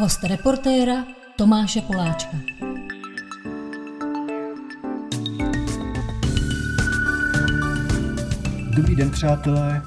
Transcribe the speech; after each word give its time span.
Host 0.00 0.24
reportéra 0.24 1.04
Tomáše 1.36 1.80
Poláčka. 1.80 2.36
Dobrý 8.76 8.96
den, 8.96 9.10
přátelé. 9.10 9.82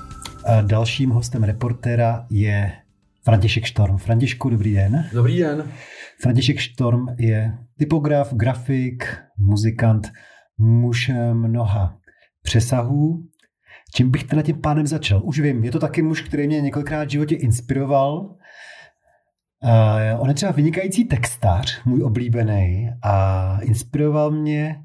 Dalším 0.61 1.09
hostem 1.09 1.43
reportéra 1.43 2.25
je 2.29 2.71
František 3.23 3.65
Štorm. 3.65 3.97
Františku, 3.97 4.49
dobrý 4.49 4.73
den. 4.73 5.05
Dobrý 5.13 5.39
den. 5.39 5.71
František 6.21 6.59
Štorm 6.59 7.05
je 7.19 7.57
typograf, 7.77 8.33
grafik, 8.33 9.17
muzikant, 9.37 10.11
muž 10.57 11.11
mnoha 11.33 11.97
přesahů. 12.41 13.23
Čím 13.95 14.11
bych 14.11 14.23
teda 14.23 14.41
tím 14.41 14.61
pánem 14.61 14.87
začal? 14.87 15.21
Už 15.23 15.39
vím, 15.39 15.63
je 15.63 15.71
to 15.71 15.79
taky 15.79 16.01
muž, 16.01 16.21
který 16.21 16.47
mě 16.47 16.61
několikrát 16.61 17.07
v 17.07 17.11
životě 17.11 17.35
inspiroval. 17.35 18.35
Uh, 19.63 20.21
on 20.21 20.27
je 20.29 20.33
třeba 20.33 20.51
vynikající 20.51 21.05
textař, 21.05 21.85
můj 21.85 22.03
oblíbený, 22.03 22.89
a 23.03 23.57
inspiroval 23.61 24.31
mě 24.31 24.75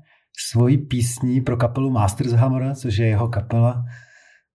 svojí 0.50 0.78
písní 0.78 1.40
pro 1.40 1.56
kapelu 1.56 1.90
Masters 1.90 2.32
Hammer, 2.32 2.74
což 2.74 2.96
je 2.96 3.06
jeho 3.06 3.28
kapela, 3.28 3.84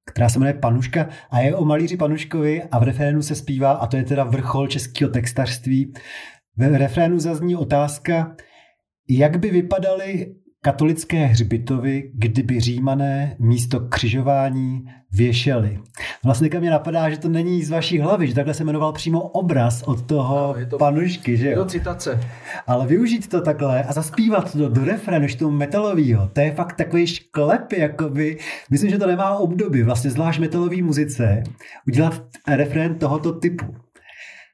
která 0.05 0.29
se 0.29 0.39
jmenuje 0.39 0.53
Panuška 0.53 1.09
a 1.31 1.39
je 1.39 1.55
o 1.55 1.65
malíři 1.65 1.97
Panuškovi 1.97 2.63
a 2.63 2.79
v 2.79 2.83
refrénu 2.83 3.21
se 3.21 3.35
zpívá, 3.35 3.71
a 3.71 3.87
to 3.87 3.97
je 3.97 4.03
teda 4.03 4.23
vrchol 4.23 4.67
českého 4.67 5.11
textařství, 5.11 5.93
v 6.57 6.77
refrénu 6.77 7.19
zazní 7.19 7.55
otázka, 7.55 8.35
jak 9.09 9.39
by 9.39 9.51
vypadaly 9.51 10.35
katolické 10.63 11.25
hřbitovy, 11.25 12.11
kdyby 12.13 12.59
římané 12.59 13.35
místo 13.39 13.79
křižování 13.79 14.85
věšeli. 15.11 15.79
Vlastně 16.23 16.49
mě 16.59 16.69
napadá, 16.69 17.09
že 17.09 17.17
to 17.17 17.29
není 17.29 17.63
z 17.63 17.69
vaší 17.69 17.99
hlavy, 17.99 18.27
že 18.27 18.35
takhle 18.35 18.53
se 18.53 18.63
jmenoval 18.63 18.93
přímo 18.93 19.21
obraz 19.21 19.83
od 19.83 20.01
toho 20.01 20.55
no, 20.59 20.65
to, 20.65 20.77
panušky, 20.77 21.37
že 21.37 21.45
jo? 21.45 21.51
Je 21.51 21.55
to 21.55 21.65
citace. 21.65 22.19
Ale 22.67 22.87
využít 22.87 23.27
to 23.27 23.41
takhle 23.41 23.83
a 23.83 23.93
zaspívat 23.93 24.51
to 24.51 24.69
do 24.69 24.85
refrénu, 24.85 25.27
toho 25.39 25.51
metalového, 25.51 26.27
to 26.33 26.41
je 26.41 26.51
fakt 26.51 26.75
takový 26.75 27.07
šklep, 27.07 27.71
jakoby, 27.71 28.37
myslím, 28.69 28.89
že 28.89 28.97
to 28.97 29.07
nemá 29.07 29.37
obdoby, 29.37 29.83
vlastně 29.83 30.11
zvlášť 30.11 30.39
metalový 30.39 30.81
muzice, 30.81 31.43
udělat 31.87 32.23
refrén 32.47 32.95
tohoto 32.95 33.31
typu. 33.31 33.75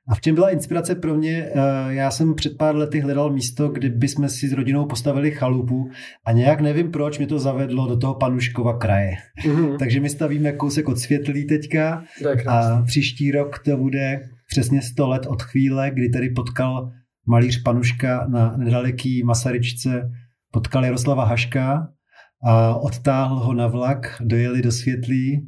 A 0.10 0.16
v 0.16 0.22
čem 0.22 0.36
byla 0.36 0.50
inspirace 0.50 0.96
pro 0.96 1.16
mě? 1.16 1.50
Eh, 1.56 1.94
já 1.94 2.12
jsem 2.12 2.36
před 2.36 2.58
pár 2.58 2.76
lety 2.76 3.00
hledal 3.00 3.30
místo, 3.34 3.68
kde 3.68 3.90
bychom 3.90 4.30
si 4.30 4.48
s 4.48 4.54
rodinou 4.54 4.86
postavili 4.86 5.32
chalupu 5.32 5.90
a 6.26 6.32
nějak 6.32 6.62
nevím 6.62 6.92
proč 6.92 7.18
mě 7.18 7.28
to 7.28 7.40
zavedlo 7.40 7.88
do 7.88 7.98
toho 7.98 8.16
Panuškova 8.16 8.78
kraje. 8.78 9.12
Mm-hmm. 9.46 9.78
Takže 9.80 10.00
my 10.00 10.10
stavíme 10.10 10.52
kousek 10.52 10.88
od 10.88 11.00
světlí 11.00 11.48
teďka 11.48 12.04
a 12.48 12.82
příští 12.82 13.32
rok 13.32 13.60
to 13.60 13.78
bude 13.78 14.30
přesně 14.50 14.82
100 14.82 15.08
let 15.08 15.26
od 15.26 15.42
chvíle, 15.42 15.92
kdy 15.94 16.10
tady 16.10 16.30
potkal 16.30 16.92
malíř 17.28 17.64
Panuška 17.64 18.28
na 18.30 18.58
nedaleký 18.58 19.24
Masaryčce, 19.24 20.12
potkal 20.52 20.86
Jaroslava 20.86 21.26
Haška 21.26 21.88
a 22.44 22.76
odtáhl 22.76 23.36
ho 23.36 23.54
na 23.54 23.68
vlak, 23.68 24.16
dojeli 24.22 24.62
do 24.62 24.72
světlí 24.72 25.48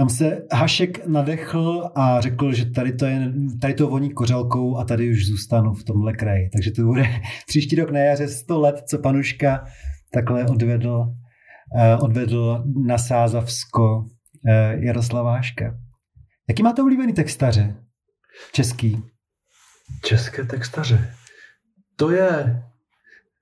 tam 0.00 0.08
se 0.08 0.42
Hašek 0.52 1.06
nadechl 1.06 1.90
a 1.94 2.20
řekl, 2.20 2.52
že 2.52 2.70
tady 2.70 2.92
to, 2.92 3.06
je, 3.06 3.32
tady 3.60 3.74
to 3.74 3.88
voní 3.88 4.12
kořalkou 4.12 4.76
a 4.76 4.84
tady 4.84 5.10
už 5.10 5.26
zůstanu 5.26 5.74
v 5.74 5.84
tomhle 5.84 6.12
kraji. 6.12 6.50
Takže 6.52 6.70
to 6.70 6.82
bude 6.82 7.06
příští 7.46 7.76
rok 7.76 7.90
na 7.90 7.98
jaře 7.98 8.28
100 8.28 8.60
let, 8.60 8.82
co 8.88 8.98
panuška 8.98 9.64
takhle 10.12 10.46
odvedl, 10.46 10.90
uh, 10.90 12.04
odvedl 12.04 12.64
na 12.86 12.98
Sázavsko 12.98 13.98
uh, 13.98 14.84
Jaroslava 14.84 15.32
Haška. 15.32 15.78
Jaký 16.48 16.62
máte 16.62 16.82
oblíbený 16.82 17.12
textaře? 17.12 17.76
Český. 18.52 19.02
České 20.04 20.44
textaře. 20.44 21.14
To 21.96 22.10
je 22.10 22.62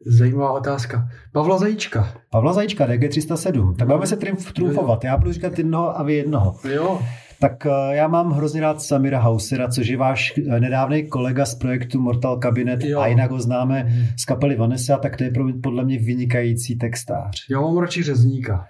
Zajímavá 0.07 0.53
otázka. 0.53 1.09
Pavla 1.33 1.59
Zajíčka. 1.59 2.15
Pavla 2.31 2.53
Zajíčka, 2.53 2.87
DG307. 2.87 3.77
Tak 3.77 3.89
máme 3.89 4.07
se 4.07 4.17
triumf, 4.17 4.53
triumfovat. 4.53 5.05
Já 5.05 5.17
budu 5.17 5.33
říkat 5.33 5.59
jednoho 5.59 5.99
a 5.99 6.03
vy 6.03 6.15
jednoho. 6.15 6.57
Jo. 6.75 7.01
Tak 7.41 7.67
eh, 7.67 7.97
já 7.97 8.09
mám 8.09 8.33
hrozně 8.33 8.61
rád 8.61 8.83
Samira 8.83 9.21
Hausera, 9.21 9.69
což 9.69 9.89
je 9.89 9.97
váš 9.97 10.33
eh, 10.39 10.61
nedávný 10.61 11.09
kolega 11.09 11.47
z 11.47 11.55
projektu 11.55 12.01
Mortal 12.01 12.39
Cabinet 12.43 12.85
jo. 12.85 13.01
a 13.01 13.07
jinak 13.07 13.31
ho 13.31 13.41
známe 13.41 13.85
mhm. 13.85 14.07
z 14.19 14.25
kapely 14.25 14.57
Vanessa, 14.57 14.97
tak 14.97 15.17
to 15.17 15.25
je 15.25 15.33
podle 15.63 15.85
mě 15.85 15.99
vynikající 15.99 16.79
textář. 16.79 17.37
Já 17.51 17.61
mám 17.61 17.79
radši 17.79 18.03
Řezníka. 18.03 18.67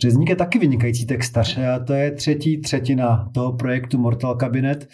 Řezník 0.00 0.28
je 0.28 0.36
taky 0.36 0.58
vynikající 0.58 1.06
textař. 1.06 1.58
A 1.58 1.78
to 1.78 1.92
je 1.92 2.10
třetí 2.10 2.60
třetina 2.60 3.28
toho 3.34 3.52
projektu 3.52 3.98
Mortal 3.98 4.36
Cabinet. 4.40 4.88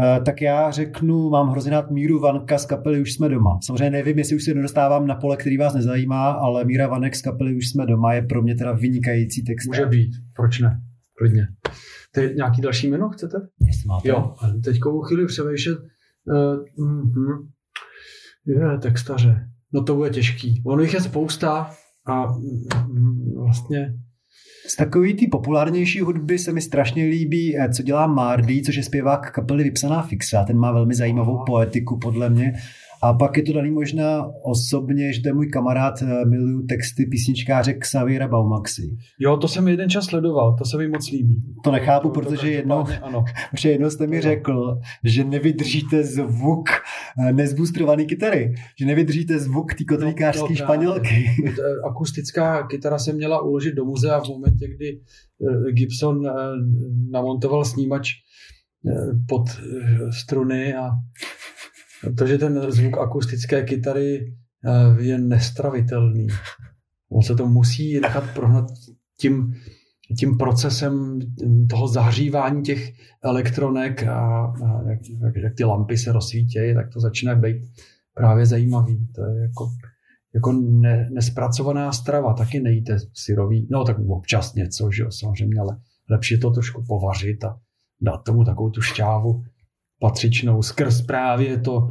Eh, 0.00 0.20
tak 0.20 0.40
já 0.42 0.70
řeknu, 0.70 1.30
mám 1.30 1.50
hrozně 1.50 1.70
rád 1.70 1.90
Míru 1.90 2.20
Vanka 2.20 2.58
z 2.58 2.66
kapely 2.66 3.02
Už 3.02 3.12
jsme 3.12 3.28
doma. 3.28 3.58
Samozřejmě 3.66 3.90
nevím, 3.90 4.18
jestli 4.18 4.36
už 4.36 4.44
se 4.44 4.54
nedostávám 4.54 5.06
na 5.06 5.14
pole, 5.14 5.36
který 5.36 5.56
vás 5.56 5.74
nezajímá, 5.74 6.30
ale 6.30 6.64
Míra 6.64 6.88
Vanek 6.88 7.16
z 7.16 7.22
kapely 7.22 7.56
Už 7.56 7.68
jsme 7.68 7.86
doma 7.86 8.14
je 8.14 8.22
pro 8.22 8.42
mě 8.42 8.54
teda 8.54 8.72
vynikající 8.72 9.44
text. 9.44 9.66
Může 9.66 9.86
být, 9.86 10.10
proč 10.36 10.58
ne? 10.58 10.80
Klidně. 11.18 11.48
Ty 12.12 12.32
nějaký 12.36 12.62
další 12.62 12.88
jméno 12.88 13.08
chcete? 13.08 13.38
Jestli 13.60 13.86
máte. 13.86 14.08
Jo, 14.08 14.34
teď 14.64 14.80
chvíli 15.06 15.26
přemýšlet. 15.26 15.78
Uh, 16.24 16.86
uh-huh. 16.86 17.48
Je, 18.46 18.78
textaře. 18.78 19.48
No 19.72 19.82
to 19.82 19.94
bude 19.94 20.10
těžký. 20.10 20.62
Ono 20.66 20.82
jich 20.82 20.94
je 20.94 21.00
spousta 21.00 21.70
a 22.06 22.36
uh, 22.36 22.42
vlastně 23.34 23.94
z 24.66 24.76
takový 24.76 25.14
ty 25.14 25.26
populárnější 25.26 26.00
hudby 26.00 26.38
se 26.38 26.52
mi 26.52 26.60
strašně 26.60 27.04
líbí, 27.04 27.58
eh, 27.58 27.68
co 27.68 27.82
dělá 27.82 28.06
Mardy, 28.06 28.62
což 28.62 28.74
je 28.74 28.82
zpěvák 28.82 29.30
kapely 29.30 29.64
Vypsaná 29.64 30.02
fixa. 30.02 30.44
Ten 30.44 30.56
má 30.56 30.72
velmi 30.72 30.94
zajímavou 30.94 31.44
poetiku 31.46 31.98
podle 31.98 32.30
mě. 32.30 32.52
A 33.02 33.12
pak 33.14 33.36
je 33.36 33.42
to 33.42 33.52
daný 33.52 33.70
možná 33.70 34.26
osobně, 34.44 35.12
že 35.12 35.22
to 35.22 35.28
je 35.28 35.32
můj 35.32 35.48
kamarád, 35.48 36.02
eh, 36.02 36.24
miluju 36.24 36.66
texty 36.66 37.06
písničkáře 37.06 37.74
Xaviera 37.74 38.28
Baumaxi. 38.28 38.96
Jo, 39.18 39.36
to 39.36 39.48
jsem 39.48 39.68
jeden 39.68 39.90
čas 39.90 40.04
sledoval, 40.04 40.56
to 40.58 40.64
se 40.64 40.78
mi 40.78 40.88
moc 40.88 41.10
líbí. 41.10 41.42
To 41.64 41.72
nechápu, 41.72 42.08
to, 42.08 42.20
protože 42.20 42.40
to, 42.40 42.46
jednou, 42.46 42.84
ano. 43.02 43.24
protože 43.50 43.70
jednou 43.70 43.90
jste 43.90 44.06
mi 44.06 44.20
řekl, 44.20 44.78
že 45.04 45.24
nevydržíte 45.24 46.04
zvuk 46.04 46.68
eh, 47.18 47.32
nezboostrovaný 47.32 48.06
kytary, 48.06 48.54
že 48.78 48.86
nevydržíte 48.86 49.38
zvuk 49.38 49.74
té 49.74 49.84
kotlikářské 49.84 50.50
no, 50.50 50.56
španělky. 50.56 51.26
Akustická 51.84 52.66
kytara 52.66 52.98
se 52.98 53.12
měla 53.12 53.42
uložit 53.42 53.74
do 53.74 53.84
muzea 53.84 54.20
v 54.20 54.28
momentě, 54.28 54.68
kdy 54.76 55.00
eh, 55.68 55.72
Gibson 55.72 56.20
namontoval 57.10 57.64
snímač 57.64 58.10
pod 59.28 59.42
struny 60.10 60.74
a 60.74 60.90
Protože 62.02 62.38
ten 62.38 62.72
zvuk 62.72 62.98
akustické 62.98 63.62
kytary 63.62 64.34
eh, 64.64 65.02
je 65.02 65.18
nestravitelný. 65.18 66.26
On 67.10 67.22
se 67.22 67.34
to 67.34 67.46
musí 67.46 68.00
nechat 68.00 68.24
prohnat 68.34 68.64
tím, 69.20 69.54
tím 70.18 70.38
procesem 70.38 71.18
toho 71.70 71.88
zahřívání 71.88 72.62
těch 72.62 72.92
elektronek 73.24 74.02
a, 74.02 74.44
a 74.44 74.88
jak, 74.88 75.00
jak, 75.24 75.36
jak 75.36 75.54
ty 75.54 75.64
lampy 75.64 75.98
se 75.98 76.12
rozsvítějí, 76.12 76.74
tak 76.74 76.92
to 76.92 77.00
začíná 77.00 77.34
být 77.34 77.56
právě 78.14 78.46
zajímavý. 78.46 79.08
To 79.14 79.24
je 79.24 79.42
jako, 79.42 79.70
jako 80.34 80.52
ne, 80.52 81.08
nespracovaná 81.12 81.92
strava, 81.92 82.34
taky 82.34 82.60
nejíte 82.60 82.96
syrový, 83.12 83.68
no 83.70 83.84
tak 83.84 83.98
občas 83.98 84.54
něco, 84.54 84.90
že 84.90 85.02
jo, 85.02 85.10
samozřejmě, 85.10 85.60
ale 85.60 85.76
lepší 86.10 86.34
je 86.34 86.38
to 86.38 86.50
trošku 86.50 86.84
povařit 86.88 87.44
a 87.44 87.58
dát 88.00 88.16
tomu 88.16 88.44
takovou 88.44 88.70
tu 88.70 88.80
šťávu 88.80 89.44
patřičnou 90.02 90.62
skrz 90.62 91.02
právě 91.02 91.58
to, 91.58 91.88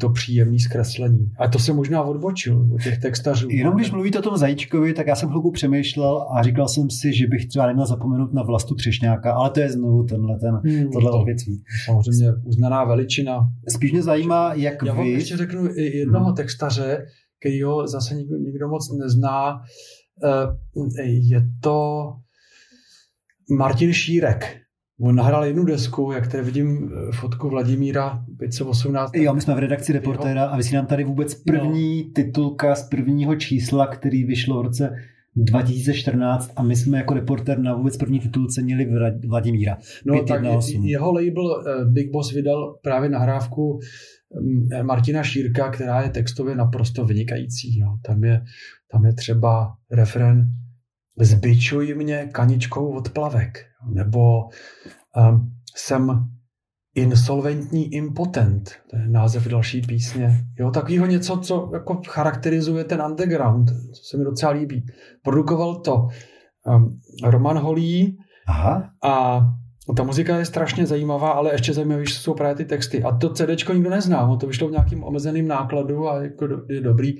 to 0.00 0.10
příjemné 0.10 0.58
zkreslení. 0.58 1.32
A 1.38 1.48
to 1.48 1.58
se 1.58 1.72
možná 1.72 2.02
odbočil 2.02 2.68
od 2.74 2.82
těch 2.82 2.98
textařů. 2.98 3.48
Jenom 3.50 3.74
když 3.76 3.90
mluvíte 3.90 4.18
o 4.18 4.22
tom 4.22 4.36
Zajíčkovi, 4.36 4.94
tak 4.94 5.06
já 5.06 5.16
jsem 5.16 5.28
chvilku 5.28 5.50
přemýšlel 5.50 6.26
a 6.34 6.42
říkal 6.42 6.68
jsem 6.68 6.90
si, 6.90 7.12
že 7.12 7.26
bych 7.26 7.46
třeba 7.46 7.66
neměl 7.66 7.86
zapomenout 7.86 8.32
na 8.32 8.42
Vlastu 8.42 8.74
Třešňáka, 8.74 9.32
ale 9.32 9.50
to 9.50 9.60
je 9.60 9.72
znovu 9.72 10.04
tenhle, 10.04 10.38
ten, 10.38 10.54
hmm, 10.72 10.90
tohle 10.92 11.10
to, 11.10 11.18
odvětví. 11.18 11.62
Samozřejmě 11.84 12.32
uznaná 12.44 12.84
veličina. 12.84 13.40
Spíš 13.68 13.92
mě 13.92 14.02
zajímá, 14.02 14.54
jak 14.54 14.82
já 14.84 14.94
vy... 14.94 15.10
Já 15.10 15.18
ještě 15.18 15.36
řeknu 15.36 15.68
jednoho 15.76 16.24
hmm. 16.24 16.34
textaře, 16.34 17.06
který 17.40 17.62
ho 17.62 17.88
zase 17.88 18.14
nikdo, 18.14 18.36
nikdo 18.36 18.68
moc 18.68 18.92
nezná. 18.98 19.60
Eh, 20.24 21.02
je 21.02 21.48
to 21.60 22.06
Martin 23.58 23.92
Šírek. 23.92 24.65
On 25.00 25.14
nahrál 25.14 25.44
jednu 25.44 25.64
desku, 25.64 26.12
jak 26.12 26.28
tady 26.28 26.42
vidím 26.42 26.92
eh, 26.92 27.12
fotku 27.12 27.48
Vladimíra 27.48 28.24
518. 28.38 29.10
Jo, 29.16 29.34
my 29.34 29.40
jsme 29.40 29.54
v 29.54 29.58
redakci 29.58 29.92
reportéra 29.92 30.44
a 30.44 30.56
vysí 30.56 30.74
nám 30.74 30.86
tady 30.86 31.04
vůbec 31.04 31.34
první 31.34 32.02
no. 32.02 32.10
titulka 32.14 32.74
z 32.74 32.88
prvního 32.88 33.36
čísla, 33.36 33.86
který 33.86 34.24
vyšlo 34.24 34.58
v 34.58 34.62
roce 34.62 34.96
2014 35.36 36.52
a 36.56 36.62
my 36.62 36.76
jsme 36.76 36.98
jako 36.98 37.14
reporter 37.14 37.58
na 37.58 37.74
vůbec 37.74 37.96
první 37.96 38.20
titulce 38.20 38.62
měli 38.62 38.88
Vladimíra. 39.28 39.78
No 40.06 40.24
tak 40.24 40.42
jeho 40.82 41.12
label 41.12 41.64
eh, 41.66 41.84
Big 41.84 42.10
Boss 42.10 42.32
vydal 42.32 42.78
právě 42.82 43.10
nahrávku 43.10 43.78
mm, 44.40 44.86
Martina 44.86 45.22
Šírka, 45.22 45.70
která 45.70 46.02
je 46.02 46.10
textově 46.10 46.56
naprosto 46.56 47.04
vynikající. 47.04 47.78
Jo. 47.78 47.88
Tam, 48.02 48.24
je, 48.24 48.42
tam 48.92 49.06
je 49.06 49.12
třeba 49.12 49.74
refren 49.90 50.46
Zbičuj 51.20 51.94
mě 51.94 52.28
kaničkou 52.32 52.96
od 52.96 53.08
plavek. 53.08 53.64
Nebo 53.94 54.48
um, 55.16 55.52
jsem 55.76 56.28
Insolventní 56.96 57.94
impotent, 57.94 58.72
to 58.90 58.96
je 58.96 59.08
název 59.08 59.46
další 59.46 59.82
písně. 59.82 60.46
Jo, 60.58 60.70
takovýho 60.70 61.06
něco, 61.06 61.36
co 61.36 61.70
jako 61.72 62.00
charakterizuje 62.08 62.84
ten 62.84 63.02
underground, 63.02 63.68
co 63.68 64.02
se 64.10 64.16
mi 64.16 64.24
docela 64.24 64.52
líbí. 64.52 64.86
Produkoval 65.22 65.74
to 65.74 66.08
um, 66.66 67.00
Roman 67.24 67.58
Holý 67.58 68.18
Aha. 68.46 68.90
a 69.04 69.40
ta 69.96 70.02
muzika 70.02 70.38
je 70.38 70.44
strašně 70.44 70.86
zajímavá, 70.86 71.30
ale 71.30 71.52
ještě 71.52 71.72
zajímavější 71.72 72.14
jsou 72.14 72.34
právě 72.34 72.54
ty 72.54 72.64
texty. 72.64 73.02
A 73.02 73.16
to 73.16 73.32
CD 73.32 73.68
nikdo 73.72 73.90
nezná, 73.90 74.28
on 74.28 74.38
to 74.38 74.46
vyšlo 74.46 74.68
v 74.68 74.72
nějakým 74.72 75.04
omezeným 75.04 75.48
nákladu 75.48 76.08
a 76.08 76.22
jako 76.22 76.48
je 76.68 76.80
dobrý 76.80 77.12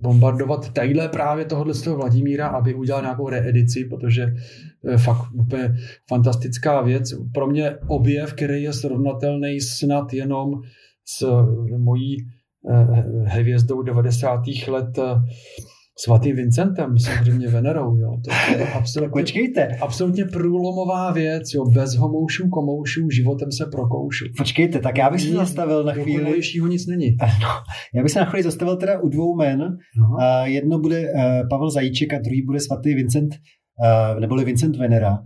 bombardovat 0.00 0.72
tadyhle 0.72 1.08
právě 1.08 1.44
tohohle 1.44 1.74
toho 1.74 1.96
Vladimíra, 1.96 2.48
aby 2.48 2.74
udělal 2.74 3.02
nějakou 3.02 3.28
reedici, 3.28 3.84
protože 3.84 4.34
to 4.82 4.90
je 4.90 4.98
fakt 4.98 5.32
úplně 5.34 5.74
fantastická 6.08 6.82
věc. 6.82 7.14
Pro 7.34 7.46
mě 7.46 7.76
objev, 7.88 8.32
který 8.32 8.62
je 8.62 8.72
srovnatelný 8.72 9.60
snad 9.60 10.12
jenom 10.12 10.50
s 11.04 11.26
mojí 11.78 12.16
eh, 12.70 13.02
hvězdou 13.24 13.82
90. 13.82 14.40
let 14.68 14.98
eh, 14.98 15.02
svatým 15.98 16.36
Vincentem, 16.36 16.98
samozřejmě 16.98 17.48
Venerou. 17.48 17.96
Jo. 17.96 18.16
To 18.24 18.58
je 18.58 18.72
absolutně, 18.72 19.20
Počkejte. 19.20 19.68
absolutně 19.80 20.24
průlomová 20.24 21.12
věc, 21.12 21.42
jo. 21.54 21.64
bez 21.64 21.94
homoušů, 21.94 22.48
komoušů, 22.48 23.10
životem 23.10 23.52
se 23.52 23.66
prokoušu. 23.72 24.24
Počkejte, 24.38 24.78
tak 24.78 24.98
já 24.98 25.10
bych 25.10 25.20
se 25.20 25.30
zastavil 25.30 25.84
na 25.84 25.92
chvíli. 25.92 26.12
Dokonalejšího 26.12 26.66
nic 26.66 26.86
není. 26.86 27.16
No, 27.42 27.48
já 27.94 28.02
bych 28.02 28.12
se 28.12 28.18
na 28.18 28.26
chvíli 28.26 28.42
zastavil 28.42 28.76
teda 28.76 29.00
u 29.00 29.08
dvou 29.08 29.36
jmen. 29.36 29.58
No. 29.58 30.06
Uh, 30.10 30.44
jedno 30.44 30.78
bude 30.78 31.00
uh, 31.00 31.48
Pavel 31.50 31.70
Zajíček 31.70 32.14
a 32.14 32.18
druhý 32.18 32.42
bude 32.42 32.60
svatý 32.60 32.94
Vincent, 32.94 33.34
uh, 33.34 34.20
neboli 34.20 34.44
Vincent 34.44 34.76
Venera. 34.76 35.18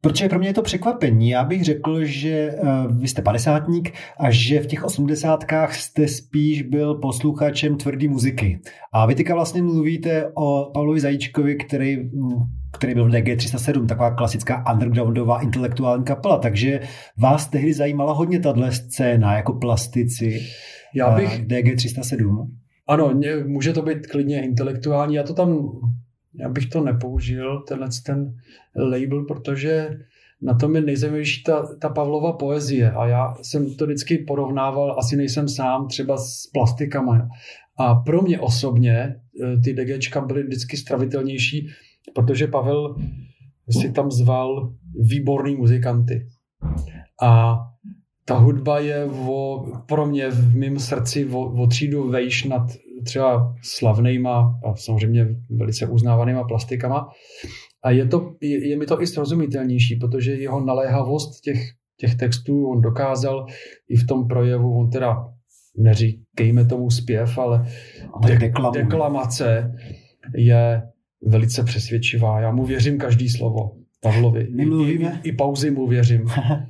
Protože 0.00 0.28
pro 0.28 0.38
mě 0.38 0.48
je 0.48 0.54
to 0.54 0.62
překvapení. 0.62 1.30
Já 1.30 1.44
bych 1.44 1.64
řekl, 1.64 2.04
že 2.04 2.54
uh, 2.62 2.98
vy 3.00 3.08
jste 3.08 3.22
padesátník 3.22 3.92
a 4.18 4.30
že 4.30 4.60
v 4.60 4.66
těch 4.66 4.84
osmdesátkách 4.84 5.74
jste 5.74 6.08
spíš 6.08 6.62
byl 6.62 6.94
posluchačem 6.94 7.76
tvrdý 7.76 8.08
muziky. 8.08 8.60
A 8.92 9.06
vy 9.06 9.14
teďka 9.14 9.34
vlastně 9.34 9.62
mluvíte 9.62 10.30
o 10.34 10.70
Pavlovi 10.74 11.00
Zajíčkovi, 11.00 11.56
který, 11.56 11.96
mm, 11.96 12.30
který 12.72 12.94
byl 12.94 13.08
v 13.08 13.12
DG307, 13.12 13.86
taková 13.86 14.10
klasická 14.14 14.72
undergroundová 14.72 15.40
intelektuální 15.42 16.04
kapela, 16.04 16.38
takže 16.38 16.80
vás 17.16 17.48
tehdy 17.48 17.72
zajímala 17.72 18.12
hodně 18.12 18.40
tahle 18.40 18.72
scéna 18.72 19.36
jako 19.36 19.52
plastici 19.52 20.40
Já 20.94 21.10
bych, 21.10 21.38
uh, 21.38 21.44
DG307. 21.44 22.46
ano, 22.86 23.20
může 23.46 23.72
to 23.72 23.82
být 23.82 24.06
klidně 24.06 24.44
intelektuální, 24.44 25.14
já 25.14 25.22
to 25.22 25.34
tam, 25.34 25.70
já 26.40 26.48
bych 26.48 26.66
to 26.66 26.84
nepoužil, 26.84 27.60
tenhle 27.68 27.88
ten 28.06 28.34
label, 28.76 29.24
protože 29.24 29.90
na 30.42 30.54
tom 30.54 30.76
je 30.76 30.80
nejzajímavější 30.80 31.42
ta, 31.42 31.76
ta 31.80 31.88
Pavlova 31.88 32.32
poezie 32.32 32.90
a 32.90 33.06
já 33.06 33.34
jsem 33.42 33.74
to 33.74 33.86
vždycky 33.86 34.18
porovnával, 34.18 34.96
asi 34.98 35.16
nejsem 35.16 35.48
sám, 35.48 35.88
třeba 35.88 36.16
s 36.16 36.46
plastikama. 36.52 37.28
A 37.78 37.94
pro 37.94 38.22
mě 38.22 38.40
osobně 38.40 38.94
eh, 38.96 39.60
ty 39.64 39.72
DGčka 39.72 40.20
byly 40.20 40.42
vždycky 40.42 40.76
stravitelnější, 40.76 41.68
protože 42.14 42.46
Pavel 42.46 42.96
si 43.70 43.92
tam 43.92 44.10
zval 44.10 44.74
výborný 45.00 45.56
muzikanty. 45.56 46.26
A 47.22 47.58
ta 48.24 48.38
hudba 48.38 48.78
je 48.78 49.04
o, 49.04 49.66
pro 49.86 50.06
mě 50.06 50.30
v 50.30 50.56
mém 50.56 50.78
srdci 50.78 51.26
o, 51.26 51.62
o 51.62 51.66
třídu 51.66 52.08
vejš 52.08 52.44
nad 52.44 52.62
třeba 53.04 53.54
slavnýma 53.62 54.60
a 54.64 54.76
samozřejmě 54.76 55.26
velice 55.50 55.86
uznávanýma 55.86 56.44
plastikama. 56.44 57.08
A 57.84 57.90
je, 57.90 58.06
to, 58.06 58.34
je, 58.40 58.68
je 58.68 58.76
mi 58.76 58.86
to 58.86 59.02
i 59.02 59.06
srozumitelnější, 59.06 59.96
protože 59.96 60.32
jeho 60.32 60.64
naléhavost 60.64 61.40
těch, 61.40 61.58
těch 61.96 62.14
textů 62.14 62.66
on 62.66 62.80
dokázal 62.80 63.46
i 63.88 63.96
v 63.96 64.06
tom 64.06 64.28
projevu, 64.28 64.78
on 64.78 64.90
teda 64.90 65.16
neříkejme 65.76 66.64
tomu 66.64 66.90
zpěv, 66.90 67.38
ale 67.38 67.66
de- 68.26 68.38
deklamace 68.72 69.72
je 70.36 70.82
velice 71.26 71.64
přesvědčivá. 71.64 72.40
Já 72.40 72.52
mu 72.52 72.64
věřím 72.64 72.98
každý 72.98 73.28
slovo. 73.28 73.70
Pavlovi. 74.02 74.46
My 74.56 74.62
I- 74.62 74.66
mluvíme- 74.66 75.20
I, 75.24 75.28
i, 75.28 75.32
I 75.32 75.32
pauzy 75.32 75.70
mu 75.70 75.86
věřím. 75.86 76.24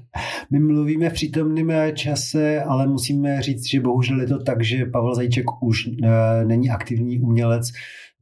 My 0.52 0.60
mluvíme 0.60 1.10
v 1.10 1.12
přítomném 1.12 1.72
čase, 1.94 2.62
ale 2.62 2.86
musíme 2.86 3.42
říct, 3.42 3.70
že 3.70 3.80
bohužel 3.80 4.20
je 4.20 4.26
to 4.26 4.42
tak, 4.42 4.64
že 4.64 4.84
Pavel 4.86 5.14
Zajíček 5.14 5.44
už 5.62 5.86
e, 5.86 6.44
není 6.44 6.70
aktivní 6.70 7.20
umělec, 7.20 7.68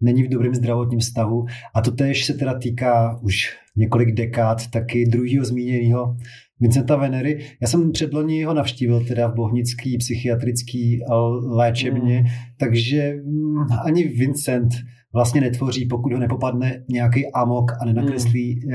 není 0.01 0.23
v 0.23 0.29
dobrém 0.29 0.55
zdravotním 0.55 1.01
stavu 1.01 1.45
a 1.75 1.81
to 1.81 1.91
též 1.91 2.25
se 2.25 2.35
teda 2.35 2.59
týká 2.59 3.21
už 3.23 3.57
několik 3.77 4.15
dekád 4.15 4.67
taky 4.71 5.05
druhého 5.07 5.45
zmíněného 5.45 6.17
Vincenta 6.61 6.97
Venery. 6.97 7.39
Já 7.63 7.69
jsem 7.69 7.93
předloni 7.93 8.45
ho 8.45 8.55
navštívil 8.55 9.05
teda 9.05 9.29
v 9.29 9.35
Bohnický 9.35 9.99
psychiatrický 9.99 11.01
eh, 11.03 11.15
léčebně, 11.57 12.19
Mm. 12.21 12.27
takže 12.59 13.15
mm, 13.25 13.67
ani 13.85 14.05
Vincent 14.09 14.69
vlastně 15.17 15.41
netvoří, 15.41 15.87
pokud 15.87 16.13
ho 16.13 16.19
nepopadne 16.19 16.85
nějaký 16.89 17.33
amok 17.33 17.73
a 17.81 17.85
nenakreslí, 17.85 18.61
mm. 18.65 18.73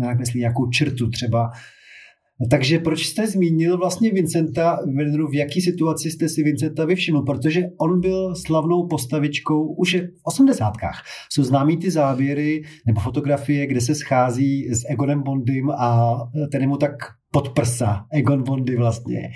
nenakreslí 0.00 0.40
nějakou 0.40 0.66
črtu 0.70 1.10
třeba 1.10 1.50
takže 2.50 2.78
proč 2.78 3.06
jste 3.06 3.26
zmínil 3.26 3.78
vlastně 3.78 4.10
Vincenta 4.12 4.78
Veneru, 4.96 5.28
v 5.28 5.34
jaký 5.34 5.60
situaci 5.60 6.10
jste 6.10 6.28
si 6.28 6.42
Vincenta 6.42 6.84
vyvšiml? 6.84 7.22
Protože 7.22 7.62
on 7.80 8.00
byl 8.00 8.34
slavnou 8.34 8.86
postavičkou 8.86 9.74
už 9.74 9.94
v 9.94 10.08
osmdesátkách. 10.22 11.02
Jsou 11.32 11.42
známý 11.42 11.76
ty 11.76 11.90
záběry 11.90 12.62
nebo 12.86 13.00
fotografie, 13.00 13.66
kde 13.66 13.80
se 13.80 13.94
schází 13.94 14.68
s 14.74 14.90
Egonem 14.90 15.22
Bondym 15.22 15.70
a 15.70 16.16
ten 16.52 16.60
je 16.60 16.66
mu 16.66 16.76
tak 16.76 16.92
pod 17.30 17.48
prsa, 17.48 18.06
Egon 18.12 18.42
Bondy 18.42 18.76
vlastně. 18.76 19.30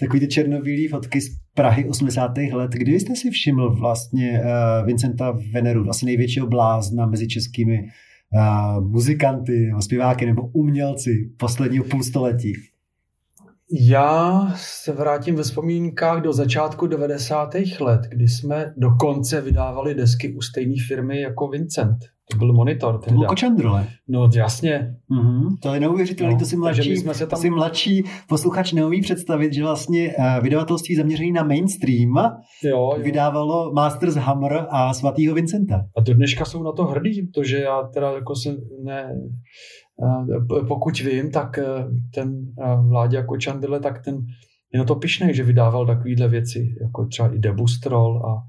Takový 0.00 0.20
ty 0.20 0.28
černobílý 0.28 0.88
fotky 0.88 1.20
z 1.20 1.26
Prahy 1.54 1.88
80. 1.88 2.30
let. 2.52 2.70
Kdy 2.70 3.00
jste 3.00 3.16
si 3.16 3.30
všiml 3.30 3.76
vlastně 3.76 4.40
uh, 4.40 4.86
Vincenta 4.86 5.38
Veneru, 5.52 5.84
vlastně 5.84 6.06
největšího 6.06 6.46
blázna 6.46 7.06
mezi 7.06 7.28
českými 7.28 7.78
uh, 7.78 8.84
muzikanty, 8.90 9.66
nebo 9.66 9.82
zpěváky 9.82 10.26
nebo 10.26 10.42
umělci 10.46 11.30
posledního 11.36 11.84
půlstoletí. 11.84 12.52
Já 13.72 14.46
se 14.56 14.92
vrátím 14.92 15.34
ve 15.34 15.42
vzpomínkách 15.42 16.22
do 16.22 16.32
začátku 16.32 16.86
90. 16.86 17.54
let, 17.80 18.00
kdy 18.08 18.28
jsme 18.28 18.74
dokonce 18.76 19.40
vydávali 19.40 19.94
desky 19.94 20.34
u 20.34 20.40
stejné 20.40 20.74
firmy 20.88 21.20
jako 21.20 21.48
Vincent. 21.48 21.98
To 22.30 22.36
byl 22.36 22.52
monitor 22.52 23.00
To 23.04 23.10
byl. 23.10 23.26
Kočandrole. 23.26 23.86
No 24.08 24.30
jasně. 24.36 24.94
Mm-hmm. 25.10 25.56
To 25.62 25.74
je 25.74 25.80
neuvěřitelné, 25.80 26.32
No, 26.32 26.38
to 26.38 26.44
si 26.44 26.56
mladší, 26.56 26.96
jsme 26.96 27.14
se 27.14 27.26
to 27.26 27.30
tam- 27.30 27.40
si 27.40 27.50
mladší 27.50 28.04
posluchač 28.28 28.72
neumí 28.72 29.00
představit, 29.00 29.52
že 29.54 29.62
vlastně 29.62 30.14
uh, 30.18 30.42
vydavatelství 30.42 30.96
zaměřené 30.96 31.32
na 31.32 31.42
mainstream 31.42 32.10
Jo, 32.64 32.70
jo. 32.96 33.02
vydávalo 33.02 33.72
Masters 33.72 34.14
Hammer 34.14 34.66
a 34.70 34.94
svatýho 34.94 35.34
Vincenta. 35.34 35.84
A 35.96 36.00
do 36.00 36.14
dneška 36.14 36.44
jsou 36.44 36.62
na 36.62 36.72
to 36.72 36.84
hrdí, 36.84 37.22
protože 37.22 37.56
já 37.58 37.82
teda 37.94 38.12
jako 38.12 38.34
se 38.36 38.56
ne, 38.84 39.14
eh, 40.02 40.64
pokud 40.68 41.00
vím, 41.00 41.30
tak 41.30 41.58
eh, 41.58 41.64
ten 42.14 42.34
eh, 42.64 42.76
Vláďa 42.88 43.24
Kočandele, 43.24 43.80
tak 43.80 44.04
ten 44.04 44.14
je 44.74 44.78
na 44.78 44.84
to 44.84 44.94
pišnej, 44.94 45.34
že 45.34 45.42
vydával 45.42 45.86
takovýhle 45.86 46.28
věci, 46.28 46.74
jako 46.82 47.06
třeba 47.06 47.34
i 47.34 47.38
Debustrol 47.38 48.22
a, 48.26 48.42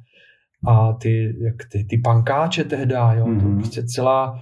a 0.68 0.94
ty, 0.94 1.36
jak 1.44 1.56
ty, 1.72 1.84
ty 1.90 1.98
pankáče 1.98 2.64
tehda, 2.64 3.14
jo, 3.14 3.26
mm-hmm. 3.26 3.40
to 3.42 3.46
Mhm. 3.48 3.58
prostě 3.58 3.84
celá, 3.84 4.40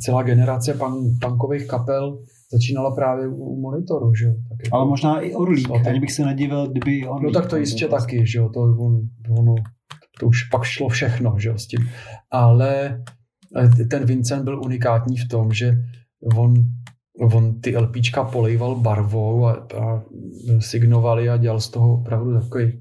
celá 0.00 0.22
generace 0.22 0.74
pan, 0.74 0.92
punkových 1.20 1.66
kapel 1.66 2.18
začínala 2.52 2.94
právě 2.94 3.28
u, 3.28 3.34
u 3.34 3.60
monitoru, 3.60 4.14
že 4.14 4.24
jo. 4.26 4.34
Tak 4.48 4.58
jako, 4.64 4.76
Ale 4.76 4.86
možná 4.88 5.20
i 5.20 5.32
Orlík, 5.34 5.66
Svatý. 5.66 5.86
ani 5.88 6.00
bych 6.00 6.12
se 6.12 6.24
nedivil, 6.24 6.68
kdyby 6.70 7.00
No 7.00 7.10
Orlík. 7.10 7.34
tak 7.34 7.44
to 7.44 7.50
tam 7.50 7.60
jistě 7.60 7.88
byl. 7.88 7.98
taky, 7.98 8.26
že 8.26 8.38
jo, 8.38 8.48
to, 8.48 8.60
on, 8.60 9.00
ono, 9.38 9.54
to 10.20 10.26
už 10.26 10.44
pak 10.44 10.64
šlo 10.64 10.88
všechno, 10.88 11.34
že 11.38 11.48
jo, 11.48 11.58
s 11.58 11.66
tím. 11.66 11.88
Ale 12.30 13.02
eh, 13.80 13.84
ten 13.84 14.04
Vincent 14.04 14.44
byl 14.44 14.60
unikátní 14.64 15.16
v 15.16 15.28
tom, 15.28 15.52
že 15.52 15.72
on, 16.36 16.54
on 17.34 17.60
ty 17.60 17.76
LPčka 17.76 18.24
polejval 18.24 18.74
barvou 18.76 19.46
a, 19.46 19.52
a 19.52 20.02
signovali 20.58 21.28
a 21.28 21.36
dělal 21.36 21.60
z 21.60 21.68
toho 21.70 21.94
opravdu 22.00 22.40
takový 22.40 22.72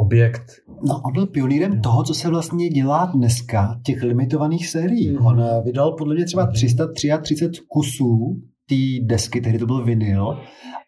objekt. 0.00 0.44
No, 0.88 1.00
on 1.06 1.12
byl 1.12 1.26
pionýrem 1.26 1.72
Jo. 1.72 1.80
toho, 1.82 2.02
co 2.04 2.14
se 2.14 2.28
vlastně 2.28 2.68
dělá 2.68 3.06
dneska, 3.14 3.80
těch 3.86 4.02
limitovaných 4.02 4.68
sérií. 4.68 5.10
Mhm. 5.12 5.26
On 5.26 5.40
eh, 5.42 5.62
vydal 5.64 5.92
podle 5.92 6.14
mě 6.14 6.24
třeba 6.24 6.42
Mhm. 6.44 6.52
333 6.52 7.60
kusů 7.68 8.40
té 8.68 8.74
desky, 9.06 9.40
tehdy 9.40 9.58
to 9.58 9.66
byl 9.66 9.84
vinyl, 9.84 10.38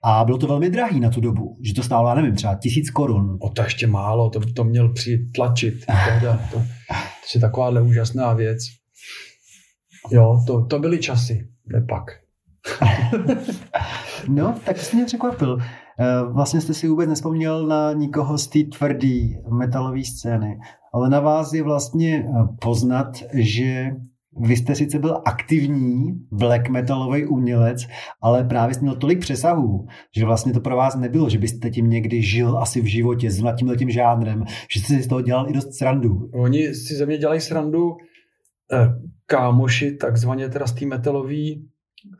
a 0.04 0.25
bylo 0.25 0.38
to 0.38 0.46
velmi 0.46 0.70
drahý 0.70 1.00
na 1.00 1.10
tu 1.10 1.20
dobu, 1.20 1.56
že 1.62 1.75
to 1.75 1.82
stálo, 1.82 2.08
já 2.08 2.14
nevím, 2.14 2.34
třeba 2.34 2.54
tisíc 2.54 2.90
korun. 2.90 3.38
O 3.40 3.48
to 3.48 3.62
ještě 3.62 3.86
málo, 3.86 4.30
to, 4.30 4.40
to 4.54 4.64
měl 4.64 4.92
přitlačit. 4.92 5.75
Tehda, 5.86 6.40
to, 6.52 6.56
to 6.58 6.64
je 7.34 7.40
takováhle 7.40 7.82
úžasná 7.82 8.32
věc. 8.32 8.58
Jo, 10.10 10.42
to, 10.46 10.66
to 10.66 10.78
byly 10.78 10.98
časy, 10.98 11.48
nepak. 11.72 12.04
No, 14.28 14.54
tak 14.66 14.78
jsi 14.78 14.96
mě 14.96 15.04
překvapil. 15.04 15.58
Eh, 16.00 16.32
Vlastně 16.32 16.60
jste 16.60 16.74
si 16.74 16.88
vůbec 16.88 17.08
nespomněl 17.08 17.66
na 17.66 17.92
nikoho 17.92 18.38
z 18.38 18.46
té 18.46 18.58
tvrdé 18.78 19.18
metalové 19.58 20.04
scény, 20.04 20.58
ale 20.94 21.10
na 21.10 21.20
vás 21.20 21.52
je 21.52 21.62
vlastně 21.62 22.24
eh, 22.28 22.32
poznat, 22.62 23.08
že 23.34 23.90
vy 24.40 24.56
jste 24.56 24.74
sice 24.74 24.98
byl 24.98 25.22
aktivní 25.24 26.12
black 26.32 26.68
metalový 26.68 27.26
umělec, 27.26 27.86
ale 28.22 28.44
právě 28.44 28.74
jste 28.74 28.82
měl 28.82 28.96
tolik 28.96 29.20
přesahů, 29.20 29.86
že 30.16 30.24
vlastně 30.24 30.52
to 30.52 30.60
pro 30.60 30.76
vás 30.76 30.96
nebylo, 30.96 31.28
že 31.28 31.38
byste 31.38 31.70
tím 31.70 31.90
někdy 31.90 32.22
žil 32.22 32.58
asi 32.58 32.80
v 32.80 32.84
životě 32.84 33.30
s 33.30 33.44
tímhle 33.58 33.76
tím 33.76 33.90
žánrem, 33.90 34.44
že 34.74 34.80
jste 34.80 34.94
si 34.94 35.02
z 35.02 35.06
toho 35.06 35.20
dělal 35.20 35.50
i 35.50 35.52
dost 35.52 35.74
srandu. 35.74 36.30
Oni 36.34 36.74
si 36.74 36.94
ze 36.94 37.06
mě 37.06 37.18
dělají 37.18 37.40
srandu 37.40 37.96
eh, 38.72 38.88
kámoši, 39.26 39.92
takzvaně 39.92 40.48
teda 40.48 40.66
z 40.66 40.72
té 40.72 40.86
metalové 40.86 41.44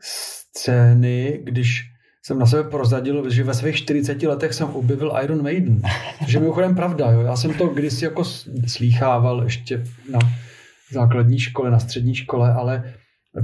scény, 0.01 1.39
když 1.43 1.81
jsem 2.27 2.39
na 2.39 2.45
sebe 2.45 2.69
prozadil, 2.69 3.29
že 3.29 3.43
ve 3.43 3.53
svých 3.53 3.75
40 3.75 4.23
letech 4.23 4.53
jsem 4.53 4.67
objevil 4.67 5.13
Iron 5.23 5.43
Maiden. 5.43 5.81
Což 6.25 6.33
je 6.33 6.39
mimochodem 6.39 6.75
pravda. 6.75 7.11
Jo. 7.11 7.21
Já 7.21 7.35
jsem 7.35 7.53
to 7.53 7.67
kdysi 7.67 8.05
jako 8.05 8.23
slýchával 8.67 9.43
ještě 9.43 9.83
na 10.11 10.19
základní 10.91 11.39
škole, 11.39 11.71
na 11.71 11.79
střední 11.79 12.15
škole, 12.15 12.53
ale 12.53 12.93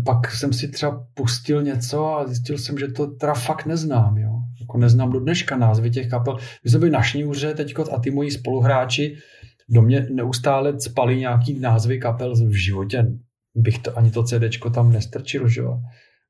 pak 0.05 0.31
jsem 0.31 0.53
si 0.53 0.67
třeba 0.67 1.05
pustil 1.13 1.63
něco 1.63 2.05
a 2.05 2.27
zjistil 2.27 2.57
jsem, 2.57 2.77
že 2.77 2.87
to 2.87 3.07
teda 3.07 3.33
fakt 3.33 3.65
neznám. 3.65 4.17
Jo. 4.17 4.31
Jako 4.61 4.77
neznám 4.77 5.11
do 5.11 5.19
dneška 5.19 5.57
názvy 5.57 5.91
těch 5.91 6.09
kapel. 6.09 6.37
My 6.63 6.69
jsme 6.69 6.79
byli 6.79 6.91
na 6.91 7.01
šňůře 7.01 7.53
teď 7.53 7.73
a 7.93 7.99
ty 7.99 8.11
moji 8.11 8.31
spoluhráči 8.31 9.15
do 9.69 9.81
mě 9.81 10.07
neustále 10.11 10.79
spali 10.79 11.17
nějaký 11.17 11.59
názvy 11.59 11.99
kapel 11.99 12.35
v 12.35 12.63
životě. 12.65 13.05
Bych 13.55 13.79
to 13.79 13.97
ani 13.97 14.11
to 14.11 14.23
CDčko 14.23 14.69
tam 14.69 14.91
nestrčil, 14.91 15.47
že 15.47 15.61
jo. 15.61 15.79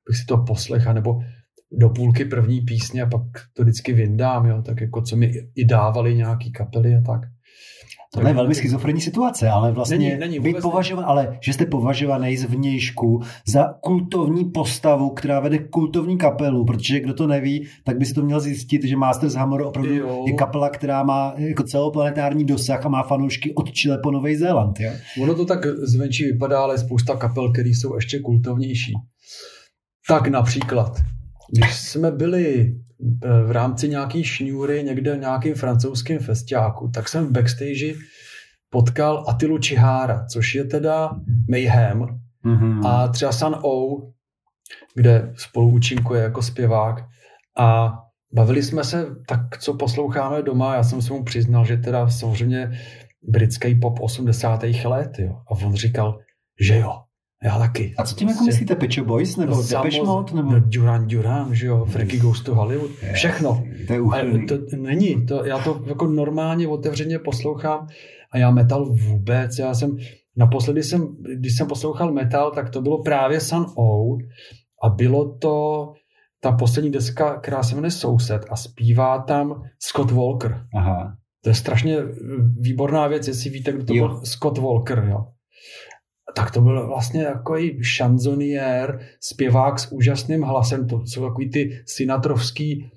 Bych 0.10 0.17
si 0.17 0.25
to 0.25 0.38
poslech, 0.38 0.88
nebo 0.88 1.19
do 1.77 1.89
půlky 1.89 2.25
první 2.25 2.62
písně 2.62 3.03
a 3.03 3.06
pak 3.06 3.22
to 3.53 3.63
vždycky 3.63 3.94
vyndám, 3.94 4.46
jo, 4.46 4.62
tak 4.62 4.82
jako 4.82 5.01
co 5.01 5.15
mi 5.15 5.34
i 5.56 5.65
dávali 5.65 6.15
nějaký 6.15 6.51
kapely 6.51 6.96
a 6.96 7.01
tak. 7.01 7.22
To 8.13 8.27
je 8.27 8.34
velmi 8.34 8.56
schizofrenní 8.56 9.01
situace, 9.01 9.50
ale 9.50 9.72
vlastně 9.72 9.98
není, 9.98 10.20
není, 10.20 10.39
být 10.39 10.62
považovan, 10.62 11.06
ale 11.08 11.38
že 11.42 11.53
jste 11.53 11.65
považovaný 11.65 12.38
z 12.38 12.44
vnějšku 12.44 13.22
za 13.48 13.74
kultovní 13.82 14.46
postavu, 14.46 15.10
která 15.10 15.39
vede 15.39 15.60
kultovní 15.60 16.18
kapelu, 16.18 16.65
protože 16.65 17.00
kdo 17.00 17.13
to 17.13 17.27
neví, 17.27 17.68
tak 17.84 17.98
by 17.98 18.06
si 18.06 18.13
to 18.13 18.22
měl 18.22 18.39
zjistit, 18.39 18.84
že 18.84 18.96
Masters 18.96 19.34
Hammer 19.34 19.62
opravdu 19.62 19.96
jo. 19.96 20.24
je 20.27 20.34
kapela, 20.34 20.70
která 20.70 21.03
má 21.03 21.34
jako 21.38 21.63
celoplanetární 21.63 22.46
dosah 22.46 22.86
a 22.86 22.89
má 22.89 23.03
fanoušky 23.03 23.56
od 23.56 23.72
Chile 23.72 23.98
po 24.03 24.12
Nový 24.12 24.36
Zéland. 24.36 24.80
Jo? 24.80 24.92
Ono 25.22 25.36
to 25.36 25.46
tak 25.46 25.65
zvenčí 25.65 26.24
vypadá, 26.24 26.60
ale 26.60 26.77
spousta 26.77 27.15
kapel, 27.15 27.51
které 27.51 27.70
jsou 27.70 27.96
ještě 27.96 28.20
kultovnější. 28.20 28.94
Tak 30.08 30.27
například 30.27 30.92
když 31.52 31.76
jsme 31.76 32.12
byli 32.12 32.76
eh, 33.24 33.44
v 33.44 33.52
rámci 33.52 33.90
nějaký 33.90 34.24
šňůry 34.24 34.84
někde 34.84 35.16
v 35.16 35.20
nějakým 35.20 35.56
francouzském 35.56 36.20
festiáku, 36.20 36.92
tak 36.94 37.10
jsem 37.10 37.28
v 37.28 37.32
backstage 37.32 37.94
potkal 38.70 39.26
Atilu 39.28 39.58
Čihára, 39.58 40.26
což 40.26 40.56
je 40.56 40.66
teda 40.66 41.10
Mayhem 41.50 42.06
mm-hmm. 42.46 42.88
a 42.88 43.08
třeba 43.08 43.32
San 43.32 43.56
O, 43.64 43.98
kde 44.96 45.34
spolu 45.38 45.70
účinkuje 45.70 46.24
jako 46.24 46.42
zpěvák 46.42 47.06
a 47.58 47.94
bavili 48.34 48.64
jsme 48.64 48.84
se, 48.84 49.08
tak 49.28 49.58
co 49.58 49.74
posloucháme 49.74 50.44
doma, 50.44 50.76
já 50.76 50.84
jsem 50.84 51.02
se 51.02 51.14
mu 51.14 51.24
přiznal, 51.24 51.66
že 51.66 51.78
teda 51.78 52.10
samozřejmě 52.10 52.72
britský 53.24 53.76
pop 53.76 54.00
80. 54.00 54.64
let, 54.86 55.20
jo. 55.20 55.36
A 55.48 55.52
on 55.52 55.74
říkal, 55.76 56.20
že 56.60 56.78
jo, 56.78 57.02
já 57.44 57.60
taky. 57.60 57.94
A 57.98 58.04
co 58.04 58.16
tím 58.16 58.30
jako 58.30 58.44
myslíte? 58.44 58.76
Pecho 58.76 59.04
Boys 59.04 59.38
nebo 59.38 59.56
no, 59.56 59.64
Depeche 59.64 60.04
Mode? 60.04 60.34
Nebo... 60.34 60.52
No, 60.52 60.60
Duran 60.60 61.08
Duran, 61.08 61.56
že 61.56 61.68
jo, 61.68 61.86
Frankie 61.86 62.20
Goes 62.20 62.42
to 62.42 62.56
Hollywood, 62.56 62.92
všechno. 63.14 63.64
To 63.88 63.94
je 63.94 64.02
uchylný. 64.02 64.48
to 64.48 64.56
není, 64.78 65.26
to, 65.26 65.46
já 65.46 65.60
to 65.60 65.82
jako 65.86 66.08
normálně 66.08 66.68
otevřeně 66.68 67.20
poslouchám 67.20 67.88
a 68.32 68.38
já 68.38 68.52
metal 68.52 68.86
vůbec, 68.86 69.60
já 69.60 69.74
jsem, 69.74 69.98
naposledy 70.38 70.84
jsem, 70.84 71.16
když 71.40 71.58
jsem 71.58 71.68
poslouchal 71.68 72.12
metal, 72.12 72.52
tak 72.52 72.70
to 72.70 72.82
bylo 72.82 73.04
právě 73.04 73.40
Sun 73.40 73.66
O 73.78 74.18
a 74.84 74.90
bylo 74.90 75.38
to 75.38 75.88
ta 76.42 76.52
poslední 76.52 76.92
deska, 76.92 77.40
která 77.40 77.64
se 77.64 77.76
jmenuje 77.76 77.92
Soused 77.92 78.42
a 78.50 78.56
zpívá 78.56 79.20
tam 79.20 79.64
Scott 79.80 80.12
Walker. 80.12 80.66
Aha. 80.76 81.16
To 81.44 81.50
je 81.50 81.56
strašně 81.56 81.98
výborná 82.60 83.08
věc, 83.08 83.28
jestli 83.28 83.50
víte, 83.50 83.72
kdo 83.72 83.86
to 83.86 83.94
jo. 83.94 84.08
byl 84.08 84.22
Scott 84.26 84.58
Walker, 84.58 85.08
jo 85.10 85.26
tak 86.36 86.51
to 86.51 86.62
byl 86.62 86.88
vlastně 86.88 87.24
takový 87.24 87.84
šanzoniér, 87.84 89.00
zpěvák 89.20 89.80
s 89.80 89.92
úžasným 89.92 90.42
hlasem, 90.42 90.88
to 90.88 91.01
jsou 91.06 91.27
takový 91.27 91.50
ty 91.50 91.84
sinatrovský 91.86 92.92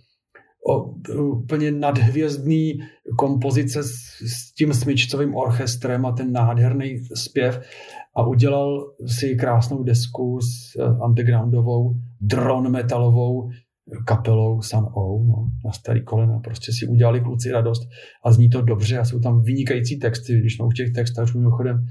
o, 0.69 0.95
úplně 1.21 1.73
nadhvězdný 1.73 2.73
kompozice 3.19 3.83
s, 3.83 3.93
s 4.21 4.55
tím 4.55 4.75
smyčcovým 4.75 5.35
orchestrem 5.35 6.07
a 6.07 6.13
ten 6.13 6.33
nádherný 6.33 6.99
zpěv. 7.15 7.61
A 8.17 8.27
udělal 8.27 8.93
si 9.07 9.37
krásnou 9.37 9.83
desku 9.83 10.39
s 10.41 10.81
uh, 10.81 11.05
undergroundovou, 11.09 11.95
dron 12.21 12.71
metalovou 12.71 13.51
kapelou 14.07 14.63
San 14.63 14.85
O, 14.85 15.25
no, 15.25 15.49
na 15.65 15.73
starý 15.73 16.05
kolena. 16.05 16.39
Prostě 16.39 16.73
si 16.73 16.87
udělali 16.87 17.21
kluci 17.21 17.51
radost 17.51 17.89
a 18.25 18.33
zní 18.33 18.49
to 18.49 18.63
dobře 18.63 18.99
a 18.99 19.05
jsou 19.05 19.21
tam 19.21 19.43
vynikající 19.43 19.99
texty, 19.99 20.41
když 20.41 20.57
jsme 20.57 20.67
u 20.67 20.73
těch 20.73 20.93
textařů 20.93 21.39
mimochodem 21.39 21.87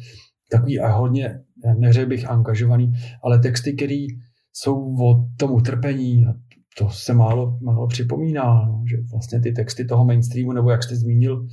takový 0.51 0.79
a 0.79 0.91
hodně, 0.91 1.39
neřekl 1.77 2.09
bych 2.09 2.29
angažovaný, 2.29 2.93
ale 3.23 3.39
texty, 3.39 3.73
které 3.73 4.05
jsou 4.53 4.95
o 5.03 5.27
tom 5.37 5.51
utrpení 5.51 6.25
a 6.25 6.33
to 6.77 6.89
se 6.89 7.13
málo, 7.13 7.59
málo 7.61 7.87
připomíná, 7.87 8.65
no, 8.65 8.83
že 8.89 8.97
vlastně 9.11 9.41
ty 9.41 9.51
texty 9.51 9.85
toho 9.85 10.05
mainstreamu, 10.05 10.51
nebo 10.51 10.71
jak 10.71 10.83
jste 10.83 10.95
zmínil, 10.95 11.47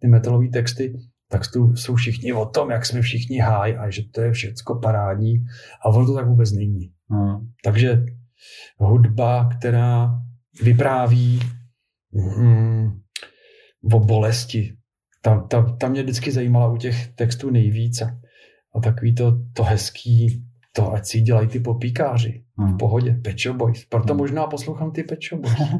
ty 0.00 0.08
metalové 0.08 0.48
texty, 0.48 0.92
tak 1.30 1.42
tu 1.52 1.76
jsou 1.76 1.94
všichni 1.94 2.32
o 2.32 2.46
tom, 2.46 2.70
jak 2.70 2.86
jsme 2.86 3.02
všichni 3.02 3.38
háj 3.38 3.76
a 3.78 3.90
že 3.90 4.02
to 4.14 4.20
je 4.20 4.32
všecko 4.32 4.74
parádní 4.74 5.44
a 5.84 5.88
ono 5.88 6.06
to 6.06 6.14
tak 6.14 6.26
vůbec 6.28 6.52
není. 6.52 6.92
Hmm. 7.10 7.50
Takže 7.64 8.04
hudba, 8.78 9.48
která 9.58 10.10
vypráví 10.62 11.40
mm, 12.12 12.90
o 13.92 14.00
bolesti, 14.00 14.76
ta, 15.22 15.40
ta, 15.40 15.76
ta 15.80 15.88
mě 15.88 16.02
vždycky 16.02 16.32
zajímala 16.32 16.72
u 16.72 16.76
těch 16.76 17.08
textů 17.14 17.50
nejvíce 17.50 18.04
a 18.04 18.23
takový 18.80 19.14
to, 19.14 19.38
to 19.52 19.62
hezký, 19.62 20.44
to 20.72 20.92
ať 20.92 21.06
si 21.06 21.20
dělají 21.20 21.48
ty 21.48 21.60
popíkáři 21.60 22.42
hmm. 22.58 22.74
v 22.74 22.78
pohodě, 22.78 23.20
Pecho 23.22 23.54
Boys. 23.54 23.84
Proto 23.84 24.12
hmm. 24.12 24.18
možná 24.18 24.46
poslouchám 24.46 24.90
ty 24.90 25.02
Pecho 25.02 25.36
Boys. 25.36 25.54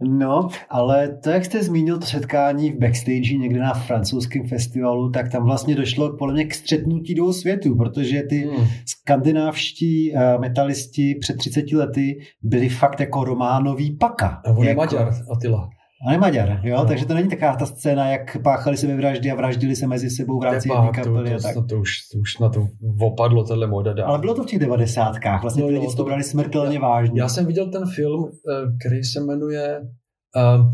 No, 0.00 0.48
ale 0.70 1.18
to, 1.24 1.30
jak 1.30 1.44
jste 1.44 1.62
zmínil 1.62 1.98
to 1.98 2.06
setkání 2.06 2.72
v 2.72 2.78
backstage 2.78 3.34
někde 3.34 3.60
na 3.60 3.74
francouzském 3.74 4.48
festivalu, 4.48 5.10
tak 5.10 5.28
tam 5.28 5.44
vlastně 5.44 5.74
došlo 5.74 6.16
podle 6.16 6.34
mě 6.34 6.44
k 6.44 6.54
střetnutí 6.54 7.14
dvou 7.14 7.32
světů, 7.32 7.76
protože 7.76 8.22
ty 8.22 8.38
hmm. 8.38 8.66
skandinávští 8.86 10.12
uh, 10.12 10.40
metalisti 10.40 11.14
před 11.20 11.36
30 11.36 11.72
lety 11.72 12.18
byli 12.42 12.68
fakt 12.68 13.00
jako 13.00 13.24
románový 13.24 13.96
paka. 13.96 14.42
A 14.44 14.50
on 14.50 14.64
jako... 14.64 14.64
je 14.64 14.74
Maďar, 14.74 15.14
Attila. 15.32 15.70
A 16.06 16.10
ne 16.10 16.18
Maďar, 16.18 16.60
jo? 16.64 16.76
No. 16.76 16.84
Takže 16.86 17.06
to 17.06 17.14
není 17.14 17.28
taková 17.28 17.56
ta 17.56 17.66
scéna, 17.66 18.10
jak 18.10 18.42
páchali 18.42 18.76
se 18.76 18.96
vraždy 18.96 19.30
a 19.30 19.34
vraždili 19.34 19.76
se 19.76 19.86
mezi 19.86 20.10
sebou 20.10 20.40
v 20.40 20.42
rámci 20.42 20.68
jedné 20.68 20.90
kapely. 20.90 21.30
To, 21.30 21.42
to, 21.42 21.54
to, 21.54 21.66
to, 21.66 21.80
už, 21.80 21.90
to 22.12 22.18
už 22.18 22.38
na 22.38 22.48
to 22.48 22.68
opadlo, 23.00 23.44
tenhle 23.44 23.66
moda 23.66 23.92
dál. 23.92 24.08
Ale 24.08 24.18
bylo 24.18 24.34
to 24.34 24.42
v 24.42 24.46
těch 24.46 24.58
devadesátkách, 24.58 25.42
vlastně 25.42 25.62
no, 25.62 25.68
ty 25.68 25.74
lidi 25.74 25.86
to, 25.86 25.96
to 25.96 26.04
brali 26.04 26.22
smrtelně 26.22 26.74
já, 26.74 26.80
vážně. 26.80 27.20
Já 27.20 27.28
jsem 27.28 27.46
viděl 27.46 27.70
ten 27.70 27.82
film, 27.94 28.24
eh, 28.24 28.32
který 28.80 29.04
se 29.04 29.20
jmenuje 29.20 29.80
uh, 30.36 30.66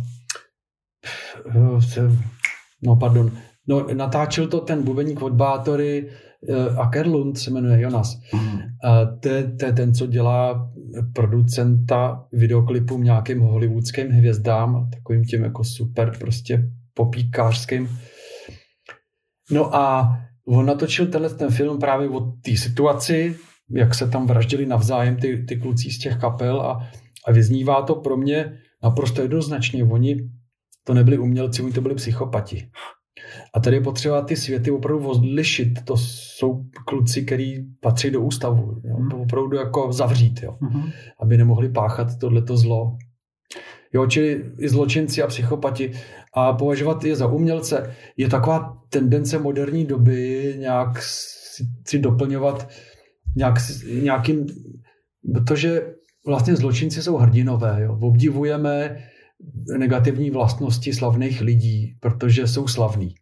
no 2.82 2.96
pardon, 2.96 3.30
no, 3.68 3.86
natáčel 3.94 4.46
to 4.46 4.60
ten 4.60 4.82
bubeník 4.82 5.22
od 5.22 5.32
Bátory 5.32 6.10
Akerlund 6.78 7.38
se 7.38 7.50
jmenuje 7.50 7.80
Jonas. 7.80 8.20
Mm. 8.34 8.58
To 9.20 9.28
je 9.66 9.72
ten, 9.72 9.94
co 9.94 10.06
dělá 10.06 10.70
producenta 11.12 12.26
videoklipům 12.32 13.04
nějakým 13.04 13.40
hollywoodským 13.40 14.10
hvězdám, 14.10 14.90
takovým 14.90 15.24
tím 15.24 15.44
jako 15.44 15.64
super 15.64 16.12
prostě 16.18 16.68
popíkářským. 16.94 17.88
No 19.50 19.74
a 19.76 20.16
on 20.48 20.66
natočil 20.66 21.06
tenhle 21.06 21.30
ten 21.30 21.50
film 21.50 21.78
právě 21.78 22.08
o 22.08 22.20
té 22.20 22.56
situaci, 22.56 23.36
jak 23.70 23.94
se 23.94 24.08
tam 24.08 24.26
vraždili 24.26 24.66
navzájem 24.66 25.16
ty, 25.16 25.44
ty 25.48 25.56
kluci 25.56 25.90
z 25.90 25.98
těch 25.98 26.16
kapel 26.16 26.60
a, 26.60 26.88
a 27.26 27.32
vyznívá 27.32 27.82
to 27.82 27.94
pro 27.94 28.16
mě 28.16 28.58
naprosto 28.82 29.22
jednoznačně. 29.22 29.84
Oni 29.84 30.16
to 30.86 30.94
nebyli 30.94 31.18
umělci, 31.18 31.62
oni 31.62 31.72
to 31.72 31.80
byli 31.80 31.94
psychopati. 31.94 32.68
A 33.54 33.60
tady 33.60 33.76
je 33.76 33.80
potřeba 33.80 34.22
ty 34.22 34.36
světy 34.36 34.70
opravdu 34.70 35.08
odlišit. 35.08 35.84
To 35.84 35.96
jsou 35.96 36.64
kluci, 36.86 37.22
který 37.22 37.64
patří 37.80 38.10
do 38.10 38.20
ústavu. 38.20 38.80
Jo? 38.84 38.96
Hmm. 38.96 39.10
To 39.10 39.16
opravdu 39.16 39.56
jako 39.56 39.92
zavřít, 39.92 40.42
jo? 40.42 40.56
Hmm. 40.60 40.90
aby 41.20 41.38
nemohli 41.38 41.68
páchat 41.68 42.18
tohleto 42.18 42.56
zlo. 42.56 42.96
Jo, 43.92 44.06
čili 44.06 44.44
i 44.58 44.68
zločinci 44.68 45.22
a 45.22 45.26
psychopati. 45.26 45.92
A 46.34 46.52
považovat 46.52 47.04
je 47.04 47.16
za 47.16 47.26
umělce 47.26 47.94
je 48.16 48.28
taková 48.28 48.78
tendence 48.88 49.38
moderní 49.38 49.84
doby 49.84 50.54
nějak 50.58 51.02
si, 51.02 51.64
si 51.86 51.98
doplňovat 51.98 52.68
nějak, 53.36 53.54
nějakým, 54.02 54.46
protože 55.34 55.94
vlastně 56.26 56.56
zločinci 56.56 57.02
jsou 57.02 57.16
hrdinové. 57.16 57.82
Jo? 57.82 57.98
Obdivujeme 58.02 58.96
negativní 59.78 60.30
vlastnosti 60.30 60.92
slavných 60.92 61.40
lidí, 61.40 61.96
protože 62.00 62.46
jsou 62.46 62.68
slavní. 62.68 63.14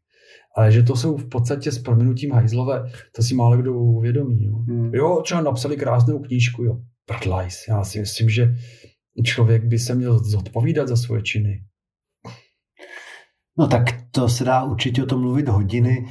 Ale 0.57 0.73
že 0.73 0.83
to 0.83 0.97
jsou 0.97 1.17
v 1.17 1.29
podstatě 1.29 1.73
s 1.73 1.79
prominutím 1.79 2.33
hajzlové, 2.33 2.91
to 3.17 3.23
si 3.23 3.35
málo 3.35 3.57
kdo 3.57 3.75
uvědomí. 3.75 4.45
Jo, 4.45 4.57
Hmm. 4.57 4.95
jo 4.95 5.21
třeba 5.25 5.41
napsali 5.41 5.77
krásnou 5.77 6.19
knížku, 6.19 6.63
jo. 6.65 6.77
Prdlajs. 7.07 7.69
Já 7.69 7.85
si 7.85 8.01
myslím, 8.01 8.31
že 8.31 8.55
člověk 9.25 9.65
by 9.65 9.79
se 9.79 9.95
měl 9.95 10.19
zodpovídat 10.25 10.89
za 10.89 10.97
svoje 10.97 11.23
činy. 11.23 11.63
No 13.59 13.67
tak 13.69 13.85
to 14.11 14.29
se 14.29 14.45
dá 14.45 14.63
určitě 14.65 15.03
o 15.03 15.07
tom 15.07 15.21
mluvit 15.21 15.49
hodiny. 15.49 16.05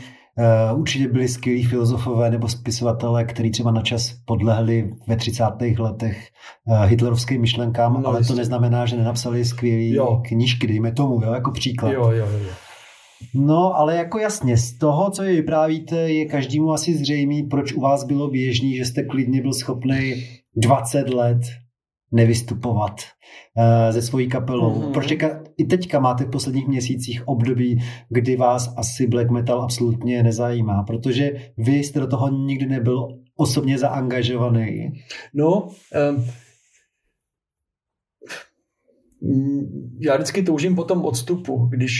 Uh, 0.74 0.80
určitě 0.80 1.08
byli 1.08 1.28
skvělí 1.28 1.64
filozofové 1.64 2.30
nebo 2.32 2.48
spisovatelé, 2.48 3.26
kteří 3.26 3.52
třeba 3.52 3.72
na 3.72 3.82
čas 3.82 4.14
podlehli 4.26 4.90
ve 5.08 5.16
30. 5.16 5.44
letech 5.80 6.28
uh, 6.66 6.84
hitlerovským 6.84 7.42
myšlenkám, 7.42 8.02
No, 8.02 8.10
ale 8.10 8.20
jistě. 8.20 8.34
to 8.34 8.38
neznamená, 8.38 8.86
že 8.86 8.98
nenapsali 8.98 9.46
skvělé 9.46 10.08
knížky, 10.28 10.68
dejme 10.68 10.92
tomu, 10.92 11.22
jo, 11.26 11.34
jako 11.34 11.52
příklad. 11.52 11.92
Jo, 11.92 12.12
jo, 12.12 12.28
jo. 12.28 12.50
No, 13.36 13.76
ale 13.76 13.96
jako 13.96 14.20
jasně, 14.20 14.58
z 14.58 14.78
toho, 14.78 15.12
co 15.12 15.24
vy 15.24 15.36
vyprávíte, 15.36 15.96
je 15.96 16.26
každému 16.26 16.72
asi 16.72 16.98
zřejmý, 16.98 17.44
proč 17.44 17.74
u 17.74 17.82
vás 17.82 18.04
bylo 18.04 18.28
běžný, 18.28 18.76
že 18.76 18.86
jste 18.86 19.04
klidně 19.04 19.42
byl 19.42 19.54
schopný 19.54 20.24
20 20.56 21.10
let 21.10 21.42
nevystupovat 22.12 22.92
uh, 22.92 23.94
ze 23.94 24.02
svojí 24.02 24.30
kapelou. 24.30 24.76
Mhm. 24.76 24.82
Mm-hmm. 24.82 24.92
Proč 24.92 25.08
teďka, 25.08 25.44
i 25.58 25.66
teďka 25.66 26.00
máte 26.00 26.24
v 26.24 26.30
posledních 26.30 26.68
měsících 26.68 27.28
období, 27.28 27.82
kdy 28.10 28.36
vás 28.36 28.74
asi 28.78 29.08
black 29.08 29.30
metal 29.30 29.62
absolutně 29.62 30.24
nezajímá, 30.24 30.84
protože 30.84 31.32
vy 31.58 31.78
jste 31.78 32.00
do 32.00 32.08
toho 32.08 32.30
nikdy 32.30 32.66
nebyl 32.66 33.08
osobně 33.36 33.78
zaangažovaný. 33.78 34.92
No, 35.34 35.68
um, 36.10 36.26
já 40.00 40.16
vždycky 40.16 40.44
toužím 40.44 40.76
po 40.76 40.84
tom 40.84 41.06
odstupu, 41.06 41.68
když 41.72 41.92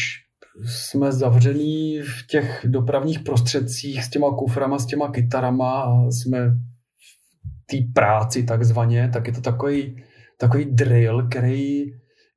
jsme 0.66 1.12
zavření 1.12 2.00
v 2.00 2.28
těch 2.28 2.66
dopravních 2.70 3.20
prostředcích 3.20 4.04
s 4.04 4.10
těma 4.10 4.30
kuframa, 4.30 4.80
s 4.80 4.86
těma 4.86 5.12
kytarama 5.12 5.82
a 5.82 6.12
jsme 6.12 6.58
té 7.66 7.78
práci 7.94 8.44
takzvaně, 8.44 9.10
tak 9.14 9.28
je 9.28 9.34
to 9.34 9.42
takový, 9.42 10.04
takový 10.40 10.66
drill, 10.66 11.28
který 11.28 11.82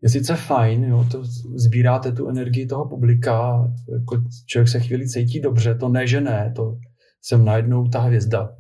je 0.02 0.08
sice 0.08 0.36
fajn, 0.36 0.84
jo, 0.84 1.06
to 1.10 1.24
sbíráte 1.56 2.12
tu 2.12 2.28
energii 2.28 2.66
toho 2.66 2.88
publika, 2.88 3.64
jako 3.92 4.22
člověk 4.46 4.68
se 4.68 4.80
chvíli 4.80 5.08
cítí 5.08 5.40
dobře, 5.40 5.74
to 5.74 5.88
ne, 5.88 6.06
že 6.06 6.20
ne, 6.20 6.52
to 6.56 6.76
jsem 7.22 7.44
najednou 7.44 7.88
ta 7.88 8.00
hvězda, 8.00 8.50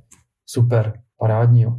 super, 0.46 0.92
parádní, 1.18 1.62
jo. 1.62 1.78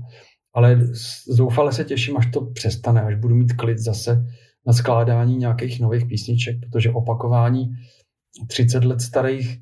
Ale 0.53 0.79
zoufale 1.27 1.73
se 1.73 1.83
těším, 1.83 2.17
až 2.17 2.25
to 2.25 2.41
přestane, 2.41 3.01
až 3.01 3.15
budu 3.15 3.35
mít 3.35 3.53
klid 3.53 3.77
zase 3.77 4.25
na 4.67 4.73
skládání 4.73 5.37
nějakých 5.37 5.81
nových 5.81 6.05
písniček, 6.05 6.55
protože 6.69 6.91
opakování 6.91 7.69
30 8.47 8.85
let 8.85 9.01
starých 9.01 9.57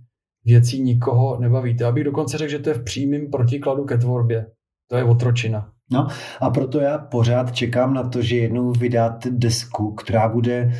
věcí 0.45 0.81
nikoho 0.81 1.39
nebaví. 1.39 1.77
Já 1.79 1.91
bych 1.91 2.03
dokonce 2.03 2.37
řekl, 2.37 2.51
že 2.51 2.59
to 2.59 2.69
je 2.69 2.73
v 2.75 2.83
přímém 2.83 3.31
protikladu 3.31 3.83
ke 3.85 3.97
tvorbě. 3.97 4.45
To 4.89 4.95
je 4.97 5.03
otročina. 5.03 5.69
No 5.91 6.07
a 6.41 6.49
proto 6.49 6.79
já 6.79 6.97
pořád 6.97 7.51
čekám 7.55 7.93
na 7.93 8.09
to, 8.09 8.21
že 8.21 8.37
jednou 8.37 8.71
vydáte 8.71 9.29
desku, 9.31 9.93
která 9.93 10.29
bude 10.29 10.71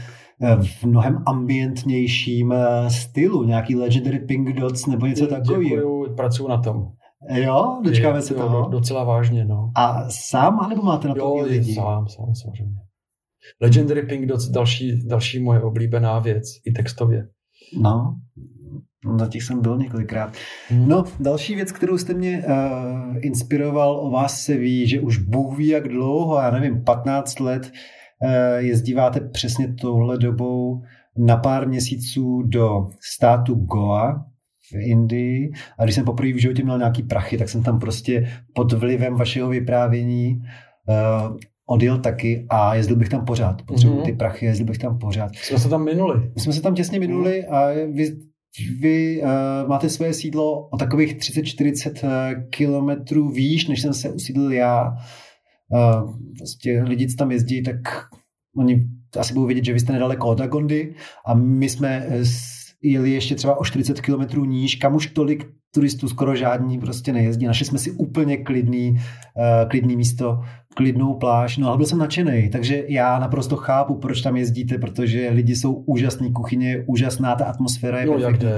eh, 0.41 0.55
v 0.63 0.83
mnohem 0.83 1.23
ambientnějším 1.27 2.51
eh, 2.51 2.89
stylu, 2.89 3.43
nějaký 3.43 3.75
Legendary 3.75 4.19
Pink 4.19 4.53
Dots 4.59 4.85
nebo 4.87 5.05
něco 5.05 5.27
takového. 5.27 5.63
Děkuju, 5.75 6.15
pracuji 6.15 6.47
na 6.47 6.57
tom. 6.57 6.87
Jo, 7.29 7.81
dočkáme 7.83 8.21
se 8.21 8.33
Jo, 8.33 8.39
toho. 8.39 8.69
Docela 8.69 9.03
vážně, 9.03 9.45
no. 9.45 9.71
A 9.75 10.05
sám, 10.09 10.59
anebo 10.59 10.81
máte 10.81 11.07
na 11.07 11.13
to 11.13 11.19
Jo, 11.19 11.35
lidi? 11.41 11.73
sám, 11.73 12.07
sám, 12.07 12.35
samozřejmě. 12.35 12.75
Legendary 13.61 14.01
Pink 14.01 14.25
Dots, 14.25 14.49
další, 14.49 15.07
další 15.07 15.39
moje 15.39 15.61
oblíbená 15.61 16.19
věc, 16.19 16.43
i 16.65 16.71
textově. 16.71 17.27
No, 17.81 18.15
na 19.17 19.27
těch 19.27 19.43
jsem 19.43 19.61
byl 19.61 19.77
několikrát. 19.77 20.33
Hmm. 20.69 20.89
No, 20.89 21.03
další 21.19 21.55
věc, 21.55 21.71
kterou 21.71 21.97
jste 21.97 22.13
mě 22.13 22.45
uh, 22.47 23.17
inspiroval, 23.19 23.99
o 23.99 24.11
vás 24.11 24.41
se 24.41 24.57
ví, 24.57 24.87
že 24.87 25.01
už 25.01 25.17
Bůh 25.17 25.57
ví 25.57 25.67
jak 25.67 25.87
dlouho, 25.87 26.39
já 26.39 26.51
nevím, 26.51 26.83
15 26.83 27.39
let 27.39 27.71
uh, 28.21 28.29
jezdíváte 28.57 29.19
přesně 29.19 29.73
touhle 29.73 30.17
dobou 30.17 30.81
na 31.17 31.37
pár 31.37 31.67
měsíců 31.67 32.43
do 32.45 32.87
státu 33.13 33.55
Goa 33.55 34.25
v 34.71 34.75
Indii 34.75 35.51
a 35.79 35.83
když 35.83 35.95
jsem 35.95 36.05
poprvé 36.05 36.33
v 36.33 36.41
životě 36.41 36.63
měl 36.63 36.77
nějaký 36.77 37.03
prachy, 37.03 37.37
tak 37.37 37.49
jsem 37.49 37.63
tam 37.63 37.79
prostě 37.79 38.29
pod 38.55 38.73
vlivem 38.73 39.15
vašeho 39.15 39.49
vyprávění 39.49 40.41
uh, 40.87 41.37
odjel 41.67 41.97
taky 41.99 42.45
a 42.49 42.75
jezdil 42.75 42.95
bych 42.95 43.09
tam 43.09 43.25
pořád. 43.25 43.61
Potřebuji 43.61 43.95
Mhm. 43.95 44.05
ty 44.05 44.11
prachy, 44.13 44.45
jezdil 44.45 44.65
bych 44.67 44.77
tam 44.77 44.97
pořád. 44.99 45.35
Jsme 45.35 45.59
se 45.59 45.69
tam 45.69 45.85
minuli. 45.85 46.31
My 46.35 46.41
jsme 46.41 46.53
se 46.53 46.61
tam 46.61 46.75
těsně 46.75 46.99
minuli 46.99 47.45
a 47.45 47.67
vy, 47.93 48.15
vy 48.79 49.21
uh, 49.23 49.69
máte 49.69 49.89
své 49.89 50.13
sídlo 50.13 50.67
o 50.69 50.77
takových 50.77 51.17
30-40 51.17 51.91
uh, 52.03 52.43
kilometrů 52.49 53.29
výš, 53.29 53.67
než 53.67 53.81
jsem 53.81 53.93
se 53.93 54.09
usídlil 54.09 54.51
já. 54.53 54.93
Uh, 55.69 56.15
prostě 56.37 56.83
lidi, 56.83 57.07
co 57.07 57.15
tam 57.17 57.31
jezdí, 57.31 57.63
tak 57.63 57.75
oni 58.57 58.87
asi 59.19 59.33
budou 59.33 59.45
vědět, 59.45 59.65
že 59.65 59.73
vy 59.73 59.79
jste 59.79 59.93
nedaleko 59.93 60.27
od 60.27 60.41
Agondy 60.41 60.93
a 61.25 61.33
my 61.33 61.69
jsme 61.69 62.05
eh, 62.09 62.25
s- 62.25 62.52
jeli 62.83 63.11
ještě 63.11 63.35
třeba 63.35 63.59
o 63.59 63.63
40 63.65 64.01
kilometrů 64.01 64.45
níž, 64.45 64.75
kam 64.75 64.95
už 64.95 65.07
tolik 65.07 65.49
turistů 65.75 66.07
skoro 66.07 66.35
žádní 66.35 66.79
prostě 66.79 67.13
nejezdí. 67.13 67.45
Našli 67.45 67.65
jsme 67.65 67.79
si 67.79 67.91
úplně 67.91 68.37
klidný, 68.37 68.91
uh, 68.91 69.69
klidný 69.69 69.95
místo, 69.95 70.39
klidnou 70.75 71.13
pláž, 71.13 71.57
no 71.57 71.67
ale 71.67 71.77
byl 71.77 71.85
jsem 71.85 71.97
nadšený, 71.97 72.49
takže 72.49 72.83
já 72.87 73.19
naprosto 73.19 73.55
chápu, 73.55 73.95
proč 73.95 74.21
tam 74.21 74.35
jezdíte, 74.35 74.77
protože 74.77 75.29
lidi 75.29 75.55
jsou 75.55 75.73
úžasný, 75.73 76.33
kuchyně 76.33 76.69
je 76.69 76.83
úžasná, 76.87 77.35
ta 77.35 77.45
atmosféra 77.45 77.99
je 77.99 78.05
Jo, 78.05 78.13
perfektní. 78.13 78.49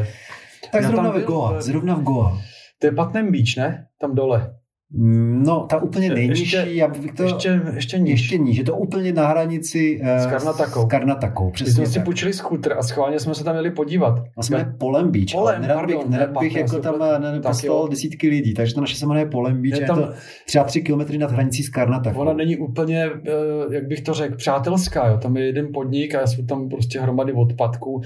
Tak 0.72 0.82
Já 0.82 0.88
zrovna 0.88 1.04
tam 1.04 1.12
v 1.12 1.16
byl, 1.16 1.28
Goa, 1.28 1.50
ale- 1.50 1.62
zrovna 1.62 1.96
v 1.96 2.04
Goa. 2.04 2.42
To 2.80 2.88
je 2.88 2.92
Patnem 2.92 3.32
Beach, 3.32 3.58
ne? 3.58 3.86
Tam 4.02 4.16
dole. 4.16 4.54
Mm, 4.94 5.44
No, 5.44 5.66
ta 5.70 5.78
úplně 5.82 6.10
nejnižší, 6.10 6.42
Ještě- 6.56 6.72
já 6.72 6.88
bych 6.88 7.12
to... 7.14 7.24
Ještě, 7.24 7.62
ještě 7.76 8.00
níž. 8.00 8.12
ještě 8.12 8.38
níž, 8.38 8.58
je 8.58 8.64
to 8.64 8.78
úplně 8.78 9.14
na 9.14 9.28
hranici 9.28 10.00
uh, 10.02 10.08
S 10.08 10.26
Karnatakou. 10.28 10.82
S 10.82 10.86
Karnatakou, 10.86 11.46
My 11.46 11.52
přesně 11.52 11.74
jsme 11.74 11.86
si 11.86 11.94
tak. 11.96 12.04
půjčili 12.06 12.34
skútr 12.34 12.74
a 12.78 12.84
schválně 12.84 13.20
jsme 13.20 13.36
se 13.36 13.44
tam 13.44 13.56
jeli 13.56 13.72
podívat. 13.72 14.24
A 14.38 14.44
jsme 14.44 14.76
Polem 14.80 15.12
Beach, 15.12 15.26
Polem, 15.32 15.62
nerad 15.62 15.86
bych, 15.86 15.96
pardon, 15.96 16.12
nerad 16.12 16.30
ne, 16.34 16.40
bych 16.40 16.56
jako 16.56 16.80
tam 16.80 17.00
Tak 17.00 17.42
poslal 17.42 17.78
jo. 17.78 17.88
desítky 17.88 18.30
lidí, 18.30 18.54
takže 18.54 18.74
to 18.76 18.82
naše 18.82 18.96
se 18.96 19.06
jmenuje 19.06 19.26
Polem 19.26 19.62
Beach, 19.62 19.74
Je 19.76 19.82
je, 19.84 19.88
tam- 19.88 19.98
to 20.04 20.14
třeba 20.48 20.64
tři 20.66 20.82
kilometry 20.82 21.18
nad 21.18 21.32
hranicí 21.32 21.64
s 21.64 21.70
Karnatakou. 21.70 22.20
Ona 22.20 22.34
není 22.34 22.58
úplně, 22.58 23.06
eh, 23.28 23.76
jak 23.76 23.88
bych 23.88 24.02
to 24.02 24.14
řekl, 24.14 24.36
přátelská. 24.36 25.08
Jo. 25.08 25.18
Tam 25.18 25.38
je 25.38 25.46
jeden 25.46 25.68
podnik 25.74 26.16
a 26.16 26.28
jsou 26.28 26.46
tam 26.46 26.70
prostě 26.70 27.00
hromady 27.02 27.34
odpadků 27.34 28.02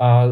a 0.00 0.24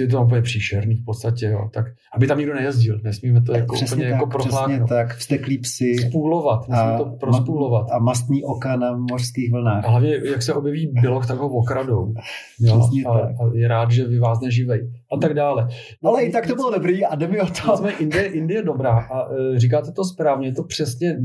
je 0.00 0.06
to 0.06 0.16
tam 0.16 0.26
úplně 0.26 0.42
příšerný 0.42 0.96
v 0.96 1.04
podstatě. 1.04 1.46
Jo. 1.46 1.68
Tak, 1.72 1.86
aby 2.16 2.26
tam 2.26 2.38
nikdo 2.38 2.54
nejezdil. 2.54 3.00
Nesmíme 3.04 3.42
to 3.42 3.52
jako 3.52 3.74
přesně 3.74 3.94
úplně 3.94 4.10
tak, 4.10 4.20
jako 4.20 4.38
přesně 4.38 4.50
profláknout. 4.50 4.88
tak, 4.88 5.16
vsteklí 5.16 5.58
psy 5.58 5.96
Spůlovat, 6.08 6.68
musíme 6.68 6.96
to 6.98 7.04
prospůlovat. 7.04 7.86
a 7.90 7.98
mastný 7.98 8.44
oka 8.44 8.76
na 8.76 8.96
mořských 8.96 9.52
vlnách. 9.52 9.84
A 9.84 9.88
hlavně, 9.90 10.16
jak 10.30 10.42
se 10.42 10.54
objeví 10.54 10.92
běloch, 11.00 11.26
tak 11.26 11.38
ho 11.38 11.48
okradou. 11.48 12.14
Jo? 12.60 12.88
A, 13.06 13.18
tak. 13.18 13.30
a, 13.40 13.50
je 13.54 13.68
rád, 13.68 13.90
že 13.90 14.06
vyvázne 14.06 14.50
živej. 14.50 14.90
A 15.12 15.16
tak 15.16 15.34
dále. 15.34 15.68
Ale 16.04 16.22
i 16.22 16.32
tak 16.32 16.46
to 16.46 16.54
bylo 16.54 16.70
dobrý 16.70 17.04
a 17.04 17.14
jde 17.14 17.28
mi 17.28 17.40
o 17.40 17.46
to. 17.46 17.70
Nicméně 17.70 17.96
Indie, 17.96 18.24
Indie 18.24 18.62
dobrá 18.62 18.98
a 18.98 19.32
e, 19.32 19.58
říkáte 19.58 19.92
to 19.92 20.04
správně, 20.04 20.48
je 20.48 20.52
to 20.52 20.64
přesně 20.64 21.08
e, 21.08 21.16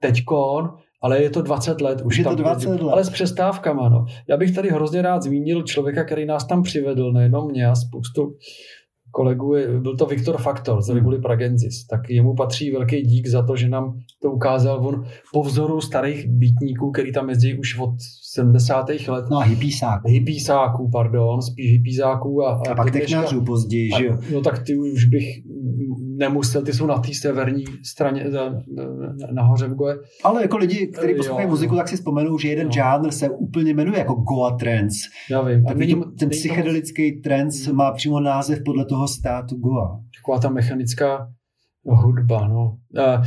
teďkon, 0.00 0.70
ale 1.04 1.22
je 1.22 1.30
to 1.30 1.42
20 1.42 1.80
let. 1.80 2.02
Už 2.04 2.18
je 2.18 2.24
to 2.24 2.30
tam 2.30 2.38
20 2.38 2.68
jezdím. 2.68 2.86
let. 2.86 2.92
Ale 2.92 3.04
s 3.04 3.10
přestávkama. 3.10 3.88
No. 3.88 4.04
Já 4.28 4.36
bych 4.36 4.54
tady 4.54 4.68
hrozně 4.70 5.02
rád 5.02 5.22
zmínil 5.22 5.62
člověka, 5.62 6.04
který 6.04 6.26
nás 6.26 6.46
tam 6.46 6.62
přivedl, 6.62 7.12
nejenom 7.12 7.50
mě 7.50 7.66
a 7.66 7.74
spoustu 7.74 8.34
kolegů, 9.10 9.54
byl 9.82 9.96
to 9.96 10.06
Viktor 10.06 10.38
Faktor 10.42 10.82
z 10.82 10.86
Hmm. 10.88 10.96
Reguli 10.96 11.18
Pragenzis. 11.20 11.86
Tak 11.86 12.00
jemu 12.10 12.34
patří 12.34 12.70
velký 12.70 13.02
dík 13.02 13.26
za 13.26 13.42
to, 13.46 13.56
že 13.56 13.68
nám 13.68 13.98
to 14.22 14.30
ukázal 14.30 14.86
on 14.86 15.04
po 15.32 15.42
vzoru 15.42 15.80
starých 15.80 16.26
býtníků, 16.28 16.90
který 16.90 17.12
tam 17.12 17.28
jezdí 17.28 17.58
už 17.58 17.78
od 17.78 17.94
70. 18.32 18.86
let. 19.08 19.24
No 19.30 19.36
a 19.38 19.42
hypísák. 19.42 20.00
Hypísáků, 20.06 20.90
pardon, 20.92 21.42
spíš 21.42 21.70
hypísáků. 21.72 22.42
A, 22.46 22.60
A 22.70 22.74
pak 22.74 22.86
do 22.86 22.92
dneška- 22.92 23.00
technářů 23.00 23.44
později, 23.44 23.90
že 23.98 24.04
jo? 24.06 24.12
a, 24.12 24.18
no 24.34 24.40
tak 24.40 24.62
ty 24.66 24.76
už 24.76 25.04
bych 25.04 25.26
nemusel, 26.16 26.62
ty 26.62 26.72
jsou 26.72 26.86
na 26.86 26.98
té 26.98 27.08
severní 27.14 27.64
straně 27.84 28.26
nahoře 29.32 29.68
v 29.68 29.74
Goe. 29.74 29.96
Ale 30.24 30.42
jako 30.42 30.56
lidi, 30.56 30.86
kteří 30.86 31.14
poslouchají 31.14 31.48
muziku, 31.48 31.76
tak 31.76 31.88
si 31.88 31.96
vzpomenou, 31.96 32.38
že 32.38 32.48
jeden 32.48 32.66
Jo. 32.66 32.72
žánr 32.72 33.10
se 33.10 33.30
úplně 33.30 33.74
jmenuje 33.74 33.98
jako 33.98 34.14
Goa 34.14 34.56
Trance. 34.56 34.96
Já 35.30 35.42
vím. 35.42 35.66
A 35.66 35.68
Tak 35.68 35.76
není, 35.76 35.94
ten 36.18 36.28
psychedelický 36.28 37.20
trance 37.20 37.72
má 37.72 37.92
přímo 37.92 38.20
název 38.20 38.58
podle 38.64 38.84
toho 38.84 39.08
státu 39.08 39.56
Goa. 39.56 40.00
taková 40.20 40.38
ta 40.38 40.50
mechanická 40.50 41.28
hudba, 41.84 42.48
no. 42.48 42.76
A 43.04 43.22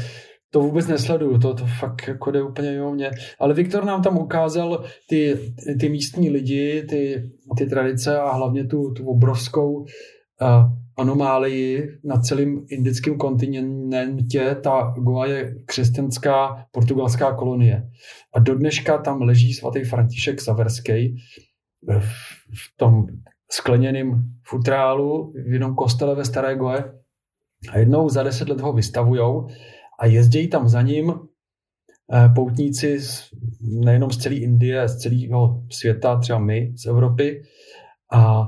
to 0.52 0.60
vůbec 0.60 0.88
nesleduju, 0.88 1.38
to, 1.39 1.54
to 1.54 1.65
fakt 1.80 2.08
jako 2.08 2.32
jde 2.32 2.43
úplně 2.43 2.71
mimo 2.71 2.93
mě. 2.93 3.12
Ale 3.39 3.54
Viktor 3.54 3.86
nám 3.86 4.02
tam 4.02 4.17
ukázal 4.17 4.84
ty, 5.10 5.38
ty 5.80 5.89
místní 5.89 6.30
lidi, 6.30 6.84
ty, 6.89 7.23
ty 7.58 7.65
tradice 7.65 8.19
a 8.19 8.32
hlavně 8.32 8.65
tu, 8.65 8.91
tu 8.93 9.08
obrovskou 9.08 9.86
a, 10.41 10.69
anomálii 10.97 11.99
na 12.03 12.17
celém 12.17 12.65
indickém 12.69 13.17
kontinentě. 13.17 14.57
Ta 14.63 14.93
Goa 14.97 15.25
je 15.25 15.55
křesťanská 15.65 16.65
portugalská 16.71 17.33
kolonie. 17.33 17.89
A 18.33 18.39
do 18.39 18.55
dneška 18.55 18.97
tam 18.97 19.21
leží 19.21 19.53
svatý 19.53 19.83
František 19.83 20.41
Saverský 20.41 21.15
v, 21.99 22.77
tom 22.77 23.05
skleněným 23.51 24.23
futrálu 24.43 25.33
v 25.47 25.53
jednom 25.53 25.75
kostele 25.75 26.15
ve 26.15 26.25
Staré 26.25 26.55
Goe 26.55 26.93
a 27.69 27.77
jednou 27.77 28.10
za 28.10 28.23
deset 28.23 28.49
let 28.49 28.62
ho 28.62 28.73
vystavujou 28.73 29.47
a 29.99 30.05
jezdí 30.05 30.47
tam 30.47 30.69
za 30.69 30.81
ním 30.81 31.13
eh, 32.13 32.29
poutníci 32.36 33.01
z, 33.01 33.29
nejenom 33.62 34.12
z 34.12 34.17
celé 34.17 34.36
Indie, 34.36 34.88
z 34.88 34.97
celého 34.97 35.63
světa, 35.71 36.19
třeba 36.19 36.39
my 36.39 36.73
z 36.75 36.86
Evropy. 36.86 37.43
A 38.13 38.47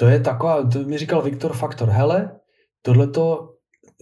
to 0.00 0.08
je 0.08 0.20
taková, 0.20 0.68
to 0.68 0.78
mi 0.78 0.98
říkal 0.98 1.22
Viktor 1.22 1.52
Faktor, 1.52 1.88
hele, 1.88 2.30
tohleto, 2.82 3.54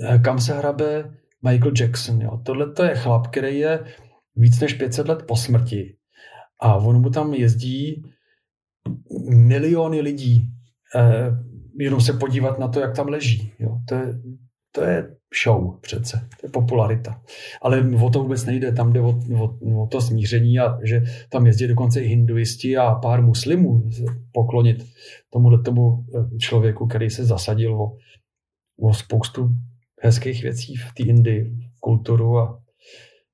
eh, 0.08 0.18
kam 0.18 0.38
se 0.38 0.54
hrabe 0.54 1.10
Michael 1.48 1.72
Jackson, 1.80 2.22
jo. 2.22 2.40
Tohle 2.44 2.72
to 2.72 2.82
je 2.82 2.94
chlap, 2.94 3.26
který 3.26 3.58
je 3.58 3.84
víc 4.36 4.60
než 4.60 4.74
500 4.74 5.08
let 5.08 5.22
po 5.22 5.36
smrti 5.36 5.96
a 6.60 6.76
on 6.76 7.00
mu 7.00 7.10
tam 7.10 7.34
jezdí 7.34 8.02
miliony 9.28 10.00
lidí 10.00 10.42
eh, 10.96 11.30
jenom 11.80 12.00
se 12.00 12.12
podívat 12.12 12.58
na 12.58 12.68
to, 12.68 12.80
jak 12.80 12.96
tam 12.96 13.08
leží. 13.08 13.52
Jo. 13.58 13.78
To, 13.88 13.94
je, 13.94 14.18
to 14.72 14.82
je 14.82 15.16
show 15.44 15.80
přece, 15.80 16.28
to 16.40 16.46
je 16.46 16.50
popularita. 16.50 17.22
Ale 17.62 17.90
o 18.02 18.10
to 18.10 18.22
vůbec 18.22 18.44
nejde, 18.44 18.72
tam 18.72 18.92
jde 18.92 19.00
o, 19.00 19.20
o, 19.38 19.82
o 19.82 19.86
to 19.86 20.00
smíření 20.00 20.58
a 20.58 20.78
že 20.82 21.02
tam 21.28 21.46
jezdí 21.46 21.66
dokonce 21.66 22.00
i 22.00 22.08
hinduisti 22.08 22.76
a 22.76 22.94
pár 22.94 23.22
muslimů 23.22 23.90
poklonit 24.32 24.86
tomu 25.32 25.62
tomu 25.62 26.04
eh, 26.14 26.38
člověku, 26.38 26.86
který 26.86 27.10
se 27.10 27.24
zasadil 27.24 27.82
o, 27.82 27.96
o 28.80 28.94
spoustu 28.94 29.48
hezkých 30.02 30.42
věcí 30.42 30.76
v 30.76 30.94
té 30.94 31.02
Indii, 31.02 31.56
kulturu 31.80 32.38
a 32.38 32.58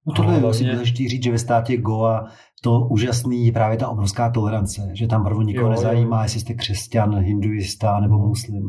No 0.07 0.13
tohle 0.15 0.35
je 0.35 0.41
vlastně 0.41 0.73
důležité 0.73 1.09
říct, 1.09 1.25
že 1.25 1.31
ve 1.31 1.39
státě 1.39 1.77
Goa 1.77 2.29
to 2.63 2.89
úžasný 2.91 3.47
je 3.47 3.53
právě 3.53 3.79
ta 3.79 3.89
obrovská 3.89 4.31
tolerance, 4.31 4.91
že 4.93 5.07
tam 5.07 5.21
opravdu 5.21 5.43
nikoho 5.43 5.67
jo, 5.67 5.71
nezajímá, 5.71 6.17
jo. 6.17 6.23
jestli 6.23 6.41
jste 6.41 6.55
křesťan, 6.55 7.19
hinduista 7.19 8.01
nebo 8.01 8.19
muslim. 8.19 8.63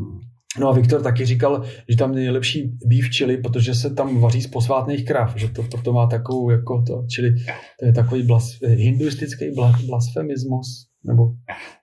No 0.60 0.68
a 0.68 0.72
Viktor 0.72 1.02
taky 1.02 1.24
říkal, 1.24 1.64
že 1.88 1.96
tam 1.96 2.12
nejlepší 2.12 2.62
beef 2.86 3.04
chili, 3.16 3.36
protože 3.36 3.74
se 3.74 3.94
tam 3.94 4.20
vaří 4.20 4.42
z 4.42 4.46
posvátných 4.46 5.04
krav, 5.04 5.36
že 5.36 5.48
to, 5.48 5.62
to, 5.62 5.82
to 5.82 5.92
má 5.92 6.06
takovou 6.06 6.50
jako 6.50 6.82
to, 6.86 7.04
čili 7.10 7.34
to 7.80 7.86
je 7.86 7.92
takový 7.92 8.22
blas, 8.22 8.58
hinduistický 8.66 9.44
blasfemismus 9.86 10.86
nebo 11.06 11.32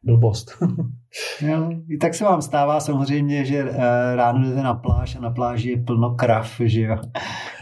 blbost. 0.03 0.51
jo, 1.41 1.71
I 1.89 1.97
tak 1.97 2.13
se 2.13 2.23
vám 2.23 2.41
stává 2.41 2.79
samozřejmě, 2.79 3.45
že 3.45 3.63
uh, 3.63 3.75
ráno 4.15 4.45
jdete 4.45 4.63
na 4.63 4.73
pláž 4.73 5.15
a 5.15 5.19
na 5.19 5.31
pláži 5.31 5.69
je 5.69 5.83
plno 5.83 6.15
krav, 6.15 6.61
že 6.63 6.81
jo, 6.81 6.97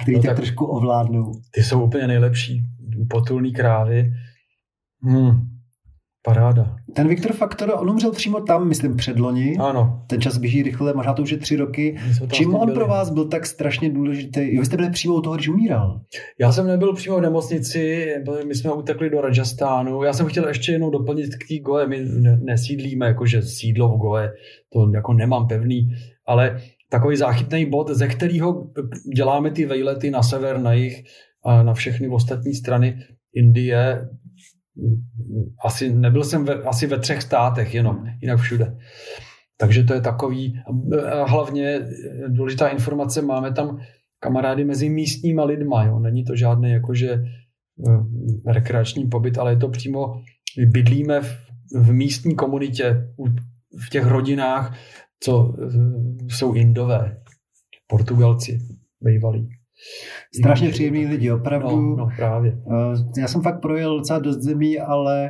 který 0.01 0.17
no 0.17 0.21
tak, 0.21 0.29
tak 0.29 0.37
trošku 0.37 0.65
ovládnou. 0.65 1.31
Ty 1.53 1.63
jsou 1.63 1.83
úplně 1.83 2.07
nejlepší, 2.07 2.63
potulný 3.09 3.53
krávy. 3.53 4.13
Hmm. 5.03 5.31
Paráda. 6.23 6.75
Ten 6.93 7.07
Viktor 7.07 7.33
Faktor, 7.33 7.73
on 7.79 7.89
umřel 7.89 8.11
přímo 8.11 8.39
tam, 8.39 8.67
myslím, 8.67 8.95
předloni. 8.95 9.57
Ano. 9.59 10.03
Ten 10.07 10.21
čas 10.21 10.37
běží 10.37 10.63
rychle, 10.63 10.93
možná 10.93 11.13
to 11.13 11.21
už 11.21 11.31
je 11.31 11.37
tři 11.37 11.55
roky. 11.55 11.97
Čím 12.31 12.55
on 12.55 12.65
byli. 12.65 12.75
pro 12.75 12.87
vás 12.87 13.09
byl 13.09 13.25
tak 13.25 13.45
strašně 13.45 13.89
důležitý? 13.89 14.57
Vy 14.57 14.65
jste 14.65 14.77
byli 14.77 14.89
přímo 14.89 15.15
u 15.15 15.21
toho, 15.21 15.35
když 15.35 15.47
umíral. 15.47 16.01
Já 16.39 16.51
jsem 16.51 16.67
nebyl 16.67 16.93
přímo 16.93 17.17
v 17.17 17.21
nemocnici, 17.21 18.15
my 18.47 18.55
jsme 18.55 18.71
utekli 18.71 19.09
do 19.09 19.21
Rajastánu. 19.21 20.03
Já 20.03 20.13
jsem 20.13 20.25
chtěl 20.25 20.47
ještě 20.47 20.71
jenom 20.71 20.91
doplnit 20.91 21.35
k 21.35 21.47
té 21.47 21.59
Goe. 21.59 21.87
My 21.87 22.05
nesídlíme, 22.43 23.05
jakože 23.05 23.41
sídlo 23.41 23.89
v 23.89 23.97
Goe, 23.97 24.33
to 24.73 24.91
jako 24.93 25.13
nemám 25.13 25.47
pevný, 25.47 25.89
ale 26.25 26.61
takový 26.89 27.17
záchytný 27.17 27.65
bod, 27.65 27.89
ze 27.89 28.07
kterého 28.07 28.67
děláme 29.15 29.51
ty 29.51 29.65
vejlety 29.65 30.11
na 30.11 30.23
sever, 30.23 30.59
na 30.59 30.73
jih 30.73 31.03
a 31.43 31.63
na 31.63 31.73
všechny 31.73 32.07
ostatní 32.07 32.53
strany 32.53 32.97
Indie, 33.33 34.09
asi 35.65 35.93
nebyl 35.93 36.23
jsem 36.23 36.45
ve, 36.45 36.53
asi 36.53 36.87
ve 36.87 36.99
třech 36.99 37.21
státech 37.21 37.73
jenom, 37.73 38.05
jinak 38.21 38.39
všude. 38.39 38.77
Takže 39.57 39.83
to 39.83 39.93
je 39.93 40.01
takový, 40.01 40.61
hlavně 41.27 41.79
důležitá 42.27 42.67
informace, 42.67 43.21
máme 43.21 43.51
tam 43.51 43.79
kamarády 44.19 44.65
mezi 44.65 44.89
místníma 44.89 45.43
lidma, 45.43 45.83
jo. 45.83 45.99
není 45.99 46.23
to 46.23 46.35
žádný 46.35 46.71
jakože 46.71 47.11
eh, 47.11 48.51
rekreační 48.53 49.07
pobyt, 49.07 49.37
ale 49.37 49.51
je 49.51 49.57
to 49.57 49.69
přímo, 49.69 50.21
bydlíme 50.67 51.21
v, 51.21 51.37
v 51.75 51.93
místní 51.93 52.35
komunitě, 52.35 53.07
v 53.85 53.89
těch 53.89 54.05
rodinách, 54.05 54.77
co 55.19 55.55
eh, 55.59 55.67
jsou 56.29 56.53
indové, 56.53 57.17
Portugalci, 57.87 58.59
bývalí. 59.01 59.49
Strašně 60.39 60.69
příjemní 60.69 61.05
lidi, 61.05 61.31
opravdu. 61.31 61.81
No, 61.81 61.95
no, 61.95 62.07
právě. 62.15 62.51
Eh, 62.51 63.21
já 63.21 63.27
jsem 63.27 63.41
fakt 63.41 63.61
projel 63.61 63.97
docela 63.97 64.19
dost 64.19 64.41
zemí, 64.41 64.79
ale 64.79 65.29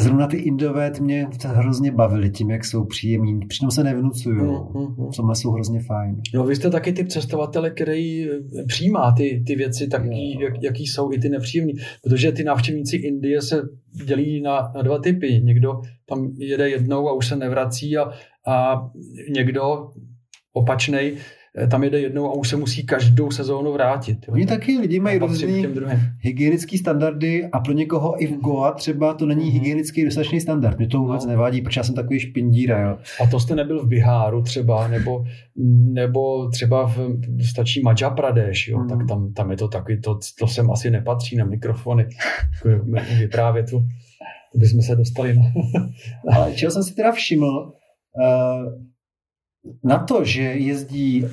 zrovna 0.00 0.26
ty 0.26 0.36
Indové 0.36 0.92
mě 1.00 1.26
hrozně 1.44 1.92
bavili 1.92 2.30
tím, 2.30 2.50
jak 2.50 2.64
jsou 2.64 2.84
příjemní. 2.84 3.46
Přitom 3.46 3.70
se 3.70 3.84
nevnucují. 3.84 4.36
Mm, 4.36 4.46
mm, 4.46 5.26
mm. 5.26 5.34
jsou 5.34 5.50
hrozně 5.50 5.80
fajn. 5.80 6.16
No 6.34 6.44
vy 6.44 6.56
jste 6.56 6.70
taky 6.70 6.92
typ 6.92 7.08
cestovatele, 7.08 7.70
který 7.70 8.30
eh, 8.30 8.38
přijímá 8.66 9.12
ty, 9.12 9.44
ty 9.46 9.54
věci 9.54 9.88
taky, 9.88 10.38
jak, 10.40 10.62
jaký 10.62 10.86
jsou 10.86 11.12
i 11.12 11.18
ty 11.18 11.28
nepříjemný. 11.28 11.72
Protože 12.02 12.32
ty 12.32 12.44
návštěvníci 12.44 12.96
Indie 12.96 13.42
se 13.42 13.62
dělí 14.04 14.42
na, 14.42 14.72
na 14.74 14.82
dva 14.82 14.98
typy. 14.98 15.40
Někdo 15.44 15.80
tam 16.08 16.32
jede 16.38 16.70
jednou 16.70 17.08
a 17.08 17.12
už 17.12 17.26
se 17.26 17.36
nevrací 17.36 17.96
a, 17.96 18.10
a 18.46 18.88
někdo 19.34 19.90
opačnej 20.52 21.16
tam 21.70 21.84
jede 21.84 22.00
jednou 22.00 22.26
a 22.26 22.32
už 22.32 22.48
se 22.48 22.56
musí 22.56 22.86
každou 22.86 23.30
sezónu 23.30 23.72
vrátit. 23.72 24.18
Jo. 24.28 24.34
Oni 24.34 24.46
taky 24.46 24.78
lidi 24.78 25.00
mají 25.00 25.18
různý 25.18 25.66
hygienický 26.20 26.78
standardy 26.78 27.48
a 27.52 27.60
pro 27.60 27.72
někoho 27.72 28.22
i 28.22 28.26
v 28.26 28.36
Goa 28.40 28.72
třeba 28.72 29.14
to 29.14 29.26
není 29.26 29.44
mm-hmm. 29.44 29.52
hygienický 29.52 30.04
dostatečný 30.04 30.40
standard. 30.40 30.78
Mě 30.78 30.86
to 30.86 30.98
vůbec 30.98 31.24
no. 31.24 31.30
nevadí, 31.30 31.62
protože 31.62 31.80
já 31.80 31.84
jsem 31.84 31.94
takový 31.94 32.20
špindíra. 32.20 32.80
Jo. 32.80 32.98
A 33.24 33.26
to 33.26 33.40
jste 33.40 33.54
nebyl 33.54 33.84
v 33.84 33.88
Biháru 33.88 34.42
třeba, 34.42 34.88
nebo, 34.88 35.24
nebo 35.92 36.48
třeba 36.48 36.86
v, 36.86 36.98
stačí 37.50 37.82
Madhya 37.82 38.10
Pradesh, 38.10 38.68
jo, 38.68 38.78
mm. 38.78 38.88
tak 38.88 38.98
tam, 39.08 39.32
tam 39.32 39.50
je 39.50 39.56
to 39.56 39.68
takový, 39.68 40.00
to, 40.00 40.18
to 40.38 40.46
sem 40.46 40.70
asi 40.70 40.90
nepatří 40.90 41.36
na 41.36 41.44
mikrofony, 41.44 42.08
jako 42.64 42.84
vyprávět 43.18 43.70
tu, 43.70 43.84
bychom 44.54 44.82
se 44.82 44.96
dostali 44.96 45.36
na... 45.36 45.44
Ale 46.36 46.52
čeho 46.52 46.70
jsem 46.70 46.82
si 46.82 46.94
teda 46.94 47.12
všiml, 47.12 47.72
uh, 48.18 48.88
na 49.84 49.98
to, 49.98 50.24
že 50.24 50.42
jezdí 50.42 51.24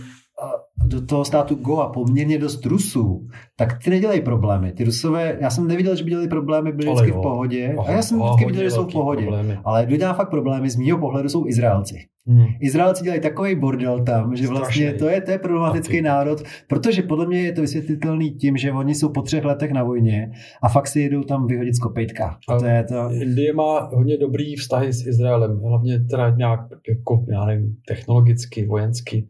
do 0.85 1.05
toho 1.05 1.25
státu 1.25 1.55
Goa 1.55 1.89
poměrně 1.89 2.39
dost 2.39 2.65
Rusů, 2.65 3.27
tak 3.55 3.83
ty 3.83 3.89
nedělají 3.89 4.21
problémy. 4.21 4.71
Ty 4.71 4.83
Rusové, 4.83 5.37
já 5.41 5.49
jsem 5.49 5.67
neviděl, 5.67 5.95
že 5.95 6.03
by 6.03 6.09
dělali 6.09 6.27
problémy, 6.27 6.71
byli 6.71 6.91
vždycky 6.91 7.11
v 7.11 7.21
pohodě. 7.21 7.75
Aha, 7.77 7.87
a 7.87 7.91
já 7.91 8.01
jsem 8.01 8.19
vždycky 8.19 8.45
viděl, 8.45 8.63
že 8.63 8.71
jsou 8.71 8.85
v 8.85 8.91
pohodě. 8.91 9.21
Problémy. 9.21 9.57
Ale 9.65 9.85
kdo 9.85 9.97
dělá 9.97 10.13
fakt 10.13 10.29
problémy, 10.29 10.69
z 10.69 10.75
mého 10.75 10.99
pohledu 10.99 11.29
jsou 11.29 11.47
Izraelci. 11.47 11.95
Hmm. 12.27 12.45
Izraelci 12.61 13.03
dělají 13.03 13.21
takový 13.21 13.55
bordel 13.55 14.03
tam, 14.03 14.35
že 14.35 14.47
vlastně 14.47 14.93
to 14.93 15.09
je, 15.09 15.21
to 15.21 15.31
je 15.31 15.39
problematický 15.39 16.01
národ, 16.01 16.43
protože 16.67 17.01
podle 17.01 17.27
mě 17.27 17.39
je 17.39 17.51
to 17.51 17.61
vysvětlitelný 17.61 18.31
tím, 18.31 18.57
že 18.57 18.71
oni 18.71 18.95
jsou 18.95 19.09
po 19.09 19.21
třech 19.21 19.43
letech 19.43 19.71
na 19.71 19.83
vojně 19.83 20.31
a 20.63 20.69
fakt 20.69 20.87
si 20.87 20.99
jedou 20.99 21.23
tam 21.23 21.47
vyhodit 21.47 21.75
z 21.75 21.79
kopejtka. 21.79 22.37
A 22.49 22.59
to 22.59 22.65
je 22.65 22.83
to... 22.83 23.09
Indie 23.11 23.53
má 23.53 23.89
hodně 23.93 24.17
dobrý 24.17 24.55
vztahy 24.55 24.93
s 24.93 25.07
Izraelem, 25.07 25.59
hlavně 25.59 25.99
teda 25.99 26.29
nějak 26.29 26.59
jako, 26.89 27.25
já 27.31 27.45
nevím, 27.45 27.75
technologicky, 27.87 28.65
vojensky. 28.65 29.27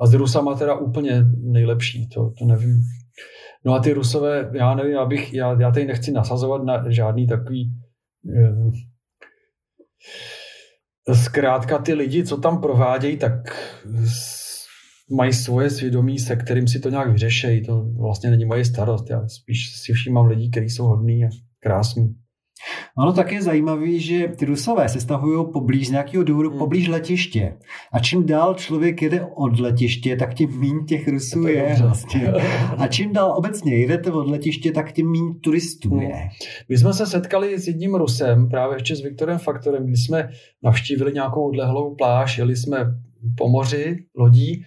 A 0.00 0.06
s 0.06 0.14
Rusama 0.14 0.54
teda 0.54 0.74
úplně 0.74 1.24
nejlepší, 1.42 2.08
to, 2.08 2.30
to 2.38 2.44
nevím. 2.44 2.82
No 3.64 3.74
a 3.74 3.78
ty 3.78 3.92
Rusové, 3.92 4.50
já 4.54 4.74
nevím, 4.74 4.92
já, 4.92 5.04
bych, 5.04 5.34
já, 5.34 5.60
já 5.60 5.70
tady 5.70 5.86
nechci 5.86 6.12
nasazovat 6.12 6.64
na 6.64 6.90
žádný 6.90 7.26
takový 7.26 7.70
eh, 8.36 8.54
zkrátka 11.14 11.78
ty 11.78 11.94
lidi, 11.94 12.24
co 12.24 12.36
tam 12.36 12.60
provádějí, 12.60 13.16
tak 13.16 13.32
mají 15.10 15.32
svoje 15.32 15.70
svědomí, 15.70 16.18
se 16.18 16.36
kterým 16.36 16.68
si 16.68 16.80
to 16.80 16.90
nějak 16.90 17.12
vyřešejí. 17.12 17.64
To 17.64 17.84
vlastně 17.84 18.30
není 18.30 18.44
moje 18.44 18.64
starost. 18.64 19.10
Já 19.10 19.28
spíš 19.28 19.58
si 19.84 19.92
všímám 19.92 20.26
lidí, 20.26 20.50
kteří 20.50 20.70
jsou 20.70 20.84
hodní 20.84 21.24
a 21.24 21.28
krásní. 21.60 22.14
Ono 22.98 23.12
tak 23.12 23.32
je 23.32 23.42
zajímavé, 23.42 23.98
že 23.98 24.28
ty 24.28 24.44
Rusové 24.44 24.88
se 24.88 25.00
stahují 25.00 25.46
poblíž 25.52 25.88
z 25.88 25.90
nějakého 25.90 26.24
důvodu 26.24 26.50
hmm. 26.50 26.58
poblíž 26.58 26.88
letiště. 26.88 27.56
A 27.92 27.98
čím 27.98 28.26
dál 28.26 28.54
člověk 28.54 29.02
jede 29.02 29.26
od 29.34 29.60
letiště, 29.60 30.16
tak 30.16 30.34
tím 30.34 30.60
méně 30.60 30.84
těch 30.88 31.08
Rusů 31.08 31.46
je. 31.46 31.54
je 31.54 31.76
vlastně. 31.82 32.32
A 32.78 32.86
čím 32.86 33.12
dál 33.12 33.34
obecně 33.36 33.76
jedete 33.76 34.10
od 34.10 34.26
letiště, 34.30 34.72
tak 34.72 34.92
tím 34.92 35.10
méně 35.10 35.34
turistů 35.40 35.90
hmm. 35.90 36.00
je. 36.00 36.28
My 36.68 36.78
jsme 36.78 36.92
se 36.92 37.06
setkali 37.06 37.58
s 37.58 37.66
jedním 37.66 37.94
Rusem, 37.94 38.48
právě 38.48 38.76
ještě 38.76 38.96
s 38.96 39.00
Viktorem 39.00 39.38
Faktorem, 39.38 39.86
kdy 39.86 39.96
jsme 39.96 40.28
navštívili 40.62 41.12
nějakou 41.12 41.48
odlehlou 41.48 41.94
pláž, 41.94 42.38
jeli 42.38 42.56
jsme 42.56 42.78
po 43.36 43.48
moři 43.48 43.96
lodí 44.16 44.64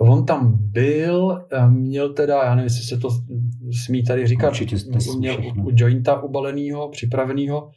On 0.00 0.26
tam 0.26 0.58
byl, 0.60 1.46
eh, 1.52 1.70
měl 1.70 2.12
teda, 2.12 2.44
já 2.44 2.54
nevím, 2.54 2.64
jestli 2.64 2.84
se 2.84 2.96
to 2.96 3.08
smí 3.86 4.04
tady 4.04 4.26
říkat, 4.26 4.48
Určitě 4.48 4.76
měl 5.18 5.36
u, 5.40 5.68
u 5.68 5.70
jointa 5.72 6.22
ubalenýho, 6.22 6.88
připravenýho, 6.88 7.70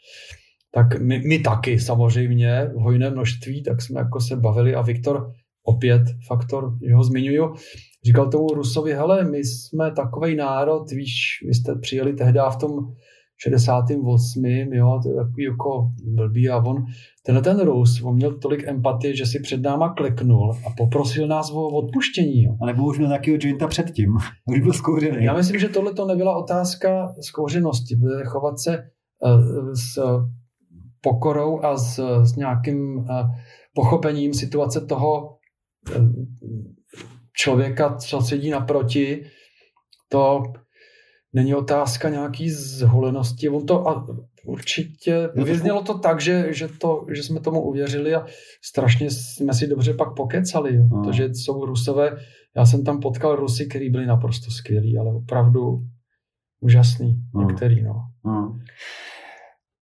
tak 0.71 1.01
my, 1.01 1.21
my 1.27 1.39
taky 1.39 1.79
samozřejmě 1.79 2.69
v 2.75 2.79
hojné 2.79 3.09
množství, 3.09 3.63
tak 3.63 3.81
jsme 3.81 3.99
jako 3.99 4.19
se 4.19 4.35
bavili 4.35 4.75
a 4.75 4.81
Viktor 4.81 5.31
opět 5.63 6.01
faktor, 6.27 6.77
jeho 6.81 7.03
zmiňuju, 7.03 7.53
říkal 8.05 8.29
tomu 8.29 8.47
Rusovi, 8.47 8.93
hele, 8.93 9.23
my 9.23 9.37
jsme 9.37 9.91
takový 9.91 10.35
národ, 10.35 10.91
víš, 10.91 11.13
vy 11.47 11.53
jste 11.53 11.75
přijeli 11.81 12.13
tehdy 12.13 12.39
v 12.51 12.55
tom 12.55 12.71
68. 13.37 14.45
Jo, 14.45 14.99
to 15.03 15.09
je 15.09 15.15
takový 15.15 15.43
jako 15.43 15.91
blbý 16.03 16.49
a 16.49 16.57
on, 16.57 16.85
tenhle 17.25 17.43
ten 17.43 17.59
Rus, 17.59 18.01
on 18.03 18.15
měl 18.15 18.37
tolik 18.37 18.67
empatie, 18.67 19.15
že 19.15 19.25
si 19.25 19.39
před 19.39 19.61
náma 19.61 19.93
kleknul 19.93 20.51
a 20.51 20.69
poprosil 20.77 21.27
nás 21.27 21.51
o 21.51 21.67
odpuštění. 21.67 22.43
Jo. 22.43 22.57
A 22.61 22.65
nebo 22.65 22.85
už 22.85 22.97
měl 22.97 23.09
nějakého 23.09 23.37
jointa 23.41 23.67
předtím, 23.67 24.17
když 24.49 24.63
byl 24.63 24.73
zkouřený. 24.73 25.25
Já 25.25 25.33
myslím, 25.33 25.59
že 25.59 25.69
tohle 25.69 25.93
to 25.93 26.05
nebyla 26.05 26.37
otázka 26.37 27.13
zkouřenosti, 27.21 27.95
bude 27.95 28.25
chovat 28.25 28.59
se 28.59 28.77
uh, 28.77 29.73
s 29.73 29.99
pokorou 31.01 31.63
a 31.63 31.77
s, 31.77 32.21
s 32.23 32.35
nějakým 32.35 32.97
uh, 32.97 33.05
pochopením 33.73 34.33
situace 34.33 34.81
toho 34.81 35.37
uh, 35.97 36.05
člověka, 37.33 37.95
co 37.95 38.21
sedí 38.21 38.49
naproti, 38.49 39.23
to 40.09 40.43
není 41.37 41.55
otázka 41.55 42.09
nějaký 42.09 42.49
zholenosti. 42.51 43.49
On 43.49 43.65
to 43.65 43.87
a 43.87 44.05
určitě 44.45 45.29
vyznělo 45.35 45.83
to 45.83 45.99
tak, 45.99 46.21
že, 46.21 46.53
že, 46.53 46.67
to, 46.67 47.05
že 47.13 47.23
jsme 47.23 47.39
tomu 47.39 47.61
uvěřili 47.61 48.15
a 48.15 48.25
strašně 48.63 49.11
jsme 49.11 49.53
si 49.53 49.67
dobře 49.67 49.93
pak 49.93 50.15
pokecali, 50.15 50.75
jo, 50.75 50.87
no. 50.91 51.03
protože 51.03 51.25
jsou 51.25 51.65
Rusové, 51.65 52.17
já 52.55 52.65
jsem 52.65 52.83
tam 52.83 52.99
potkal 52.99 53.35
Rusy, 53.35 53.65
kteří 53.65 53.89
byli 53.89 54.05
naprosto 54.05 54.51
skvělí, 54.51 54.97
ale 54.97 55.13
opravdu 55.13 55.79
úžasný, 56.59 57.15
no. 57.35 57.41
některý, 57.41 57.83
no. 57.83 57.93
no. 58.25 58.59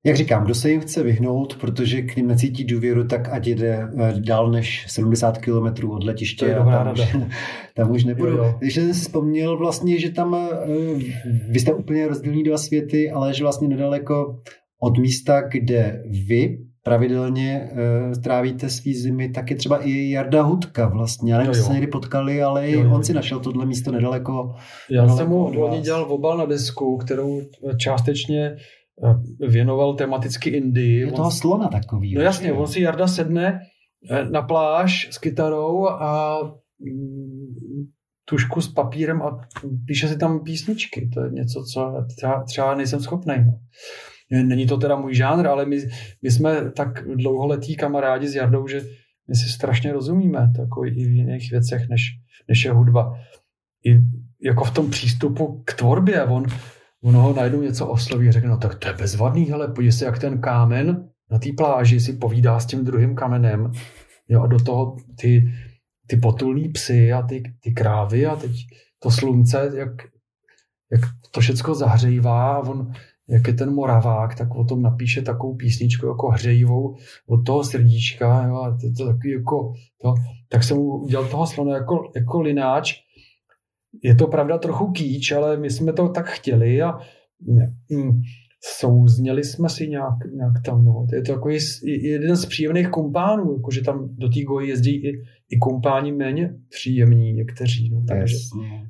Jak 0.05 0.15
říkám, 0.15 0.43
kdo 0.45 0.55
se 0.55 0.71
jim 0.71 0.81
chce 0.81 1.03
vyhnout, 1.03 1.57
protože 1.57 2.01
k 2.01 2.15
ním 2.15 2.27
necítí 2.27 2.63
důvěru, 2.63 3.07
tak 3.07 3.29
ať 3.29 3.47
jede 3.47 3.89
eh, 3.97 4.13
dál 4.19 4.51
než 4.51 4.85
70 4.87 5.37
km 5.37 5.89
od 5.89 6.03
letiště 6.03 6.55
a 6.55 6.83
tam 6.83 6.93
už, 6.93 7.15
tam 7.75 7.91
už 7.91 8.03
nebudu. 8.03 8.31
Jo, 8.31 8.37
jo. 8.37 8.55
Když 8.59 8.75
jsem 8.75 8.93
si 8.93 9.01
vzpomněl 9.01 9.57
vlastně, 9.57 9.99
že 9.99 10.11
tam 10.11 10.35
eh, 10.35 10.47
vy 11.49 11.59
jste 11.59 11.73
úplně 11.73 12.07
rozdílní 12.07 12.43
dva 12.43 12.57
světy, 12.57 13.11
ale 13.11 13.33
že 13.33 13.43
vlastně 13.43 13.67
nedaleko 13.67 14.39
od 14.79 14.97
místa, 14.97 15.41
kde 15.41 16.03
vy 16.27 16.57
pravidelně 16.83 17.69
uh, 17.71 18.21
trávíte 18.21 18.69
svý 18.69 18.95
zimy, 18.95 19.29
tak 19.29 19.51
je 19.51 19.55
třeba 19.57 19.77
i 19.77 20.09
Jarda 20.09 20.41
Hudka 20.41 20.87
vlastně. 20.87 21.33
Já 21.33 21.37
nevím, 21.37 21.53
se 21.53 21.73
někdy 21.73 21.87
potkali, 21.87 22.43
ale 22.43 22.71
jo, 22.71 22.81
jo. 22.81 22.91
on 22.93 23.03
si 23.03 23.13
našel 23.13 23.39
tohle 23.39 23.65
místo 23.65 23.91
nedaleko. 23.91 24.53
Já 24.89 25.01
nedaleko 25.01 25.17
jsem 25.17 25.29
mu 25.29 25.59
loni 25.59 25.81
dělal 25.81 26.05
obal 26.09 26.37
na 26.37 26.45
desku, 26.45 26.97
kterou 26.97 27.41
částečně 27.77 28.51
Eh, 28.51 28.55
věnoval 29.47 29.93
tematicky 29.93 30.49
Indii. 30.49 30.99
Je 30.99 31.12
toho 31.12 31.31
slona 31.31 31.67
takový. 31.67 32.13
No 32.13 32.21
jasně, 32.21 32.53
on 32.53 32.67
si 32.67 32.81
Jarda 32.81 33.08
sedne 33.08 33.60
eh, 34.12 34.25
na 34.29 34.41
pláž 34.41 35.08
s 35.12 35.17
kytarou 35.17 35.88
a 35.88 36.39
mm, 36.79 37.86
tušku 38.25 38.62
s 38.62 38.73
papírem 38.73 39.21
a 39.21 39.39
píše 39.88 40.08
si 40.08 40.17
tam 40.17 40.43
písničky. 40.43 41.10
To 41.13 41.23
je 41.23 41.31
něco, 41.31 41.63
co 41.73 42.05
třeba, 42.15 42.43
třeba 42.43 42.75
nejsem 42.75 42.99
schopný. 42.99 43.36
No. 43.38 43.60
Není 44.43 44.67
to 44.67 44.77
teda 44.77 44.95
můj 44.95 45.15
žánr, 45.15 45.47
ale 45.47 45.65
my, 45.65 45.77
my 46.21 46.31
jsme 46.31 46.71
tak 46.71 47.08
dlouholetí 47.15 47.75
kamarádi 47.75 48.27
s 48.27 48.36
Jardou, 48.36 48.67
že 48.67 48.81
my 49.27 49.36
si 49.36 49.49
strašně 49.49 49.93
rozumíme, 49.93 50.51
jako 50.60 50.86
i 50.86 50.89
v 50.89 51.15
jiných 51.15 51.51
věcech, 51.51 51.89
než, 51.89 52.01
než 52.47 52.65
je 52.65 52.71
hudba. 52.71 53.19
I 53.86 53.99
jako 54.41 54.63
v 54.63 54.73
tom 54.73 54.89
přístupu 54.89 55.63
k 55.65 55.73
tvorbě. 55.73 56.23
On, 56.23 56.45
ono 57.03 57.21
ho 57.21 57.34
najednou 57.34 57.62
něco 57.62 57.88
osloví 57.88 58.29
a 58.29 58.31
řekne, 58.31 58.49
no 58.49 58.58
tak 58.58 58.75
to 58.75 58.88
je 58.88 58.93
bezvadný, 58.93 59.45
hele, 59.45 59.67
podívej 59.67 59.91
se, 59.91 60.05
jak 60.05 60.19
ten 60.19 60.41
kámen 60.41 61.10
na 61.31 61.39
té 61.39 61.49
pláži 61.58 61.99
si 61.99 62.13
povídá 62.13 62.60
s 62.60 62.65
tím 62.65 62.86
druhým 62.86 63.15
kamenem, 63.15 63.71
jo, 64.29 64.41
a 64.41 64.47
do 64.47 64.60
toho 64.60 64.97
ty, 65.21 65.51
ty 66.08 66.17
potulní 66.17 66.69
psy 66.69 67.13
a 67.13 67.21
ty, 67.21 67.43
ty 67.60 67.71
krávy 67.71 68.25
a 68.25 68.36
teď 68.36 68.51
to 68.99 69.12
slunce, 69.12 69.71
jak, 69.75 69.91
jak 70.91 71.01
to 71.31 71.41
všecko 71.41 71.75
zahřejvá 71.75 72.55
a 72.55 72.60
on, 72.60 72.91
jak 73.29 73.47
je 73.47 73.53
ten 73.53 73.73
moravák, 73.73 74.36
tak 74.36 74.55
o 74.55 74.65
tom 74.65 74.81
napíše 74.81 75.21
takovou 75.21 75.55
písničku 75.55 76.08
jako 76.08 76.29
hřejivou 76.29 76.95
od 77.27 77.45
toho 77.45 77.63
srdíčka, 77.63 78.47
jo, 78.47 78.55
a 78.55 78.77
to, 78.77 78.93
to 78.97 79.05
takový 79.05 79.31
jako, 79.31 79.73
to, 80.01 80.13
tak 80.49 80.63
jsem 80.63 80.77
udělal 80.77 81.27
toho 81.27 81.47
slona 81.47 81.75
jako, 81.75 82.12
jako 82.15 82.41
lináč 82.41 83.01
je 84.03 84.15
to 84.15 84.27
pravda 84.27 84.58
trochu 84.58 84.91
kýč, 84.91 85.31
ale 85.31 85.58
my 85.58 85.69
jsme 85.69 85.93
to 85.93 86.10
tak 86.10 86.25
chtěli 86.25 86.81
a 86.81 86.97
mm, 87.91 88.21
souzněli 88.79 89.43
jsme 89.43 89.69
si 89.69 89.88
nějak, 89.88 90.17
nějak 90.36 90.53
tam. 90.65 90.86
No. 90.86 91.05
To 91.10 91.15
je 91.15 91.21
to 91.21 91.34
takový 91.34 91.58
jeden 91.84 92.36
z 92.36 92.45
příjemných 92.45 92.89
kumpánů, 92.89 93.53
jakože 93.53 93.81
tam 93.81 94.10
do 94.17 94.29
té 94.29 94.41
goji 94.43 94.69
jezdí 94.69 95.08
i, 95.08 95.12
i 95.49 95.58
kumpáni 95.58 96.12
méně 96.12 96.55
příjemní 96.69 97.34
někteří. 97.34 97.89
No. 97.89 98.03
Takže 98.08 98.36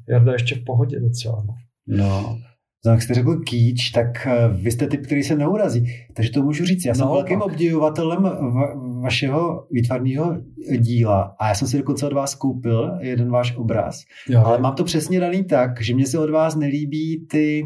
Jarda 0.10 0.34
ještě 0.34 0.56
v 0.56 0.64
pohodě 0.64 1.00
docela. 1.00 1.44
No. 1.48 1.56
no. 1.98 2.40
No, 2.86 2.92
jak 2.92 3.02
jste 3.02 3.14
řekl 3.14 3.40
kýč, 3.40 3.90
tak 3.90 4.28
eh, 4.28 4.48
vy 4.48 4.72
jste 4.72 4.88
typ, 4.88 5.06
který 5.06 5.24
se 5.24 5.36
neurazí. 5.36 5.86
Takže 6.14 6.32
to 6.32 6.44
můžu 6.44 6.66
říct. 6.66 6.86
Já 6.86 6.94
jsem 6.96 7.06
no, 7.06 7.14
velkým 7.14 7.40
tak. 7.40 7.48
obdivovatelem 7.48 8.20
va- 8.24 8.85
vašeho 9.06 9.68
výtvarného 9.72 10.38
díla 10.78 11.36
a 11.40 11.48
já 11.48 11.56
jsem 11.56 11.68
si 11.68 11.78
dokonce 11.78 12.06
od 12.06 12.14
vás 12.14 12.36
koupil 12.36 12.92
jeden 13.00 13.32
váš 13.32 13.56
obraz. 13.56 14.02
Jo. 14.30 14.42
Ale 14.46 14.60
mám 14.60 14.76
to 14.76 14.84
přesně 14.84 15.20
daný 15.20 15.44
tak, 15.44 15.82
že 15.82 15.96
mě 15.96 16.06
se 16.06 16.20
od 16.20 16.30
vás 16.30 16.56
nelíbí 16.56 17.28
ty 17.28 17.64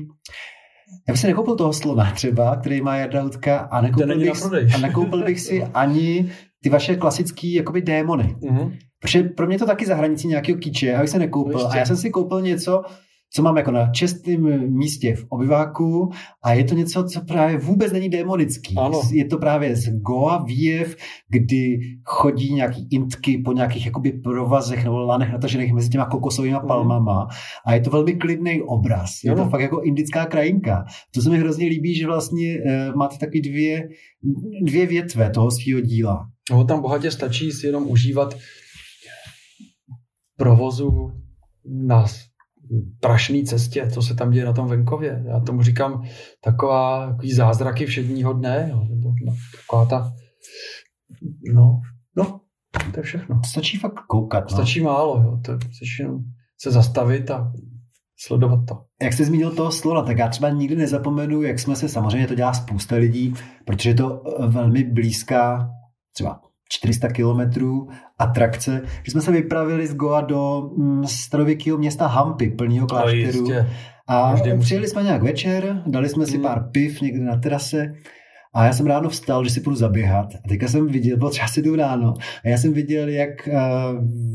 já 1.08 1.12
bych 1.14 1.22
si 1.22 1.28
nekoupil 1.28 1.56
toho 1.56 1.74
slona 1.74 2.12
třeba, 2.12 2.56
který 2.56 2.82
má 2.82 2.96
Jarda 2.96 3.22
Hudka 3.22 3.58
a 3.58 3.82
nekoupil, 3.82 4.20
bych, 4.20 4.76
a 4.76 4.78
nekoupil 4.78 5.24
bych 5.24 5.40
si 5.40 5.64
ani 5.74 6.32
ty 6.64 6.70
vaše 6.70 6.96
klasické 6.96 7.48
jakoby 7.48 7.82
démony. 7.82 8.36
Mm-hmm. 8.42 8.72
Protože 9.02 9.24
pro 9.24 9.48
mě 9.48 9.60
to 9.60 9.66
taky 9.66 9.86
za 9.86 9.96
hranicí 9.96 10.28
nějakého 10.28 10.60
kýče, 10.60 10.88
já 10.88 11.02
bych 11.02 11.10
se 11.10 11.20
nekoupil. 11.20 11.68
A 11.68 11.78
já 11.78 11.86
jsem 11.86 11.98
si 11.98 12.10
koupil 12.10 12.42
něco, 12.42 12.84
co 13.34 13.44
mám 13.44 13.58
jako 13.58 13.72
na 13.72 13.92
čestém 13.92 14.70
místě 14.78 15.16
v 15.16 15.26
obyváku 15.30 16.10
a 16.44 16.54
je 16.54 16.64
to 16.64 16.76
něco, 16.76 17.04
co 17.04 17.22
právě 17.22 17.58
vůbec 17.58 17.92
není 17.92 18.10
demonický. 18.10 18.76
Ano. 18.78 19.02
Je 19.12 19.26
to 19.26 19.38
právě 19.38 19.76
z 19.76 19.90
Goa 19.90 20.44
výjev, 20.44 20.96
kdy 21.30 21.80
chodí 22.04 22.54
nějaký 22.54 22.88
intky 22.92 23.38
po 23.38 23.54
nějakých 23.54 23.86
jakoby 23.86 24.12
provazech 24.12 24.84
nebo 24.84 25.00
lanech 25.00 25.32
natažených 25.32 25.74
mezi 25.74 25.90
těma 25.90 26.06
kokosovými 26.06 26.56
mhm. 26.56 26.68
palmama 26.68 27.28
a 27.66 27.74
je 27.74 27.82
to 27.82 27.90
velmi 27.90 28.14
klidný 28.14 28.62
obraz. 28.62 29.24
Je 29.24 29.32
ano. 29.32 29.44
to 29.44 29.50
fakt 29.50 29.62
jako 29.62 29.82
indická 29.82 30.26
krajinka. 30.26 30.86
To 31.14 31.22
se 31.22 31.30
mi 31.30 31.38
hrozně 31.38 31.68
líbí, 31.68 31.96
že 31.96 32.08
vlastně 32.08 32.58
uh, 32.58 32.96
máte 32.96 33.18
taky 33.18 33.42
dvě, 33.42 33.90
dvě 34.64 34.86
větve 34.86 35.30
toho 35.30 35.52
svého 35.52 35.82
díla. 35.82 36.30
No, 36.52 36.64
tam 36.64 36.82
bohatě 36.82 37.12
stačí 37.12 37.52
si 37.52 37.68
jenom 37.68 37.88
užívat 37.88 38.38
provozu 40.38 41.12
nás 41.66 42.29
prašné 43.00 43.44
cestě, 43.44 43.88
co 43.94 44.02
se 44.02 44.16
tam 44.16 44.32
děje 44.32 44.46
na 44.46 44.54
tom 44.54 44.68
venkově. 44.68 45.24
Já 45.28 45.40
tomu 45.40 45.62
říkám 45.64 46.04
taková 46.44 47.08
takový 47.08 47.34
zázraky 47.34 47.86
všedního 47.86 48.34
dne, 48.34 48.68
jo, 48.72 48.84
nebo 48.90 49.10
no, 49.26 49.34
taková 49.56 49.86
ta, 49.86 50.14
no, 51.54 51.80
no, 52.18 52.42
to 52.94 53.00
je 53.00 53.04
všechno. 53.04 53.42
Stačí 53.46 53.78
fakt 53.78 54.00
koukat. 54.08 54.44
No. 54.44 54.58
Stačí 54.58 54.82
málo, 54.82 55.24
jo, 55.24 55.40
to 55.46 55.52
stačí 55.54 56.02
jenom 56.02 56.20
se 56.62 56.72
zastavit 56.72 57.32
a 57.32 57.52
sledovat 58.20 58.66
to. 58.68 58.84
Jak 59.02 59.14
jsi 59.14 59.26
zmínil 59.26 59.52
toho 59.52 59.72
slona, 59.72 60.02
tak 60.02 60.18
já 60.18 60.28
třeba 60.28 60.50
nikdy 60.50 60.76
nezapomenu, 60.76 61.42
jak 61.42 61.60
jsme 61.60 61.76
se, 61.76 61.90
samozřejmě 61.90 62.28
to 62.28 62.36
dělá 62.36 62.54
spousta 62.54 62.96
lidí, 62.96 63.34
protože 63.66 63.90
je 63.90 63.94
to 63.94 64.24
velmi 64.48 64.84
blízká 64.84 65.70
třeba 66.14 66.42
400 66.70 67.08
kilometrů 67.08 67.88
atrakce, 68.20 68.82
že 69.04 69.12
jsme 69.12 69.22
se 69.22 69.32
vypravili 69.32 69.88
z 69.88 69.94
Goa 69.96 70.22
do 70.22 70.70
mm, 70.78 71.08
starověkého 71.08 71.78
města 71.78 72.08
Hampy, 72.08 72.50
plného 72.50 72.88
klášteru. 72.88 73.50
No, 73.50 73.66
a 74.08 74.36
přijeli 74.60 74.88
jsme 74.88 75.04
nějak 75.04 75.24
večer, 75.24 75.84
dali 75.88 76.10
jsme 76.10 76.26
si 76.26 76.38
mm. 76.38 76.44
pár 76.44 76.70
piv 76.72 77.02
někde 77.02 77.26
na 77.26 77.38
terase 77.38 77.94
a 78.54 78.66
já 78.66 78.74
jsem 78.74 78.86
ráno 78.86 79.10
vstal, 79.10 79.44
že 79.44 79.50
si 79.50 79.62
půjdu 79.62 79.78
zaběhat. 79.78 80.36
A 80.46 80.48
teďka 80.48 80.68
jsem 80.68 80.88
viděl, 80.88 81.18
bylo 81.18 81.30
třeba 81.30 81.48
si 81.48 81.76
ráno, 81.76 82.14
a 82.46 82.48
já 82.48 82.58
jsem 82.58 82.74
viděl, 82.74 83.10
jak 83.10 83.30
uh, 83.48 83.54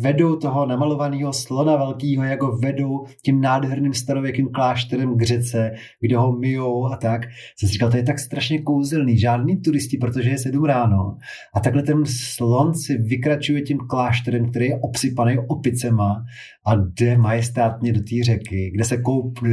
vedou 0.00 0.37
toho 0.37 0.66
namalovaného 0.66 1.33
slona 1.33 1.77
velkého, 1.77 2.24
jak 2.24 2.42
ho 2.42 2.57
vedou 2.57 3.05
tím 3.24 3.40
nádherným 3.40 3.94
starověkým 3.94 4.48
klášterem 4.48 5.16
k 5.16 5.22
řece, 5.22 5.72
kde 6.00 6.16
ho 6.16 6.33
myjou 6.33 6.87
a 6.87 6.96
tak. 6.96 7.22
Jsem 7.59 7.68
si 7.68 7.72
říkal, 7.72 7.90
to 7.90 7.96
je 7.96 8.03
tak 8.03 8.18
strašně 8.18 8.62
kouzelný, 8.62 9.18
žádný 9.18 9.61
turisti, 9.61 9.98
protože 9.98 10.31
je 10.31 10.38
sedm 10.38 10.64
ráno. 10.64 11.16
A 11.55 11.61
takhle 11.61 11.83
ten 11.83 12.03
slon 12.07 12.74
si 12.74 12.98
vykračuje 12.98 13.62
tím 13.62 13.79
klášterem, 13.79 14.50
který 14.50 14.66
je 14.66 14.81
obsypaný 14.81 15.38
opicema 15.48 16.24
a 16.66 16.74
jde 16.74 17.18
majestátně 17.18 17.92
do 17.92 18.00
té 18.00 18.24
řeky, 18.24 18.70
kde 18.74 18.85
se 18.85 18.96
koupí, 18.96 19.48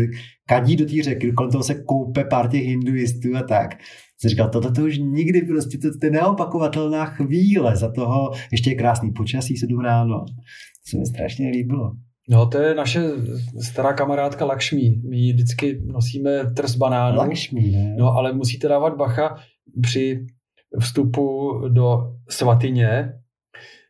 kadí 0.45 0.75
do 0.75 0.85
té 0.85 1.03
řeky, 1.03 1.31
kolem 1.31 1.51
toho 1.51 1.63
se 1.63 1.75
koupe 1.75 2.23
pár 2.23 2.49
těch 2.49 2.63
hinduistů 2.63 3.35
a 3.37 3.43
tak 3.43 3.75
jsem 4.21 4.29
říkal, 4.29 4.49
toto 4.49 4.71
to 4.71 4.81
už 4.81 4.97
nikdy 4.97 5.41
prostě, 5.41 5.77
to, 5.77 5.87
to 5.99 6.05
je 6.05 6.11
neopakovatelná 6.11 7.05
chvíle 7.05 7.75
za 7.75 7.91
toho, 7.91 8.31
ještě 8.51 8.69
je 8.69 8.75
krásný 8.75 9.11
počasí, 9.11 9.57
sedm 9.57 9.79
ráno. 9.79 10.19
To 10.19 10.89
se 10.89 10.97
mi 10.97 11.05
strašně 11.05 11.49
líbilo. 11.49 11.91
No, 12.29 12.45
to 12.45 12.57
je 12.57 12.75
naše 12.75 13.01
stará 13.61 13.93
kamarádka 13.93 14.45
Lakšmí. 14.45 15.01
My 15.09 15.33
vždycky 15.33 15.81
nosíme 15.85 16.53
trs 16.53 16.75
banánu. 16.75 17.17
Lakšmí, 17.17 17.71
ne? 17.71 17.95
No, 17.97 18.13
ale 18.13 18.33
musíte 18.33 18.67
dávat 18.67 18.97
bacha 18.97 19.35
při 19.81 20.25
vstupu 20.79 21.51
do 21.69 21.97
svatyně, 22.29 23.13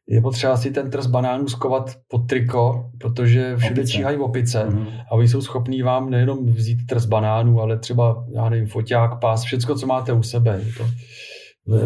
je 0.08 0.22
potřeba 0.22 0.58
si 0.58 0.72
ten 0.72 0.90
trs 0.90 1.08
banánů 1.08 1.48
skovat 1.48 1.96
pod 2.08 2.28
triko, 2.28 2.92
protože 3.00 3.58
všude 3.58 3.82
opice. 3.82 3.92
číhají 3.92 4.18
opice 4.18 4.66
mm-hmm. 4.70 5.04
a 5.12 5.12
oni 5.12 5.28
jsou 5.28 5.42
schopní 5.42 5.82
vám 5.82 6.10
nejenom 6.10 6.46
vzít 6.46 6.80
trs 6.90 7.06
banánů, 7.06 7.62
ale 7.62 7.80
třeba, 7.80 8.26
já 8.36 8.50
nevím, 8.50 8.68
foťák, 8.68 9.20
pás, 9.20 9.44
všecko, 9.44 9.76
co 9.76 9.88
máte 9.88 10.14
u 10.14 10.24
sebe. 10.24 10.62
Je 10.66 10.74
to, 10.74 10.88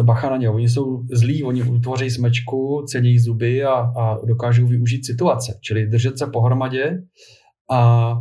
bacha 0.02 0.30
na 0.30 0.36
ně, 0.36 0.50
oni 0.50 0.68
jsou 0.68 1.02
zlí, 1.12 1.44
oni 1.44 1.62
utvoří 1.62 2.10
smečku, 2.10 2.84
cení 2.88 3.18
zuby 3.18 3.64
a, 3.64 3.72
a 3.72 4.18
dokážou 4.26 4.66
využít 4.66 5.06
situace, 5.06 5.58
čili 5.60 5.86
držet 5.86 6.18
se 6.18 6.26
pohromadě 6.26 6.98
a 7.70 8.12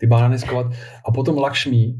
ty 0.00 0.06
banány 0.06 0.38
skovat. 0.38 0.66
A 1.08 1.12
potom 1.12 1.38
Lakšmí 1.38 1.98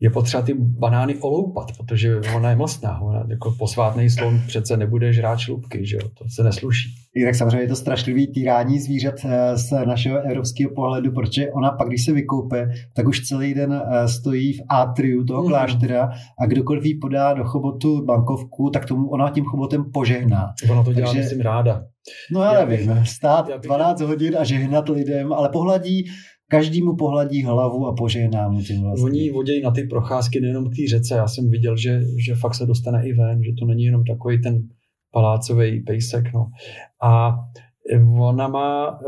je 0.00 0.10
potřeba 0.10 0.42
ty 0.42 0.54
banány 0.54 1.14
oloupat, 1.14 1.72
protože 1.76 2.20
ona 2.36 2.50
je 2.50 2.56
mlsná. 2.56 3.00
Ona 3.00 3.24
jako 3.28 3.54
posvátný 3.58 4.10
slon 4.10 4.40
přece 4.46 4.76
nebude 4.76 5.12
žrát 5.12 5.38
šlupky, 5.38 5.86
že 5.86 5.96
jo? 5.96 6.08
to 6.18 6.24
se 6.28 6.42
nesluší. 6.42 6.94
Jinak 7.14 7.34
samozřejmě 7.34 7.58
je 7.58 7.68
to 7.68 7.76
strašlivý 7.76 8.32
týrání 8.32 8.80
zvířat 8.80 9.14
eh, 9.24 9.56
z 9.56 9.70
našeho 9.86 10.18
evropského 10.18 10.70
pohledu, 10.74 11.12
protože 11.12 11.52
ona 11.52 11.70
pak, 11.70 11.88
když 11.88 12.04
se 12.04 12.12
vykoupe, 12.12 12.70
tak 12.94 13.08
už 13.08 13.26
celý 13.26 13.54
den 13.54 13.72
eh, 13.72 14.08
stojí 14.08 14.52
v 14.52 14.60
atriu 14.68 15.24
toho 15.24 15.42
mm. 15.42 15.48
kláštera 15.48 16.10
a 16.40 16.46
kdokoliv 16.46 16.84
jí 16.84 16.98
podá 16.98 17.34
do 17.34 17.44
chobotu 17.44 18.04
bankovku, 18.04 18.70
tak 18.70 18.86
tomu 18.86 19.08
ona 19.08 19.30
tím 19.30 19.44
chobotem 19.44 19.84
požehná. 19.92 20.52
Ona 20.70 20.84
to 20.84 20.92
dělá, 20.92 21.06
Takže, 21.06 21.20
myslím, 21.20 21.40
ráda. 21.40 21.84
No 22.32 22.42
já, 22.42 22.52
já 22.54 22.66
nevím, 22.66 22.94
bych, 22.94 23.08
stát 23.08 23.48
já 23.48 23.58
bych... 23.58 23.66
12 23.66 24.00
hodin 24.00 24.36
a 24.38 24.44
žehnat 24.44 24.88
lidem, 24.88 25.32
ale 25.32 25.48
pohladí 25.48 26.04
každému 26.50 26.96
pohladí 26.96 27.42
hlavu 27.42 27.86
a 27.86 27.94
požehná 27.94 28.48
mu 28.48 28.62
tím 28.62 28.82
vlastně. 28.82 29.04
Oni 29.04 29.30
vodějí 29.30 29.62
na 29.62 29.70
ty 29.70 29.82
procházky 29.82 30.40
nejenom 30.40 30.70
k 30.70 30.76
té 30.76 30.82
řece. 30.88 31.14
Já 31.14 31.28
jsem 31.28 31.50
viděl, 31.50 31.76
že, 31.76 32.00
že 32.26 32.34
fakt 32.34 32.54
se 32.54 32.66
dostane 32.66 33.08
i 33.08 33.12
ven, 33.12 33.44
že 33.44 33.52
to 33.58 33.64
není 33.66 33.84
jenom 33.84 34.04
takový 34.04 34.42
ten 34.42 34.68
palácový 35.12 35.80
pejsek. 35.80 36.32
No. 36.34 36.46
A 37.02 37.38
ona 38.18 38.48
má, 38.48 39.00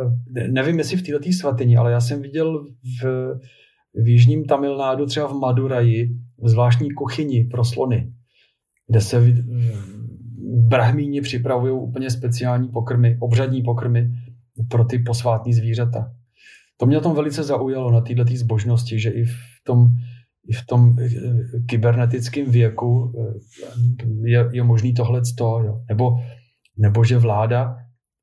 nevím 0.51 0.79
jestli 0.79 0.97
v 0.97 1.03
této 1.03 1.33
svatyni, 1.33 1.77
ale 1.77 1.93
já 1.93 2.01
jsem 2.01 2.23
viděl 2.23 2.67
v, 3.03 3.05
v 3.95 4.09
jižním 4.09 4.45
Tamilnádu, 4.45 5.07
třeba 5.07 5.29
v 5.29 5.39
Maduraji, 5.39 6.09
v 6.39 6.49
zvláštní 6.49 6.91
kuchyni 6.91 7.45
pro 7.45 7.65
slony, 7.65 8.13
kde 8.89 9.01
se 9.01 9.35
brahmíni 10.69 11.21
připravují 11.21 11.73
úplně 11.73 12.11
speciální 12.11 12.69
pokrmy, 12.69 13.17
obřadní 13.21 13.63
pokrmy 13.63 14.11
pro 14.69 14.85
ty 14.85 14.99
posvátní 14.99 15.53
zvířata. 15.53 16.13
To 16.81 16.87
mě 16.87 17.01
tom 17.01 17.15
velice 17.15 17.43
zaujalo 17.43 17.91
na 17.91 18.01
této 18.01 18.25
zbožnosti, 18.35 19.01
že 19.01 19.11
i 19.11 19.25
v 19.25 19.37
tom, 19.65 19.87
i 20.49 20.53
v 20.53 20.67
tom 20.67 20.97
eh, 20.99 21.09
kybernetickém 21.69 22.51
věku 22.51 23.13
eh, 23.19 24.31
je, 24.31 24.49
je 24.53 24.63
možný 24.63 24.95
tohle 24.95 25.23
jo. 25.39 25.81
Nebo, 25.89 26.19
nebo 26.79 27.05
že 27.05 27.19
vláda 27.19 27.77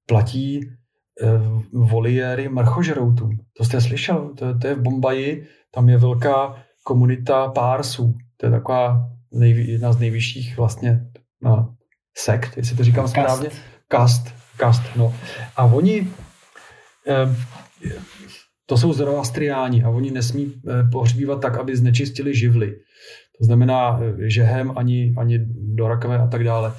platí 0.06 0.60
eh, 0.66 1.28
voliéry 1.74 2.50
mrchožroutům. 2.50 3.30
To 3.58 3.64
jste 3.64 3.82
slyšel? 3.82 4.34
To, 4.38 4.60
to 4.60 4.68
je 4.68 4.76
v 4.76 4.82
Bombaji, 4.82 5.46
tam 5.72 5.90
je 5.90 5.98
velká 5.98 6.64
komunita 6.84 7.48
pársů. 7.48 8.14
To 8.38 8.46
je 8.46 8.52
taková 8.52 9.10
nejvý, 9.34 9.72
jedna 9.72 9.94
z 9.94 10.00
nejvyšších 10.00 10.58
vlastně 10.58 11.06
no, 11.42 11.76
sekt, 12.18 12.58
jestli 12.58 12.78
to 12.78 12.84
říkám 12.84 13.04
kast. 13.04 13.12
správně. 13.12 13.50
Kast. 13.88 14.34
Kast, 14.58 14.82
no. 14.96 15.14
A 15.56 15.66
oni 15.66 16.08
eh, 17.08 17.36
to 18.70 18.78
jsou 18.78 18.94
zoroastriáni 18.94 19.84
a 19.84 19.90
oni 19.90 20.12
nesmí 20.12 20.54
eh, 20.54 20.84
pohřbívat 20.92 21.42
tak, 21.42 21.58
aby 21.58 21.76
znečistili 21.76 22.36
živly. 22.36 22.76
To 23.40 23.46
znamená 23.46 24.00
eh, 24.00 24.30
žehem 24.30 24.74
ani, 24.76 25.14
ani 25.18 25.40
do 25.76 25.88
rakve 25.88 26.20
a 26.20 26.28
tak 26.28 26.44
dále. 26.44 26.74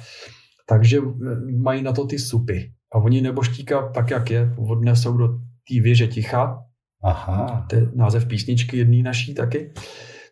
Takže 0.69 0.97
eh, 0.97 1.51
mají 1.57 1.81
na 1.83 1.91
to 1.91 2.05
ty 2.05 2.19
supy. 2.19 2.71
A 2.93 2.97
oni 2.97 3.21
neboštíka, 3.21 3.89
tak 3.89 4.09
jak 4.09 4.31
je, 4.31 4.53
odnesou 4.57 5.17
do 5.17 5.27
té 5.69 5.81
věže 5.81 6.07
ticha. 6.07 6.63
Aha. 7.03 7.65
To 7.69 7.75
je 7.75 7.87
název 7.95 8.27
písničky 8.27 8.77
jedný 8.77 9.03
naší 9.03 9.33
taky. 9.33 9.71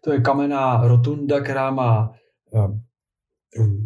To 0.03 0.13
je 0.13 0.21
kamenná 0.21 0.87
rotunda, 0.87 1.39
která 1.39 1.71
má 1.71 2.11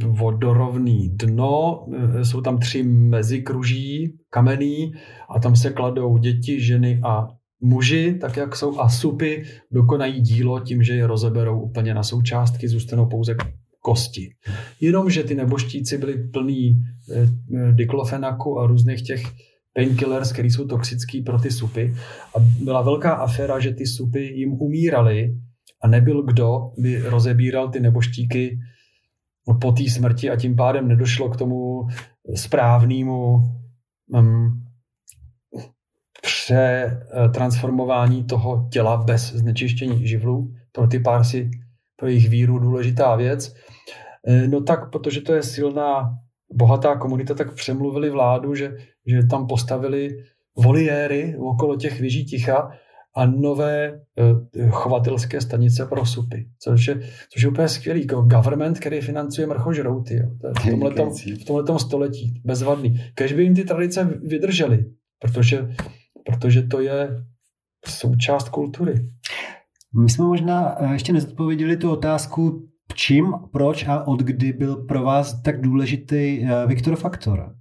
vodorovný 0.06 1.10
dno, 1.10 1.86
jsou 2.24 2.42
tam 2.42 2.60
tři 2.60 2.84
mezikruží 2.84 4.18
kamenný 4.30 4.94
a 5.36 5.40
tam 5.40 5.56
se 5.56 5.70
kladou 5.70 6.18
děti, 6.18 6.62
ženy 6.62 7.02
a 7.04 7.28
muži, 7.62 8.18
tak 8.22 8.38
jak 8.38 8.56
jsou 8.56 8.80
asupy, 8.80 9.36
dokonají 9.72 10.22
dílo 10.22 10.60
tím, 10.60 10.84
že 10.84 10.94
je 10.94 11.08
rozeberou 11.08 11.62
úplně 11.62 11.94
na 11.94 12.04
součástky, 12.04 12.68
zůstanou 12.68 13.06
pouze 13.06 13.36
kosti. 13.82 14.30
Jenomže 14.82 15.24
ty 15.24 15.36
neboštíci 15.36 15.98
byli 15.98 16.24
plní 16.30 16.84
eh, 17.12 17.30
eh, 17.56 17.74
diklofenaku 17.74 18.60
a 18.60 18.68
různých 18.68 19.02
těch 19.02 19.24
painkillers, 19.74 20.32
které 20.32 20.48
jsou 20.48 20.68
toxický 20.68 21.22
pro 21.22 21.40
ty 21.40 21.52
supy. 21.52 21.94
A 22.36 22.40
byla 22.40 22.82
velká 22.82 23.12
aféra, 23.12 23.60
že 23.60 23.74
ty 23.74 23.88
supy 23.88 24.20
jim 24.20 24.54
umíraly 24.54 25.36
a 25.84 25.88
nebyl 25.88 26.24
kdo 26.24 26.72
by 26.78 27.00
rozebíral 27.00 27.70
ty 27.70 27.80
neboštíky 27.80 28.60
po 29.62 29.72
té 29.72 29.90
smrti 29.90 30.30
a 30.30 30.36
tím 30.36 30.56
pádem 30.56 30.88
nedošlo 30.88 31.30
k 31.30 31.38
tomu 31.38 31.88
správnému 32.36 33.36
um, 34.08 34.61
přetransformování 36.46 38.24
toho 38.24 38.68
těla 38.72 38.98
bez 38.98 39.34
znečištění 39.34 40.08
živlů. 40.08 40.52
Pro 40.72 40.88
ty 40.88 41.00
pársy, 41.00 41.52
pro 41.96 42.08
jejich 42.08 42.30
víru 42.30 42.60
důležitá 42.60 43.16
věc. 43.16 43.54
E, 44.28 44.48
no 44.48 44.62
tak, 44.62 44.92
protože 44.92 45.22
to 45.22 45.34
je 45.34 45.44
silná, 45.44 46.10
bohatá 46.54 46.98
komunita, 46.98 47.34
tak 47.34 47.54
přemluvili 47.54 48.10
vládu, 48.10 48.56
že, 48.56 48.72
že 49.06 49.24
tam 49.30 49.48
postavili 49.48 50.10
voliéry 50.58 51.36
okolo 51.40 51.76
těch 51.76 52.00
věží 52.00 52.26
ticha 52.26 52.72
a 53.16 53.26
nové 53.26 53.88
e, 53.88 54.00
chovatelské 54.70 55.42
stanice 55.42 55.86
pro 55.86 56.06
supy, 56.06 56.48
což 56.60 56.88
je, 56.88 57.00
což 57.34 57.44
je 57.44 57.50
úplně 57.50 57.68
skvělý. 57.68 58.02
Jako 58.02 58.22
government, 58.22 58.80
který 58.80 59.02
financuje 59.02 59.48
mrchožrouty. 59.48 60.16
Jo. 60.16 60.30
To 60.42 60.48
je 60.48 60.54
v 60.54 60.70
tomhletom, 60.72 61.10
v 61.42 61.46
tomhletom 61.46 61.80
století, 61.80 62.42
bezvadný. 62.46 63.02
Kež 63.16 63.34
by 63.34 63.44
jim 63.44 63.56
ty 63.56 63.64
tradice 63.64 64.20
vydržely, 64.24 64.86
protože 65.20 65.68
protože 66.26 66.62
to 66.62 66.82
je 66.82 67.10
součást 67.86 68.50
kultury. 68.50 69.10
My 70.04 70.10
jsme 70.10 70.26
možná 70.26 70.76
eh, 70.80 70.94
ještě 70.94 71.14
nezodpověděli 71.14 71.78
tu 71.78 71.92
otázku, 71.92 72.68
čím, 72.96 73.34
proč 73.52 73.88
a 73.88 74.08
od 74.08 74.20
kdy 74.20 74.54
byl 74.54 74.76
pro 74.76 75.04
vás 75.04 75.42
tak 75.42 75.62
důležitý 75.62 76.44
eh, 76.44 76.68
Viktor 76.68 76.96
Faktor? 76.96 77.56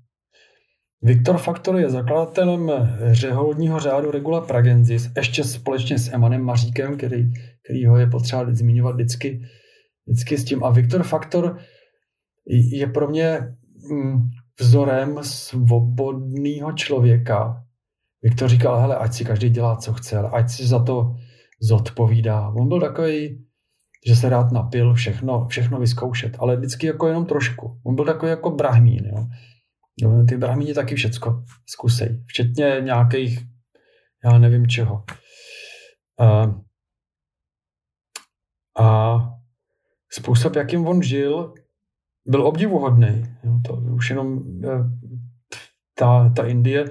Viktor 1.03 1.39
Faktor 1.39 1.77
je 1.77 1.91
zakladatelem 1.91 2.71
řeholního 3.11 3.81
řádu 3.81 4.11
Regula 4.11 4.41
Pragensis, 4.41 5.11
ještě 5.17 5.45
společně 5.45 5.99
s 5.99 6.13
Emanem 6.13 6.43
Maříkem, 6.43 6.97
který, 6.97 7.33
který 7.65 7.87
ho 7.87 7.99
je 7.99 8.07
potřeba 8.07 8.47
zmiňovat 8.55 8.95
vždycky, 8.95 9.41
vždycky 10.07 10.39
s 10.39 10.45
tím. 10.45 10.65
A 10.65 10.71
Viktor 10.71 11.03
Faktor 11.03 11.59
je 12.73 12.87
pro 12.87 13.09
mě 13.09 13.39
mm, 13.91 14.31
vzorem 14.61 15.19
svobodného 15.23 16.73
člověka, 16.73 17.65
Viktor 18.23 18.49
říkal, 18.49 18.81
hele, 18.81 18.97
ať 18.97 19.13
si 19.13 19.25
každý 19.25 19.51
dělá, 19.51 19.77
co 19.77 19.93
chce, 19.93 20.19
ale 20.19 20.31
ať 20.31 20.51
si 20.51 20.67
za 20.67 20.85
to 20.85 21.15
zodpovídá. 21.61 22.49
On 22.49 22.69
byl 22.69 22.81
takový, 22.81 23.45
že 24.07 24.17
se 24.17 24.29
rád 24.29 24.53
napil, 24.53 24.95
všechno, 24.95 25.47
všechno 25.47 25.81
vyzkoušet, 25.81 26.37
ale 26.39 26.57
vždycky 26.57 26.87
jako 26.87 27.09
jenom 27.09 27.27
trošku. 27.27 27.81
On 27.87 27.95
byl 27.95 28.05
takový 28.05 28.31
jako 28.31 28.51
brahmín, 28.51 29.07
jo. 29.07 29.27
No, 30.03 30.25
ty 30.25 30.37
brahmíni 30.37 30.75
taky 30.75 30.95
všecko 30.95 31.45
zkusej, 31.67 32.25
včetně 32.27 32.77
nějakých, 32.81 33.41
já 34.25 34.39
nevím 34.39 34.67
čeho. 34.67 35.05
A, 36.21 36.55
a 38.85 39.19
způsob, 40.13 40.57
jakým 40.57 40.87
on 40.87 41.03
žil, 41.03 41.55
byl 42.27 42.47
obdivuhodný. 42.47 43.25
Jo, 43.45 43.61
to 43.67 43.75
už 43.75 44.11
jenom 44.11 44.39
eh, 44.65 44.69
ta, 45.95 46.33
ta 46.37 46.47
Indie, 46.47 46.85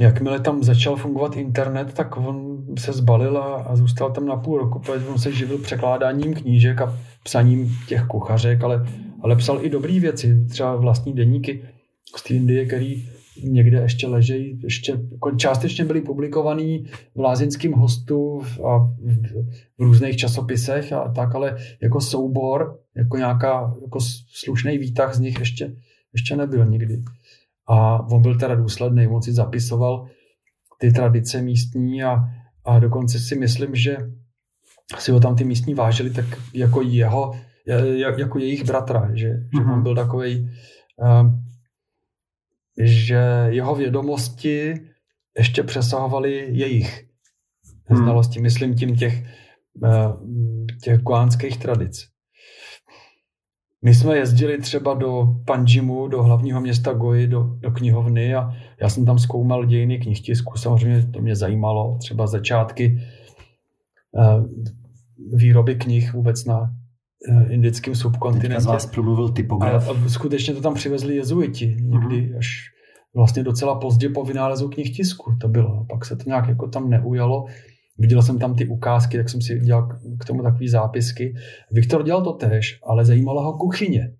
jakmile 0.00 0.40
tam 0.40 0.62
začal 0.62 0.96
fungovat 0.96 1.36
internet, 1.36 1.92
tak 1.94 2.16
on 2.16 2.64
se 2.78 2.92
zbalil 2.92 3.38
a, 3.38 3.54
a 3.54 3.76
zůstal 3.76 4.10
tam 4.10 4.26
na 4.26 4.36
půl 4.36 4.58
roku, 4.58 4.78
protože 4.78 5.06
on 5.06 5.18
se 5.18 5.32
živil 5.32 5.58
překládáním 5.58 6.34
knížek 6.34 6.80
a 6.80 6.98
psaním 7.24 7.76
těch 7.88 8.04
kuchařek, 8.04 8.62
ale, 8.62 8.86
ale 9.22 9.36
psal 9.36 9.64
i 9.64 9.70
dobré 9.70 10.00
věci, 10.00 10.46
třeba 10.50 10.76
vlastní 10.76 11.12
deníky 11.12 11.62
z 12.16 12.22
té 12.22 12.34
Indie, 12.34 12.66
který 12.66 13.08
někde 13.44 13.78
ještě 13.78 14.06
ležejí, 14.06 14.60
ještě 14.62 15.00
částečně 15.36 15.84
byly 15.84 16.00
publikovaný 16.00 16.86
v 17.14 17.20
lázinském 17.20 17.72
hostu 17.72 18.42
a 18.64 18.78
v, 18.78 19.44
v 19.78 19.82
různých 19.82 20.16
časopisech 20.16 20.92
a 20.92 21.12
tak, 21.12 21.34
ale 21.34 21.56
jako 21.82 22.00
soubor, 22.00 22.78
jako 22.96 23.16
nějaká 23.16 23.74
jako 23.82 23.98
slušný 24.32 24.78
výtah 24.78 25.14
z 25.14 25.20
nich 25.20 25.38
ještě, 25.38 25.76
ještě 26.12 26.36
nebyl 26.36 26.66
nikdy. 26.66 27.02
A 27.68 28.00
on 28.10 28.22
byl 28.22 28.38
teda 28.38 28.54
důsledný, 28.54 29.06
on 29.06 29.22
si 29.22 29.32
zapisoval 29.32 30.06
ty 30.78 30.92
tradice 30.92 31.42
místní 31.42 32.04
a, 32.04 32.24
a 32.64 32.78
dokonce 32.78 33.18
si 33.18 33.36
myslím, 33.36 33.74
že 33.74 33.96
si 34.98 35.12
ho 35.12 35.20
tam 35.20 35.36
ty 35.36 35.44
místní 35.44 35.74
vážili 35.74 36.10
tak 36.10 36.24
jako 36.54 36.82
jeho, 36.82 37.32
jako 38.16 38.38
jejich 38.38 38.64
bratra, 38.64 39.10
že, 39.14 39.28
mm-hmm. 39.28 39.48
že 39.52 39.60
on 39.60 39.72
mhm. 39.72 39.82
byl 39.82 39.94
takový 39.94 40.50
uh, 40.96 41.30
že 42.78 43.46
jeho 43.48 43.74
vědomosti 43.74 44.74
ještě 45.38 45.62
přesahovaly 45.62 46.48
jejich 46.50 47.08
hmm. 47.84 47.98
znalosti, 47.98 48.40
myslím 48.40 48.74
tím 48.74 48.96
těch, 48.96 49.24
eh, 49.84 50.08
těch 50.82 51.00
guánských 51.00 51.58
tradic. 51.58 52.06
My 53.84 53.94
jsme 53.94 54.16
jezdili 54.16 54.58
třeba 54.58 54.94
do 54.94 55.34
Panjimu, 55.46 56.08
do 56.08 56.22
hlavního 56.22 56.60
města 56.60 56.92
Goji, 56.92 57.26
do, 57.26 57.42
do 57.42 57.70
knihovny 57.70 58.34
a 58.34 58.50
já 58.80 58.88
jsem 58.88 59.06
tam 59.06 59.18
zkoumal 59.18 59.64
dějiny 59.64 59.98
knihtisku, 59.98 60.58
samozřejmě 60.58 61.06
to 61.06 61.20
mě 61.20 61.36
zajímalo, 61.36 61.98
třeba 62.00 62.26
začátky 62.26 62.98
uh, 64.12 64.44
výroby 65.34 65.74
knih 65.74 66.12
vůbec 66.12 66.44
na 66.44 66.60
uh, 66.60 67.52
indickém 67.52 67.94
subkontinentě. 67.94 68.48
Teďka 68.48 68.60
z 68.60 68.66
vás 68.66 68.86
promluvil 68.86 69.28
typograf. 69.28 69.88
A, 69.88 69.92
a 69.92 70.08
skutečně 70.08 70.54
to 70.54 70.60
tam 70.60 70.74
přivezli 70.74 71.16
jezuiti, 71.16 71.76
někdy 71.80 72.16
uh-huh. 72.16 72.38
až 72.38 72.46
vlastně 73.14 73.42
docela 73.42 73.74
pozdě 73.74 74.08
po 74.08 74.24
vynálezu 74.24 74.68
knihtisku 74.68 75.36
to 75.40 75.48
bylo. 75.48 75.86
Pak 75.90 76.04
se 76.04 76.16
to 76.16 76.22
nějak 76.26 76.48
jako 76.48 76.68
tam 76.68 76.90
neujalo. 76.90 77.44
Viděl 77.98 78.22
jsem 78.22 78.38
tam 78.38 78.54
ty 78.54 78.66
ukázky, 78.66 79.16
tak 79.16 79.28
jsem 79.28 79.42
si 79.42 79.58
dělal 79.60 79.88
k 80.18 80.24
tomu 80.24 80.42
takové 80.42 80.68
zápisky. 80.68 81.34
Viktor 81.70 82.02
dělal 82.02 82.24
to 82.24 82.32
tež, 82.32 82.80
ale 82.86 83.04
zajímala 83.04 83.42
ho 83.42 83.52
kuchyně. 83.52 84.14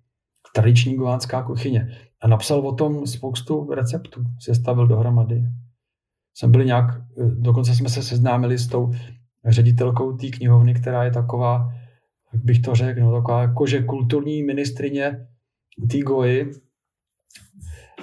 Tradiční 0.55 0.95
govánská 0.95 1.43
kuchyně. 1.43 1.97
A 2.21 2.27
napsal 2.27 2.67
o 2.67 2.75
tom 2.75 3.07
spoustu 3.07 3.73
receptů. 3.73 4.23
Sestavil 4.39 4.87
dohromady. 4.87 5.43
Jsem 6.33 6.51
byl 6.51 6.63
nějak, 6.63 7.01
dokonce 7.33 7.75
jsme 7.75 7.89
se 7.89 8.03
seznámili 8.03 8.57
s 8.57 8.67
tou 8.67 8.91
ředitelkou 9.45 10.17
té 10.17 10.27
knihovny, 10.27 10.73
která 10.73 11.03
je 11.03 11.11
taková, 11.11 11.73
jak 12.33 12.43
bych 12.43 12.59
to 12.59 12.75
řekl, 12.75 13.01
no, 13.01 13.11
taková 13.11 13.41
jakože 13.41 13.83
kulturní 13.83 14.43
ministrině 14.43 15.27
té 15.91 15.99
Goji, 15.99 16.51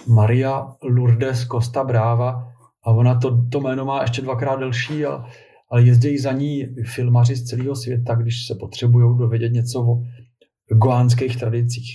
Maria 0.09 0.67
Lourdes 0.83 1.47
Costa 1.47 1.85
Brava 1.85 2.53
a 2.85 2.91
ona 2.91 3.15
to, 3.15 3.49
to 3.49 3.61
jméno 3.61 3.85
má 3.85 4.03
ještě 4.03 4.23
dvakrát 4.23 4.57
delší, 4.57 5.07
a, 5.07 5.25
ale 5.71 5.83
jezdí 5.83 6.19
za 6.19 6.33
ní 6.33 6.67
filmaři 6.95 7.37
z 7.37 7.45
celého 7.45 7.77
světa, 7.77 8.15
když 8.15 8.47
se 8.47 8.55
potřebují 8.61 9.19
dovědět 9.19 9.53
něco 9.53 9.81
o 9.81 10.03
goánských 10.75 11.37
tradicích. 11.37 11.91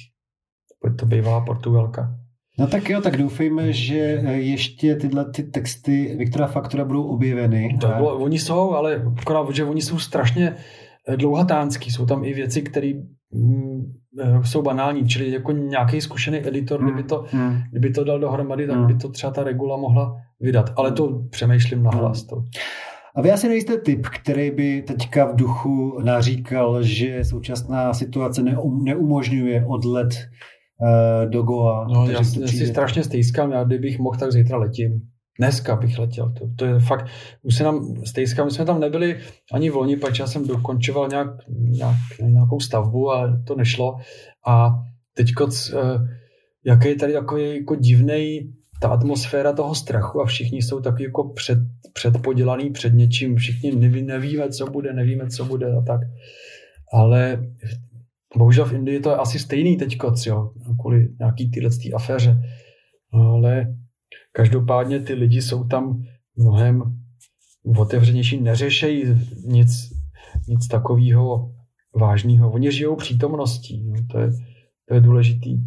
To 1.00 1.06
bývá 1.06 1.42
Portugalka. 1.42 2.18
No 2.60 2.68
tak 2.68 2.90
jo, 2.90 3.02
tak 3.02 3.18
doufejme, 3.18 3.74
že 3.74 3.98
ještě 4.36 4.96
tyhle 4.96 5.32
ty 5.32 5.44
texty 5.44 6.16
Viktora 6.18 6.48
Faktora 6.48 6.86
budou 6.86 7.04
objeveny. 7.04 7.78
To 7.82 7.88
bylo, 7.88 8.20
oni 8.20 8.40
jsou, 8.40 8.72
ale 8.72 9.04
akorát, 9.18 9.56
že 9.56 9.64
oni 9.64 9.82
jsou 9.82 10.00
strašně 10.00 10.56
dlouhatánský. 11.16 11.92
Jsou 11.92 12.06
tam 12.06 12.26
i 12.26 12.34
věci, 12.34 12.62
které 12.62 12.92
mm, 13.34 13.94
Eh, 14.20 14.44
jsou 14.44 14.62
banální, 14.62 15.08
čili 15.08 15.32
jako 15.32 15.52
nějaký 15.52 16.02
zkušený 16.02 16.48
editor, 16.48 16.80
hmm. 16.80 16.90
kdyby 16.90 17.08
to, 17.08 17.26
hmm. 17.32 17.62
kdyby 17.72 17.90
to 17.90 18.04
dal 18.04 18.20
dohromady, 18.20 18.68
tak 18.68 18.78
hmm. 18.78 18.88
by 18.88 18.96
to 18.96 19.10
třeba 19.10 19.32
ta 19.32 19.44
regula 19.44 19.78
mohla 19.78 20.16
vydat. 20.40 20.74
Ale 20.76 20.92
to 20.92 21.24
přemýšlím 21.30 21.84
nahlas. 21.84 22.24
To. 22.24 22.44
A 23.16 23.22
vy 23.22 23.32
asi 23.32 23.48
nejste 23.48 23.78
typ, 23.78 24.08
který 24.08 24.52
by 24.52 24.82
teďka 24.82 25.26
v 25.26 25.36
duchu 25.36 26.00
naříkal, 26.04 26.84
že 26.84 27.24
současná 27.24 27.94
situace 27.94 28.44
neumožňuje 28.84 29.66
odlet 29.68 30.10
uh, 30.10 31.30
do 31.30 31.44
Goa. 31.44 31.88
No, 31.94 32.06
já, 32.06 32.12
já 32.12 32.24
si 32.24 32.68
strašně 32.68 33.04
stýskám, 33.04 33.52
já 33.52 33.64
kdybych 33.64 34.00
mohl, 34.00 34.20
tak 34.20 34.32
zítra 34.32 34.58
letím. 34.58 35.02
Dneska 35.40 35.76
bych 35.76 35.98
letěl. 35.98 36.34
To, 36.40 36.46
to 36.56 36.66
je 36.66 36.80
fakt, 36.80 37.06
už 37.44 37.56
se 37.56 37.64
nám 37.64 37.96
stejská, 38.06 38.46
my 38.46 38.52
jsme 38.52 38.66
tam 38.66 38.80
nebyli 38.80 39.20
ani 39.54 39.70
volní, 39.70 39.96
protože 39.96 40.24
já 40.24 40.28
jsem 40.28 40.48
dokončoval 40.48 41.10
nějak, 41.10 41.28
nějak, 41.50 41.98
nějakou 42.22 42.60
stavbu 42.60 43.12
a 43.12 43.38
to 43.48 43.56
nešlo. 43.56 43.98
A 44.48 44.70
teďko, 45.16 45.48
eh, 45.74 45.98
jaký 46.66 46.88
je 46.88 46.96
tady 46.96 47.14
takový 47.14 47.56
jako 47.56 47.76
divný 47.76 48.54
ta 48.82 48.90
atmosféra 48.90 49.54
toho 49.54 49.76
strachu 49.76 50.22
a 50.22 50.26
všichni 50.26 50.62
jsou 50.62 50.80
taky 50.80 51.04
jako 51.04 51.30
před, 51.30 51.60
předpodělaný 51.94 52.70
před 52.70 52.94
něčím, 52.94 53.36
všichni 53.36 53.76
neví, 53.76 54.02
nevíme, 54.02 54.50
co 54.50 54.66
bude, 54.66 54.94
nevíme, 54.94 55.30
co 55.30 55.46
bude 55.46 55.74
a 55.76 55.82
tak. 55.82 56.02
Ale 56.94 57.46
bohužel 58.38 58.66
v 58.66 58.74
Indii 58.74 59.00
to 59.00 59.10
je 59.10 59.16
asi 59.16 59.40
stejný 59.40 59.78
teďko, 59.78 60.14
jo, 60.26 60.52
kvůli 60.80 61.08
nějaký 61.20 61.52
tyhle 61.52 61.70
aféře. 61.96 62.42
Ale 63.14 63.68
Každopádně 64.32 65.00
ty 65.00 65.14
lidi 65.14 65.42
jsou 65.42 65.64
tam 65.64 66.04
mnohem 66.36 67.00
otevřenější, 67.78 68.42
neřešejí 68.42 69.04
nic, 69.46 69.70
nic 70.48 70.68
takového 70.68 71.54
vážného. 71.96 72.52
Oni 72.52 72.72
žijou 72.72 72.96
přítomností, 72.96 73.84
no, 73.84 74.08
to, 74.12 74.20
je, 74.20 74.32
to 74.88 74.94
je 74.94 75.02
důležitý. 75.02 75.58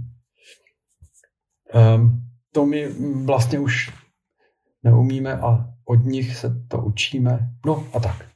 Um, 1.97 2.24
to 2.55 2.67
my 2.67 2.89
vlastně 3.25 3.59
už 3.59 3.91
neumíme 4.83 5.37
a 5.37 5.67
od 5.85 6.05
nich 6.05 6.37
se 6.37 6.65
to 6.69 6.79
učíme. 6.79 7.49
No 7.67 7.85
a 7.95 8.01
tak. 8.01 8.27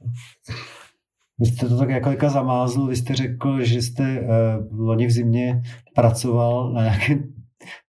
Vy 1.39 1.47
jste 1.47 1.69
to 1.69 1.79
tak 1.79 1.89
jako 1.91 2.31
zamázl, 2.31 2.87
vy 2.87 2.97
jste 2.97 3.15
řekl, 3.15 3.65
že 3.65 3.83
jste 3.83 4.21
uh, 4.21 4.81
loni 4.81 5.07
v 5.07 5.11
zimě 5.11 5.63
pracoval 5.95 6.73
na 6.73 6.83
nějakém 6.83 7.23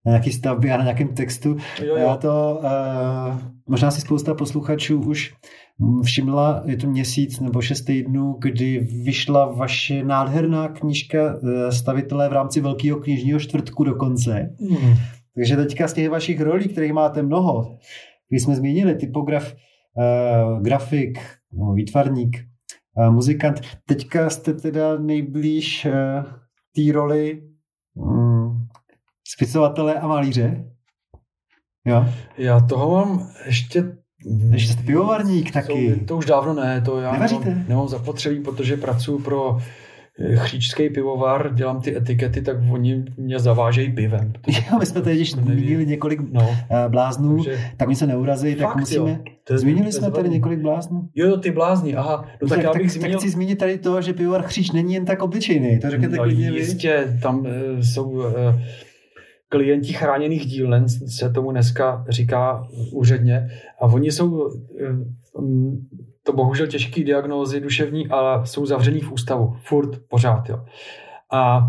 na 0.06 0.12
nějaký 0.12 0.32
stavbě 0.32 0.74
a 0.74 0.76
na 0.76 0.82
nějakém 0.82 1.08
textu. 1.08 1.56
Jo, 1.82 1.86
jo. 1.86 1.96
Já 1.96 2.16
to, 2.16 2.60
uh, 2.62 3.38
možná 3.66 3.90
si 3.90 4.00
spousta 4.00 4.34
posluchačů 4.34 5.00
už 5.00 5.34
všimla, 6.04 6.62
je 6.64 6.76
to 6.76 6.86
měsíc 6.86 7.40
nebo 7.40 7.62
šest 7.62 7.82
týdnů, 7.82 8.36
kdy 8.38 8.78
vyšla 8.78 9.52
vaše 9.52 10.04
nádherná 10.04 10.68
knížka 10.68 11.34
uh, 11.34 11.68
Stavitelé 11.70 12.28
v 12.28 12.32
rámci 12.32 12.60
Velkého 12.60 12.98
knižního 13.00 13.40
čtvrtku 13.40 13.84
dokonce. 13.84 14.54
Mm. 14.60 14.94
Takže 15.39 15.57
teďka 15.57 15.89
z 15.89 15.93
těch 15.93 16.11
vašich 16.11 16.41
rolí, 16.41 16.68
kterých 16.68 16.93
máte 16.93 17.22
mnoho, 17.22 17.78
když 18.28 18.43
jsme 18.43 18.57
zmínili, 18.57 18.95
typograf, 18.95 19.55
uh, 19.55 20.62
grafik, 20.62 21.18
no, 21.53 21.72
výtvarník, 21.72 22.36
uh, 22.97 23.11
muzikant, 23.14 23.61
teďka 23.86 24.30
jste 24.30 24.53
teda 24.53 24.99
nejblíž 24.99 25.86
uh, 25.86 25.93
té 26.74 26.93
roli 26.93 27.43
um, 27.95 28.68
spisovatele 29.28 29.95
a 29.95 30.07
malíře? 30.07 30.64
Jo? 31.84 32.07
Já 32.39 32.61
toho 32.61 32.95
mám 32.95 33.30
ještě 33.47 33.99
než 34.24 34.68
jste 34.68 34.82
pivovarník 34.82 35.51
taky. 35.51 35.97
To, 35.97 36.05
to 36.05 36.16
už 36.16 36.26
dávno 36.26 36.55
ne, 36.55 36.80
to 36.80 37.01
já 37.01 37.12
Nevaříte? 37.12 37.49
nemám, 37.49 37.64
nemám 37.68 37.89
zapotřebí, 37.89 38.41
protože 38.41 38.76
pracuji 38.76 39.18
pro 39.18 39.59
eh, 39.59 39.88
chříčský 40.34 40.90
pivovar, 40.90 41.54
dělám 41.54 41.80
ty 41.80 41.96
etikety, 41.96 42.42
tak 42.42 42.56
oni 42.70 43.04
mě 43.16 43.38
zavážejí 43.38 43.92
pivem. 43.92 44.32
Jo, 44.48 44.78
my 44.78 44.86
jsme 44.86 45.02
tady 45.02 45.16
když 45.16 45.32
zmínili 45.32 45.86
několik 45.86 46.20
no. 46.32 46.56
Eh, 46.70 46.88
bláznů, 46.88 47.44
Takže... 47.44 47.60
tak 47.76 47.88
mi 47.88 47.96
se 47.96 48.06
neurazí, 48.06 48.54
tak 48.54 48.76
musíme... 48.76 49.10
Jo. 49.10 49.18
To 49.44 49.58
zmínili 49.58 49.92
jsme 49.92 50.10
tady 50.10 50.28
několik 50.28 50.58
bláznů. 50.58 51.08
Jo, 51.14 51.36
ty 51.36 51.50
blázni, 51.50 51.94
aha. 51.94 52.24
No, 52.42 52.48
tak, 52.48 52.58
tak, 52.58 52.64
já 52.64 52.72
bych 52.72 52.82
tak, 52.82 52.90
zmínil... 52.90 53.10
tak 53.10 53.20
chci 53.20 53.30
zmínit 53.30 53.58
tady 53.58 53.78
to, 53.78 54.02
že 54.02 54.12
pivovar 54.12 54.42
Chříč 54.42 54.70
není 54.70 54.94
jen 54.94 55.04
tak 55.04 55.22
obyčejný, 55.22 55.78
to 55.78 55.90
řekněte 55.90 56.16
no, 56.16 56.22
klidně 56.22 56.50
jistě, 56.50 57.04
vy. 57.06 57.20
tam 57.20 57.38
uh, 57.38 57.46
jsou... 57.80 58.10
Uh, 58.10 58.24
klienti 59.48 59.92
chráněných 59.92 60.46
dílen, 60.46 60.88
se 60.88 61.30
tomu 61.30 61.50
dneska 61.50 62.04
říká 62.08 62.68
úředně. 62.92 63.48
A 63.80 63.86
oni 63.86 64.12
jsou, 64.12 64.50
to 66.28 66.32
bohužel 66.32 66.66
těžké 66.66 67.04
diagnózy 67.04 67.60
duševní, 67.60 68.08
ale 68.08 68.46
jsou 68.46 68.66
zavřený 68.66 69.00
v 69.00 69.12
ústavu. 69.12 69.56
Furt, 69.62 69.90
pořád. 70.08 70.48
Jo. 70.48 70.64
A 71.32 71.60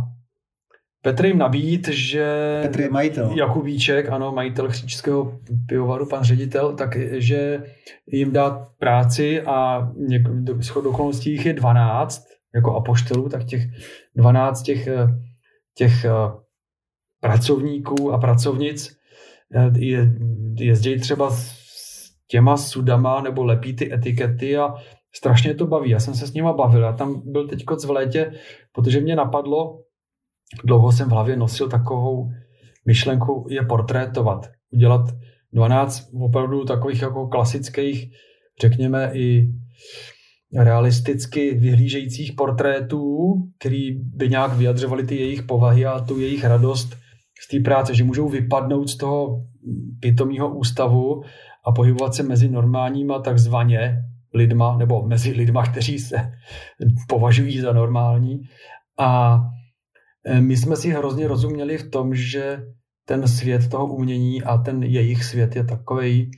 Petr 1.01 1.25
jim 1.25 1.37
nabít, 1.37 1.87
že 1.87 2.59
Petr 2.61 2.81
je 2.81 2.89
majitel. 2.89 3.31
Jakubíček, 3.35 4.09
ano, 4.09 4.31
majitel 4.31 4.69
chříčského 4.69 5.39
pivovaru, 5.67 6.05
pan 6.07 6.23
ředitel, 6.23 6.75
tak 6.75 6.97
že 7.11 7.63
jim 8.07 8.31
dá 8.31 8.67
práci 8.79 9.41
a 9.41 9.87
něk- 10.07 10.61
schod 10.61 10.85
okolností 10.85 11.31
jich 11.31 11.45
je 11.45 11.53
12, 11.53 12.23
jako 12.55 12.75
apoštolů, 12.75 13.29
tak 13.29 13.43
těch 13.43 13.61
12 14.15 14.63
těch, 14.63 14.87
těch 15.77 16.05
eh, 16.05 16.11
pracovníků 17.21 18.11
a 18.11 18.17
pracovnic 18.17 18.97
eh, 19.55 19.71
je, 19.79 20.11
jezdí 20.59 20.99
třeba 20.99 21.31
těma 22.31 22.57
sudama 22.57 23.21
nebo 23.21 23.43
lepí 23.43 23.75
ty 23.75 23.93
etikety 23.93 24.57
a 24.57 24.73
strašně 25.15 25.55
to 25.55 25.67
baví. 25.67 25.89
Já 25.89 25.99
jsem 25.99 26.13
se 26.13 26.27
s 26.27 26.33
nima 26.33 26.53
bavil. 26.53 26.81
Já 26.81 26.93
tam 26.93 27.21
byl 27.25 27.47
teď 27.47 27.65
v 27.85 27.89
létě, 27.89 28.31
protože 28.73 29.01
mě 29.01 29.15
napadlo, 29.15 29.79
dlouho 30.63 30.91
jsem 30.91 31.09
v 31.09 31.11
hlavě 31.11 31.37
nosil 31.37 31.69
takovou 31.69 32.29
myšlenku 32.87 33.47
je 33.49 33.65
portrétovat. 33.65 34.47
Udělat 34.71 35.01
12 35.53 36.09
opravdu 36.21 36.65
takových 36.65 37.01
jako 37.01 37.27
klasických, 37.27 38.07
řekněme 38.61 39.11
i 39.13 39.47
realisticky 40.55 41.53
vyhlížejících 41.53 42.33
portrétů, 42.33 43.33
který 43.59 43.91
by 43.91 44.29
nějak 44.29 44.53
vyjadřovali 44.53 45.03
ty 45.03 45.15
jejich 45.15 45.43
povahy 45.43 45.85
a 45.85 45.99
tu 45.99 46.19
jejich 46.19 46.45
radost 46.45 46.95
z 47.41 47.47
té 47.47 47.59
práce, 47.59 47.95
že 47.95 48.03
můžou 48.03 48.29
vypadnout 48.29 48.89
z 48.89 48.97
toho 48.97 49.45
pitomého 49.99 50.57
ústavu 50.57 51.21
a 51.69 51.71
pohybovat 51.71 52.15
se 52.15 52.23
mezi 52.23 52.49
normálníma 52.49 53.19
takzvaně 53.19 54.01
lidma, 54.33 54.77
nebo 54.77 55.07
mezi 55.07 55.31
lidma, 55.31 55.63
kteří 55.63 55.99
se 55.99 56.31
považují 57.07 57.59
za 57.59 57.73
normální. 57.73 58.41
A 58.99 59.39
e, 60.25 60.41
my 60.41 60.57
jsme 60.57 60.75
si 60.75 60.89
hrozně 60.89 61.27
rozuměli 61.27 61.77
v 61.77 61.89
tom, 61.89 62.15
že 62.15 62.63
ten 63.05 63.27
svět 63.27 63.69
toho 63.69 63.87
umění 63.87 64.43
a 64.43 64.57
ten 64.57 64.83
jejich 64.83 65.23
svět 65.23 65.55
je 65.55 65.63
takový 65.63 66.31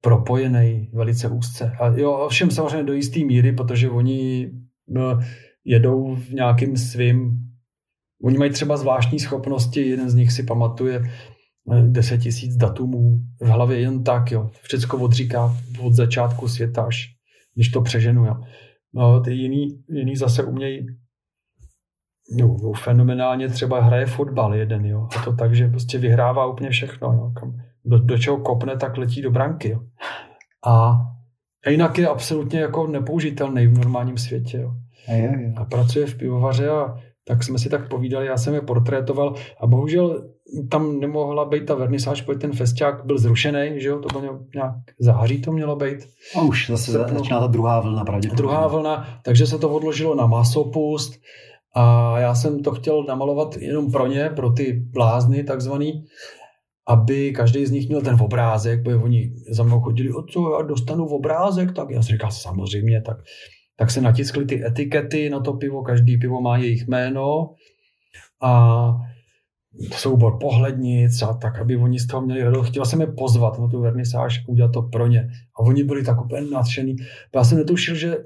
propojený 0.00 0.90
velice 0.92 1.28
úzce. 1.28 1.72
A 1.80 1.86
jo, 1.86 2.12
ovšem 2.12 2.50
samozřejmě 2.50 2.84
do 2.84 2.92
jisté 2.92 3.20
míry, 3.20 3.52
protože 3.52 3.90
oni 3.90 4.50
no, 4.88 5.20
jedou 5.64 6.14
v 6.14 6.30
nějakým 6.30 6.76
svým 6.76 7.46
Oni 8.22 8.38
mají 8.38 8.50
třeba 8.50 8.76
zvláštní 8.76 9.18
schopnosti, 9.18 9.80
jeden 9.80 10.10
z 10.10 10.14
nich 10.14 10.32
si 10.32 10.42
pamatuje 10.42 11.02
10 11.86 12.18
tisíc 12.18 12.56
datumů 12.56 13.20
v 13.40 13.46
hlavě 13.46 13.80
jen 13.80 14.04
tak, 14.04 14.32
jo. 14.32 14.50
Všecko 14.62 14.98
odříká 14.98 15.56
od 15.80 15.92
začátku 15.92 16.48
světa 16.48 16.82
až 16.82 17.16
když 17.56 17.68
to 17.68 17.80
přeženu, 17.82 18.24
jo. 18.24 18.36
No, 18.94 19.20
ty 19.20 19.32
jiný, 19.32 19.82
jiný 19.88 20.16
zase 20.16 20.44
umějí 20.44 20.86
no, 22.38 22.72
fenomenálně 22.72 23.48
třeba 23.48 23.80
hraje 23.80 24.06
fotbal 24.06 24.54
jeden, 24.54 24.86
jo. 24.86 25.08
A 25.16 25.24
to 25.24 25.32
tak, 25.32 25.54
že 25.54 25.68
prostě 25.68 25.98
vyhrává 25.98 26.46
úplně 26.46 26.70
všechno, 26.70 27.12
jo. 27.12 27.32
Kam, 27.40 27.56
do, 27.84 27.98
do 27.98 28.18
čeho 28.18 28.38
kopne, 28.38 28.76
tak 28.76 28.96
letí 28.96 29.22
do 29.22 29.30
branky, 29.30 29.68
jo. 29.68 29.80
A, 30.66 31.00
a 31.66 31.70
jinak 31.70 31.98
je 31.98 32.08
absolutně 32.08 32.60
jako 32.60 32.86
nepoužitelný 32.86 33.66
v 33.66 33.78
normálním 33.78 34.18
světě, 34.18 34.58
jo. 34.58 34.72
A, 35.08 35.12
je, 35.12 35.22
je. 35.22 35.54
a 35.56 35.64
pracuje 35.64 36.06
v 36.06 36.18
pivovaře 36.18 36.68
a 36.68 36.98
tak 37.28 37.44
jsme 37.44 37.58
si 37.58 37.68
tak 37.68 37.88
povídali, 37.88 38.26
já 38.26 38.36
jsem 38.36 38.54
je 38.54 38.60
portrétoval 38.60 39.34
a 39.60 39.66
bohužel 39.66 40.30
tam 40.70 41.00
nemohla 41.00 41.44
být 41.44 41.66
ta 41.66 41.74
vernisáž, 41.74 42.22
protože 42.22 42.38
ten 42.38 42.52
festiák 42.52 43.06
byl 43.06 43.18
zrušený, 43.18 43.80
že 43.80 43.88
jo, 43.88 43.98
to 43.98 44.20
bylo 44.20 44.38
nějak 44.54 44.74
září 44.98 45.40
to 45.40 45.52
mělo 45.52 45.76
být. 45.76 45.98
A 46.36 46.40
už 46.42 46.70
zase 46.70 46.92
začíná 46.92 47.40
ta 47.40 47.46
druhá 47.46 47.80
vlna 47.80 48.04
pravděpodobně. 48.04 48.36
Druhá 48.36 48.66
vlna, 48.66 49.20
takže 49.24 49.46
se 49.46 49.58
to 49.58 49.70
odložilo 49.70 50.14
na 50.14 50.26
masopust 50.26 51.20
a 51.74 52.18
já 52.18 52.34
jsem 52.34 52.62
to 52.62 52.70
chtěl 52.70 53.04
namalovat 53.04 53.56
jenom 53.56 53.92
pro 53.92 54.06
ně, 54.06 54.30
pro 54.36 54.50
ty 54.50 54.72
blázny 54.72 55.44
takzvaný, 55.44 56.04
aby 56.88 57.32
každý 57.32 57.66
z 57.66 57.70
nich 57.70 57.88
měl 57.88 58.02
ten 58.02 58.16
obrázek, 58.20 58.82
protože 58.82 58.96
oni 58.96 59.32
za 59.50 59.62
mnou 59.62 59.80
chodili, 59.80 60.12
o 60.12 60.22
co, 60.22 60.52
já 60.52 60.62
dostanu 60.62 61.06
obrázek, 61.06 61.72
tak 61.72 61.90
já 61.90 62.02
jsem 62.02 62.12
říkal, 62.12 62.30
samozřejmě, 62.30 63.02
tak 63.02 63.16
tak 63.76 63.90
se 63.90 64.00
natiskly 64.00 64.44
ty 64.44 64.66
etikety 64.66 65.30
na 65.30 65.40
to 65.40 65.52
pivo, 65.52 65.82
každý 65.82 66.18
pivo 66.18 66.40
má 66.40 66.56
jejich 66.56 66.88
jméno 66.88 67.54
a 68.42 68.92
soubor 69.92 70.38
pohlednic 70.40 71.22
a 71.22 71.34
tak, 71.34 71.58
aby 71.58 71.76
oni 71.76 71.98
z 71.98 72.06
toho 72.06 72.22
měli 72.22 72.42
radost. 72.42 72.68
Chtěla 72.68 72.84
jsem 72.86 73.00
je 73.00 73.06
pozvat 73.06 73.58
na 73.58 73.68
tu 73.68 73.80
vernisáž, 73.80 74.44
udělat 74.48 74.72
to 74.72 74.82
pro 74.82 75.06
ně. 75.06 75.28
A 75.56 75.60
oni 75.60 75.84
byli 75.84 76.04
tak 76.04 76.24
úplně 76.24 76.50
nadšený. 76.50 76.96
Já 77.34 77.44
jsem 77.44 77.58
netušil, 77.58 77.94
že 77.94 78.16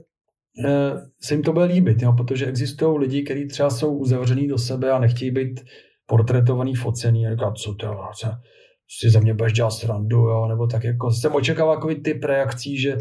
eh, 0.65 0.93
se 1.21 1.35
jim 1.35 1.43
to 1.43 1.53
bude 1.53 1.65
líbit, 1.65 2.03
jo, 2.03 2.13
protože 2.13 2.47
existují 2.47 2.99
lidi, 2.99 3.23
kteří 3.23 3.47
třeba 3.47 3.71
jsou 3.71 3.97
uzavřený 3.97 4.49
do 4.49 4.59
sebe 4.59 4.91
a 4.91 4.99
nechtějí 4.99 5.31
být 5.31 5.61
portretovaný, 6.07 6.75
focený 6.75 7.27
a 7.27 7.31
říkat, 7.31 7.59
co 7.59 7.75
to 7.75 7.87
je, 7.87 7.93
si 8.99 9.11
ze 9.11 9.21
mě 9.21 9.35
budeš 9.35 9.53
dělat 9.53 9.71
srandu, 9.71 10.17
jo, 10.17 10.47
nebo 10.49 10.67
tak 10.67 10.85
jako 10.85 11.11
jsem 11.11 11.35
očekával 11.35 11.77
takový 11.77 11.95
typ 11.95 12.25
reakcí, 12.25 12.81
že, 12.81 12.97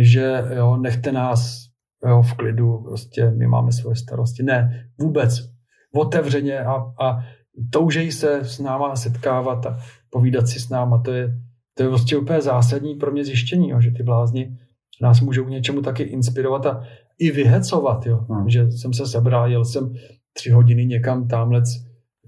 že 0.00 0.44
jo, 0.56 0.76
nechte 0.76 1.12
nás 1.12 1.63
jo, 2.08 2.22
v 2.22 2.34
klidu, 2.34 2.78
prostě 2.78 3.30
my 3.30 3.46
máme 3.46 3.72
svoje 3.72 3.96
starosti. 3.96 4.42
Ne, 4.42 4.88
vůbec. 5.00 5.54
Otevřeně 5.94 6.60
a, 6.60 6.74
a 6.74 7.24
toužejí 7.70 8.12
se 8.12 8.44
s 8.44 8.58
náma 8.58 8.96
setkávat 8.96 9.66
a 9.66 9.78
povídat 10.10 10.48
si 10.48 10.60
s 10.60 10.68
náma. 10.68 11.02
To 11.02 11.12
je, 11.12 11.34
to 11.74 11.82
je 11.82 11.88
prostě 11.88 12.16
úplně 12.16 12.40
zásadní 12.40 12.94
pro 12.94 13.12
mě 13.12 13.24
zjištění, 13.24 13.68
jo, 13.68 13.80
že 13.80 13.90
ty 13.90 14.02
blázni 14.02 14.58
nás 15.02 15.20
můžou 15.20 15.44
k 15.44 15.48
něčemu 15.48 15.82
taky 15.82 16.02
inspirovat 16.02 16.66
a 16.66 16.82
i 17.18 17.30
vyhecovat, 17.30 18.06
jo. 18.06 18.26
Hmm. 18.30 18.48
že 18.48 18.72
jsem 18.72 18.92
se 18.92 19.06
sebral, 19.06 19.50
jel 19.50 19.64
jsem 19.64 19.92
tři 20.32 20.50
hodiny 20.50 20.86
někam 20.86 21.28
tamhlec 21.28 21.64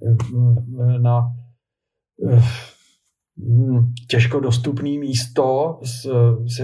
eh, 0.06 0.98
na 0.98 1.34
eh, 2.28 2.42
hm, 3.38 3.92
těžko 4.08 4.40
dostupný 4.40 4.98
místo 4.98 5.78
s, 5.82 6.06
s, 6.46 6.60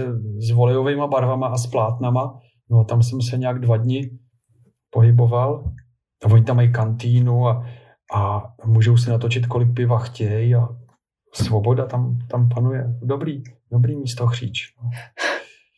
s 0.47 0.51
volejovými 0.51 1.01
barvama 1.11 1.47
a 1.47 1.57
s 1.57 1.67
plátnama 1.67 2.39
No 2.73 2.79
a 2.79 2.83
tam 2.83 3.03
jsem 3.03 3.21
se 3.21 3.37
nějak 3.37 3.59
dva 3.59 3.77
dny 3.77 4.09
pohyboval 4.89 5.71
a 6.25 6.27
oni 6.27 6.43
tam 6.43 6.55
mají 6.55 6.71
kantýnu 6.71 7.47
a, 7.47 7.65
a 8.13 8.43
můžou 8.65 8.97
si 8.97 9.09
natočit, 9.09 9.47
kolik 9.47 9.73
piva 9.75 9.99
chtějí 9.99 10.55
a 10.55 10.67
svoboda 11.33 11.85
tam, 11.85 12.19
tam 12.27 12.49
panuje. 12.49 12.99
Dobrý, 13.01 13.43
dobrý 13.71 13.95
místo 13.95 14.27
chříč. 14.27 14.75
No. 14.83 14.89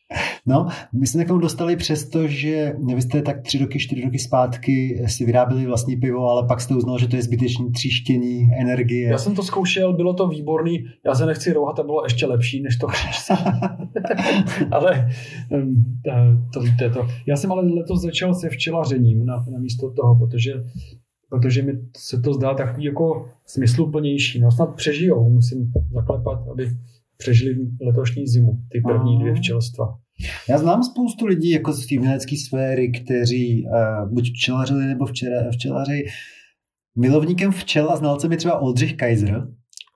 No, 0.48 0.68
my 1.00 1.08
jsme 1.08 1.26
k 1.26 1.28
tomu 1.28 1.40
dostali 1.40 1.76
přesto, 1.76 2.28
že 2.28 2.74
vy 2.96 3.02
jste 3.02 3.22
tak 3.22 3.42
tři 3.42 3.58
roky, 3.58 3.80
čtyři 3.80 4.02
roky 4.02 4.20
zpátky 4.20 5.04
si 5.08 5.26
vyráběli 5.26 5.66
vlastní 5.66 5.98
pivo, 5.98 6.30
ale 6.30 6.48
pak 6.48 6.62
jste 6.62 6.76
uznal, 6.76 7.00
že 7.00 7.08
to 7.08 7.16
je 7.16 7.22
zbytečný 7.22 7.72
tříštění 7.72 8.50
energie. 8.60 9.10
Já 9.10 9.18
jsem 9.18 9.36
to 9.36 9.44
zkoušel, 9.44 9.94
bylo 9.94 10.14
to 10.14 10.28
výborný, 10.28 10.86
já 11.06 11.16
se 11.16 11.26
nechci 11.26 11.54
rouhat, 11.54 11.76
to 11.76 11.84
bylo 11.84 12.04
ještě 12.04 12.26
lepší, 12.26 12.62
než 12.62 12.78
to 12.78 12.88
ale 14.72 15.10
to 16.54 16.60
víte 16.60 16.90
to. 16.90 17.08
Já 17.28 17.36
jsem 17.36 17.52
ale 17.52 17.70
letos 17.74 18.02
začal 18.02 18.34
se 18.34 18.50
včelařením 18.50 19.26
na, 19.26 19.46
na 19.52 19.60
místo 19.60 19.92
toho, 19.92 20.16
protože 20.16 20.54
protože 21.30 21.62
mi 21.62 21.74
se 21.98 22.22
to 22.22 22.34
zdá 22.34 22.54
takový 22.54 22.86
jako 22.86 23.30
smysluplnější. 23.46 24.40
No 24.40 24.52
snad 24.52 24.76
přežijou, 24.76 25.30
musím 25.30 25.72
zaklepat, 25.94 26.48
aby 26.52 26.70
přežili 27.18 27.56
letošní 27.82 28.28
zimu, 28.28 28.52
ty 28.72 28.82
první 28.82 29.20
dvě 29.20 29.36
včelstva. 29.36 29.86
Já 30.50 30.58
znám 30.58 30.84
spoustu 30.84 31.26
lidí 31.26 31.50
jako 31.50 31.74
z 31.74 31.88
té 31.88 31.96
umělecké 32.00 32.36
sféry, 32.48 32.92
kteří 32.92 33.66
uh, 33.66 34.14
buď 34.14 34.30
včelařili 34.30 34.86
nebo 34.86 35.06
včera, 35.06 35.52
včelaři. 35.52 36.06
Milovníkem 36.98 37.52
včel 37.52 37.90
a 37.90 37.96
znalcem 37.96 38.32
je 38.32 38.38
třeba 38.38 38.60
Oldřich 38.60 38.98
Kaiser. 38.98 39.48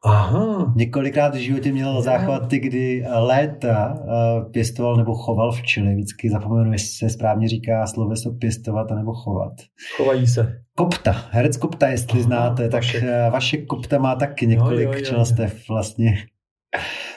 Aha. 0.03 0.73
Několikrát 0.75 1.35
v 1.35 1.37
životě 1.37 1.71
měl 1.71 2.01
záchvaty, 2.01 2.59
kdy 2.59 3.05
léta 3.19 3.93
uh, 3.93 4.51
pěstoval 4.51 4.95
nebo 4.95 5.15
choval 5.15 5.51
včely. 5.51 5.95
Vždycky 5.95 6.29
zapomenu, 6.29 6.71
jestli 6.71 6.89
se 6.89 7.09
správně 7.09 7.47
říká 7.47 7.87
sloveso 7.87 8.31
pěstovat 8.31 8.91
a 8.91 8.95
nebo 8.95 9.13
chovat. 9.13 9.53
Chovají 9.97 10.27
se. 10.27 10.61
Kopta, 10.75 11.11
herec 11.31 11.57
Kopta, 11.57 11.87
jestli 11.87 12.19
Aha, 12.19 12.27
znáte, 12.27 12.69
tak 12.69 12.83
vaše. 12.83 13.29
Vaše 13.31 13.57
Kopta 13.57 13.97
má 13.97 14.15
taky 14.15 14.47
několik 14.47 14.95
včelstev 14.95 15.69
vlastně. 15.69 16.13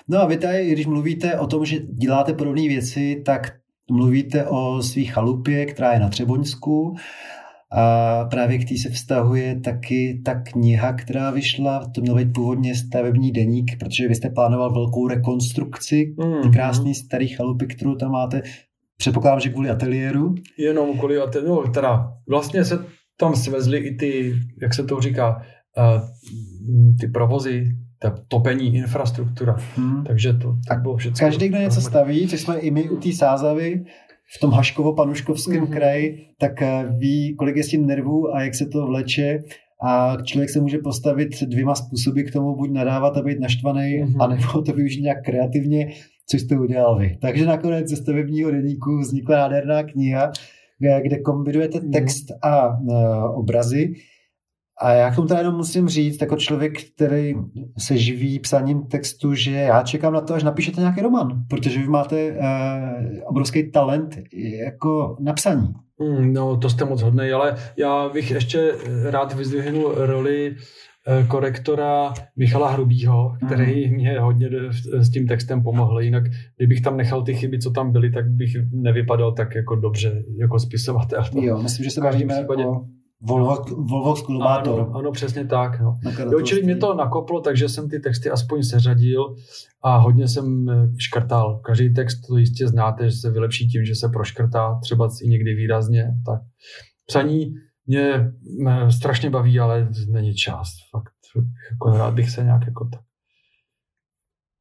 No 0.09 0.20
a 0.20 0.26
vy 0.26 0.36
tady, 0.36 0.72
když 0.72 0.86
mluvíte 0.86 1.38
o 1.38 1.46
tom, 1.46 1.64
že 1.64 1.78
děláte 1.78 2.32
podobné 2.32 2.62
věci, 2.62 3.22
tak 3.24 3.53
mluvíte 3.90 4.46
o 4.46 4.82
svých 4.82 5.12
chalupě, 5.12 5.66
která 5.66 5.92
je 5.92 6.00
na 6.00 6.09
Třeboňsku 6.09 6.94
a 7.72 8.24
právě 8.24 8.59
k 8.59 8.68
té 8.68 8.74
se 8.78 8.90
vztahuje 8.90 9.61
taky 9.61 10.22
ta 10.24 10.34
kniha, 10.34 10.92
která 10.92 11.30
vyšla, 11.30 11.90
to 11.94 12.00
měl 12.00 12.14
být 12.14 12.32
původně 12.32 12.74
stavební 12.74 13.32
deník, 13.32 13.78
protože 13.78 14.09
vy 14.09 14.14
jste 14.14 14.30
plánoval 14.30 14.72
velkou 14.72 15.09
rekonstrukci 15.09 16.14
mm. 16.18 16.53
krásný 16.53 16.94
starý 16.94 17.28
chalupy, 17.28 17.66
kterou 17.66 17.94
tam 17.94 18.11
máte. 18.11 18.42
Předpokládám, 18.96 19.40
že 19.40 19.48
kvůli 19.48 19.70
ateliéru? 19.70 20.34
Jenom 20.59 20.98
kvůli 20.98 21.18
ateliéru, 21.18 21.55
no, 21.55 21.72
teda 21.72 22.12
vlastně 22.28 22.64
se 22.64 22.78
tam 23.16 23.36
svezly 23.36 23.78
i 23.78 23.96
ty, 23.96 24.34
jak 24.62 24.74
se 24.74 24.84
to 24.84 25.00
říká, 25.00 25.42
uh, 25.78 26.00
ty 27.00 27.07
provozy, 27.09 27.64
ta 28.03 28.14
topení 28.28 28.74
infrastruktura. 28.74 29.57
Hmm. 29.76 30.05
Takže 30.05 30.32
to 30.32 30.57
tak 30.68 30.82
bylo 30.82 30.96
všechno. 30.96 31.18
Každý, 31.18 31.48
kdo 31.48 31.59
něco 31.59 31.80
staví, 31.80 32.28
což 32.28 32.40
jsme 32.40 32.59
i 32.59 32.70
my 32.70 32.90
u 32.90 32.96
té 32.96 33.12
Sázavy, 33.12 33.84
v 34.36 34.40
tom 34.40 34.50
Haškovo-Panuškovském 34.50 35.62
mm-hmm. 35.62 35.72
kraji, 35.72 36.26
tak 36.38 36.62
eh, 36.62 36.86
ví, 36.98 37.34
kolik 37.38 37.57
je 37.57 37.64
s 37.64 37.68
tím 37.68 37.86
nervů 37.86 38.34
a 38.34 38.42
jak 38.42 38.55
se 38.55 38.66
to 38.66 38.86
vleče. 38.86 39.38
A 39.84 40.16
člověk 40.24 40.50
se 40.50 40.61
může 40.61 40.78
postavit 40.78 41.42
dvěma 41.42 41.74
způsoby 41.74 42.22
k 42.22 42.32
tomu, 42.32 42.57
buď 42.57 42.70
nadávat 42.70 43.16
a 43.16 43.22
být 43.22 43.40
naštvaný, 43.40 44.05
mm-hmm. 44.05 44.22
anebo 44.24 44.62
to 44.62 44.72
využít 44.72 45.03
nějak 45.03 45.24
kreativně, 45.24 45.92
což 46.30 46.40
jste 46.40 46.59
udělal 46.59 46.98
vy. 46.98 47.18
Takže 47.20 47.46
nakonec 47.46 47.88
ze 47.88 47.96
stavebního 47.96 48.50
deníku 48.50 48.98
vznikla 48.98 49.36
nádherná 49.36 49.82
kniha, 49.82 50.32
kde 51.03 51.18
kombinujete 51.18 51.80
mhm. 51.80 51.90
text 51.90 52.26
a 52.42 52.78
uh, 52.78 53.38
obrazy 53.38 53.94
a 54.83 54.93
já 54.93 55.11
k 55.11 55.16
tomu 55.16 55.28
teda 55.28 55.41
jenom 55.41 55.55
musím 55.55 55.89
říct, 55.89 56.20
jako 56.20 56.37
člověk, 56.37 56.72
který 56.95 57.35
se 57.78 57.99
živí 57.99 58.39
psaním 58.39 58.83
textu, 58.83 59.35
že 59.35 59.53
já 59.53 59.83
čekám 59.83 60.12
na 60.12 60.20
to, 60.20 60.35
až 60.35 60.43
napíšete 60.43 60.80
nějaký 60.80 61.01
román, 61.01 61.45
protože 61.49 61.80
vy 61.80 61.87
máte 61.87 62.33
uh, 62.33 62.39
obrovský 63.24 63.70
talent 63.70 64.18
jako 64.66 65.16
napsaní. 65.20 65.68
Mm, 66.01 66.33
no, 66.33 66.57
to 66.57 66.70
jste 66.70 66.85
moc 66.85 67.03
hodný, 67.03 67.30
ale 67.30 67.57
já 67.76 68.09
bych 68.09 68.30
ještě 68.30 68.72
rád 69.11 69.35
vyzdvihnul 69.35 69.95
roli 69.97 70.57
eh, 71.07 71.26
korektora 71.28 72.14
Michala 72.37 72.70
Hrubýho, 72.70 73.37
který 73.47 73.89
mm. 73.89 73.95
mě 73.95 74.20
hodně 74.20 74.51
s 74.93 75.11
tím 75.11 75.26
textem 75.26 75.62
pomohl. 75.62 76.01
Jinak, 76.01 76.24
kdybych 76.57 76.80
tam 76.80 76.97
nechal 76.97 77.22
ty 77.22 77.35
chyby, 77.35 77.59
co 77.59 77.70
tam 77.70 77.93
byly, 77.93 78.11
tak 78.11 78.30
bych 78.30 78.51
nevypadal 78.72 79.33
tak 79.33 79.55
jako 79.55 79.76
dobře 79.76 80.22
jako 80.39 80.59
spisovatel. 80.59 81.24
Jo, 81.41 81.62
myslím, 81.62 81.85
že 81.85 81.91
se 81.91 82.01
bavíme 82.01 82.35
případě... 82.35 82.66
o 82.66 82.85
Volvo, 83.24 83.64
Volvo 83.64 84.16
Sklumátor. 84.16 84.80
Ano, 84.80 84.94
ano, 84.94 85.12
přesně 85.12 85.44
tak. 85.44 85.80
No. 85.80 85.98
Jo, 86.32 86.40
čili 86.40 86.62
mě 86.62 86.76
to 86.76 86.94
nakoplo, 86.94 87.40
takže 87.40 87.68
jsem 87.68 87.88
ty 87.88 88.00
texty 88.00 88.30
aspoň 88.30 88.62
seřadil 88.62 89.34
a 89.82 89.96
hodně 89.96 90.28
jsem 90.28 90.70
eh, 90.70 90.88
škrtal. 90.98 91.58
Každý 91.58 91.94
text 91.94 92.20
to 92.26 92.36
jistě 92.36 92.68
znáte, 92.68 93.10
že 93.10 93.16
se 93.16 93.30
vylepší 93.30 93.68
tím, 93.68 93.84
že 93.84 93.94
se 93.94 94.08
proškrtá, 94.08 94.78
třeba 94.82 95.08
i 95.22 95.28
někdy 95.28 95.54
výrazně. 95.54 96.14
Tak 96.26 96.40
psaní 97.06 97.54
mě, 97.86 98.32
mě 98.60 98.90
strašně 98.90 99.30
baví, 99.30 99.60
ale 99.60 99.88
není 100.08 100.34
čas. 100.34 100.68
Fakt, 100.90 101.12
Jako 101.70 101.98
rád 101.98 102.14
bych 102.14 102.30
se 102.30 102.44
nějak 102.44 102.66
jako 102.66 102.88
tak. 102.92 103.00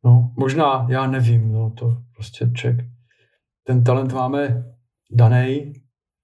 No, 0.06 0.34
možná, 0.38 0.88
já 0.90 1.08
nevím, 1.08 1.52
no, 1.52 1.74
to 1.80 1.98
prostě 2.16 2.52
ček. 2.56 2.76
Ten 3.68 3.84
talent 3.84 4.14
máme 4.14 4.64
daný 5.12 5.74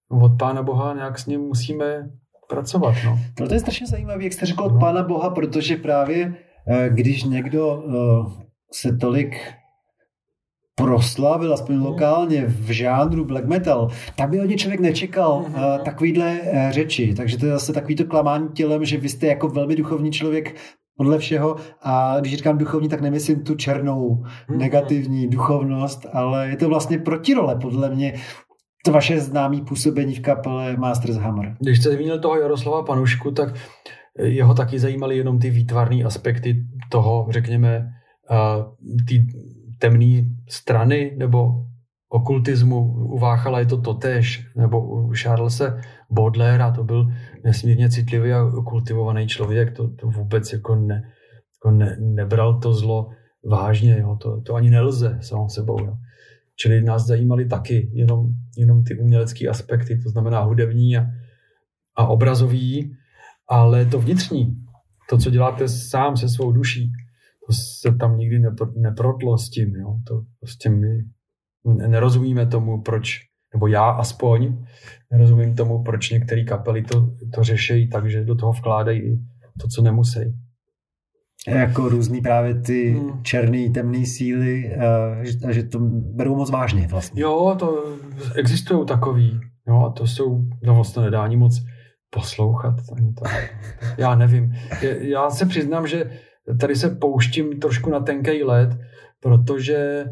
od 0.10 0.32
Pána 0.40 0.64
Boha, 0.64 0.94
nějak 0.94 1.20
s 1.20 1.26
ním 1.26 1.42
musíme 1.42 2.10
pracovat. 2.50 2.96
No. 3.06 3.20
To 3.48 3.54
je 3.54 3.60
strašně 3.60 3.88
zajímavé, 3.88 4.24
jak 4.24 4.34
jste 4.34 4.46
řekl 4.46 4.64
od 4.64 4.74
no. 4.74 4.80
Pána 4.80 5.04
Boha, 5.04 5.30
protože 5.30 5.78
právě 5.78 6.34
eh, 6.68 6.90
když 6.90 7.24
někdo 7.24 7.84
eh, 7.88 8.48
se 8.72 8.98
tolik 8.98 9.38
proslavil, 10.78 11.54
aspoň 11.54 11.76
mhm. 11.76 11.86
lokálně 11.86 12.46
v 12.46 12.70
žánru 12.70 13.26
black 13.26 13.46
metal, 13.46 13.90
tak 14.16 14.30
by 14.30 14.42
od 14.42 14.46
něj 14.46 14.58
člověk 14.58 14.80
nečekal 14.80 15.34
uh, 15.34 15.84
takovýhle 15.86 16.40
uh, 16.40 16.70
řeči. 16.70 17.14
Takže 17.18 17.38
to 17.38 17.46
je 17.46 17.52
zase 17.52 17.74
takový 17.74 17.96
to 17.96 18.06
klamání 18.06 18.50
tělem, 18.50 18.86
že 18.86 18.98
vy 18.98 19.10
jste 19.10 19.28
jako 19.28 19.48
velmi 19.48 19.76
duchovní 19.76 20.12
člověk 20.12 20.56
podle 20.98 21.18
všeho 21.20 21.56
a 21.82 22.20
když 22.20 22.36
říkám 22.36 22.58
duchovní, 22.58 22.90
tak 22.90 23.02
nemyslím 23.02 23.44
tu 23.44 23.56
černou, 23.56 24.24
mhm. 24.50 24.60
negativní 24.60 25.28
duchovnost, 25.28 26.06
ale 26.14 26.50
je 26.50 26.56
to 26.56 26.70
vlastně 26.70 26.98
protirole 26.98 27.56
podle 27.56 27.90
mě 27.90 28.14
to 28.88 28.94
vaše 28.94 29.20
známé 29.20 29.62
působení 29.62 30.16
v 30.16 30.22
kapele 30.22 30.78
Masters 30.78 31.16
Hammer. 31.16 31.56
Když 31.60 31.80
jste 31.80 31.92
zmínil 31.92 32.20
toho 32.20 32.40
Jaroslava 32.40 32.84
Panušku, 32.84 33.32
tak 33.32 33.56
jeho 34.20 34.54
taky 34.54 34.80
zajímaly 34.80 35.18
jenom 35.18 35.40
ty 35.40 35.50
výtvarné 35.50 36.04
aspekty 36.04 36.66
toho, 36.90 37.28
řekněme, 37.30 37.88
uh, 38.32 38.96
ty 39.08 39.28
temné 39.80 40.24
strany 40.50 41.16
nebo 41.18 41.52
okultismu. 42.10 42.80
U 42.94 43.20
Váchala 43.20 43.60
je 43.60 43.66
to 43.66 43.82
totéž, 43.82 44.48
nebo 44.56 44.82
u 44.82 45.12
Charlesa 45.22 45.78
Baudelaire, 46.12 46.72
to 46.76 46.84
byl 46.84 47.08
nesmírně 47.44 47.90
citlivý 47.90 48.32
a 48.34 48.52
kultivovaný 48.66 49.28
člověk, 49.28 49.78
to, 49.78 49.88
to 49.88 50.08
vůbec 50.08 50.54
jako, 50.54 50.76
ne, 50.76 51.02
jako 51.56 51.78
ne, 51.78 51.98
nebral 52.00 52.60
to 52.60 52.74
zlo 52.74 53.10
vážně, 53.50 54.00
jo. 54.00 54.18
To, 54.22 54.42
to 54.42 54.56
ani 54.56 54.70
nelze 54.70 55.18
samou 55.22 55.50
sebou. 55.50 55.86
Jo. 55.86 55.94
Čili 56.60 56.82
nás 56.82 57.06
zajímaly 57.06 57.46
taky 57.46 57.90
jenom, 57.94 58.28
jenom 58.58 58.84
ty 58.84 59.00
umělecké 59.00 59.48
aspekty, 59.48 60.00
to 60.04 60.10
znamená 60.10 60.42
hudební 60.42 60.98
a, 60.98 61.06
a 61.96 62.08
obrazový, 62.08 62.96
ale 63.50 63.86
to 63.86 64.00
vnitřní, 64.00 64.56
to, 65.10 65.18
co 65.18 65.30
děláte 65.30 65.68
sám 65.68 66.18
se 66.18 66.30
svou 66.30 66.52
duší, 66.52 66.92
to 67.48 67.54
se 67.54 67.96
tam 68.00 68.18
nikdy 68.18 68.42
neprotlo 68.76 69.38
s 69.38 69.50
tím. 69.50 69.76
Jo? 69.76 69.98
To 70.08 70.22
prostě 70.40 70.70
my 70.70 71.04
nerozumíme 71.88 72.46
tomu, 72.46 72.82
proč, 72.82 73.20
nebo 73.54 73.68
já 73.68 73.90
aspoň, 73.90 74.66
nerozumím 75.12 75.56
tomu, 75.56 75.84
proč 75.84 76.10
některé 76.10 76.44
kapely 76.44 76.84
to, 76.84 77.16
to 77.34 77.44
řešejí 77.44 77.90
tak, 77.90 78.10
že 78.10 78.26
do 78.26 78.36
toho 78.36 78.52
vkládají 78.52 79.00
i 79.00 79.18
to, 79.62 79.68
co 79.68 79.82
nemusí. 79.82 80.20
Jako 81.48 81.90
různý 81.90 82.22
právě 82.22 82.56
ty 82.62 82.92
hmm. 82.92 83.24
černý, 83.24 83.70
temné 83.70 84.06
síly 84.06 84.76
a 84.76 85.52
že 85.52 85.64
to 85.64 85.80
berou 86.16 86.36
moc 86.36 86.52
vážně 86.52 86.88
vlastně. 86.88 87.22
Jo, 87.22 87.56
to 87.60 87.84
existují 88.36 88.86
takový. 88.86 89.40
Jo, 89.68 89.86
a 89.86 89.92
to 89.92 90.08
jsou, 90.08 90.42
no 90.64 90.76
vlastně 90.76 91.02
nedá 91.02 91.24
ani 91.24 91.38
moc 91.38 91.62
poslouchat. 92.10 92.76
Ani 92.98 93.14
to. 93.14 93.24
Já 93.98 94.16
nevím. 94.16 94.54
Já 95.00 95.30
se 95.30 95.46
přiznám, 95.46 95.88
že 95.88 96.12
tady 96.60 96.76
se 96.76 96.90
pouštím 96.90 97.60
trošku 97.60 97.90
na 97.90 98.00
tenký 98.00 98.44
let, 98.44 98.78
protože 99.20 100.06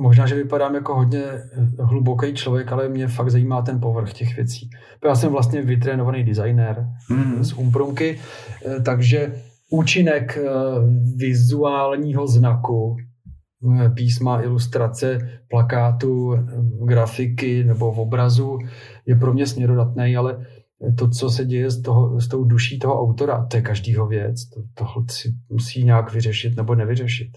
možná, 0.00 0.26
že 0.26 0.34
vypadám 0.34 0.74
jako 0.74 0.94
hodně 0.94 1.22
eh, 1.22 1.42
hluboký 1.78 2.34
člověk, 2.34 2.72
ale 2.72 2.88
mě 2.88 3.08
fakt 3.08 3.30
zajímá 3.30 3.62
ten 3.62 3.80
povrch 3.80 4.12
těch 4.12 4.36
věcí. 4.36 4.70
Já 5.04 5.14
jsem 5.14 5.32
vlastně 5.32 5.62
vytrénovaný 5.62 6.24
designer 6.24 6.86
mm-hmm. 7.10 7.42
z 7.42 7.52
Umprumky, 7.52 8.18
eh, 8.66 8.80
takže 8.80 9.34
účinek 9.72 10.38
vizuálního 11.16 12.26
znaku, 12.26 12.96
písma, 13.94 14.42
ilustrace, 14.42 15.18
plakátu, 15.48 16.34
grafiky 16.86 17.64
nebo 17.64 17.92
v 17.92 17.98
obrazu 17.98 18.58
je 19.06 19.16
pro 19.16 19.32
mě 19.32 19.46
směrodatný, 19.46 20.16
ale 20.16 20.46
to, 20.98 21.08
co 21.08 21.30
se 21.30 21.44
děje 21.44 21.70
s, 21.70 21.82
toho, 21.82 22.20
s 22.20 22.28
tou 22.28 22.44
duší 22.44 22.78
toho 22.78 23.02
autora, 23.02 23.46
to 23.46 23.56
je 23.56 23.62
každýho 23.62 24.06
věc. 24.06 24.48
To, 24.48 24.62
to 24.74 25.04
si 25.10 25.32
musí 25.50 25.84
nějak 25.84 26.12
vyřešit 26.12 26.56
nebo 26.56 26.74
nevyřešit. 26.74 27.30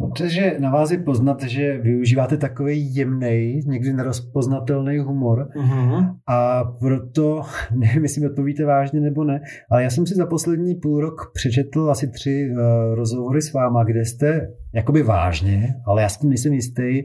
No, 0.00 0.10
takže 0.18 0.56
na 0.58 0.70
vás 0.70 0.90
je 0.90 0.98
poznat, 0.98 1.42
že 1.42 1.78
využíváte 1.78 2.36
takový 2.36 2.94
jemný, 2.94 3.60
někdy 3.66 3.92
nerozpoznatelný 3.92 4.98
humor 4.98 5.48
uh-huh. 5.56 6.16
a 6.26 6.64
proto, 6.64 7.42
nevím, 7.74 8.02
jestli 8.02 8.20
mi 8.20 8.26
odpovíte 8.26 8.64
vážně 8.64 9.00
nebo 9.00 9.24
ne, 9.24 9.40
ale 9.70 9.82
já 9.82 9.90
jsem 9.90 10.06
si 10.06 10.14
za 10.14 10.26
poslední 10.26 10.74
půl 10.74 11.00
rok 11.00 11.30
přečetl 11.34 11.90
asi 11.90 12.10
tři 12.10 12.48
uh, 12.50 12.94
rozhovory 12.94 13.42
s 13.42 13.52
váma, 13.52 13.84
kde 13.84 14.04
jste 14.04 14.48
jakoby 14.74 15.02
vážně, 15.02 15.74
ale 15.86 16.02
já 16.02 16.08
s 16.08 16.18
tím 16.18 16.30
nejsem 16.30 16.52
jistý, 16.52 17.02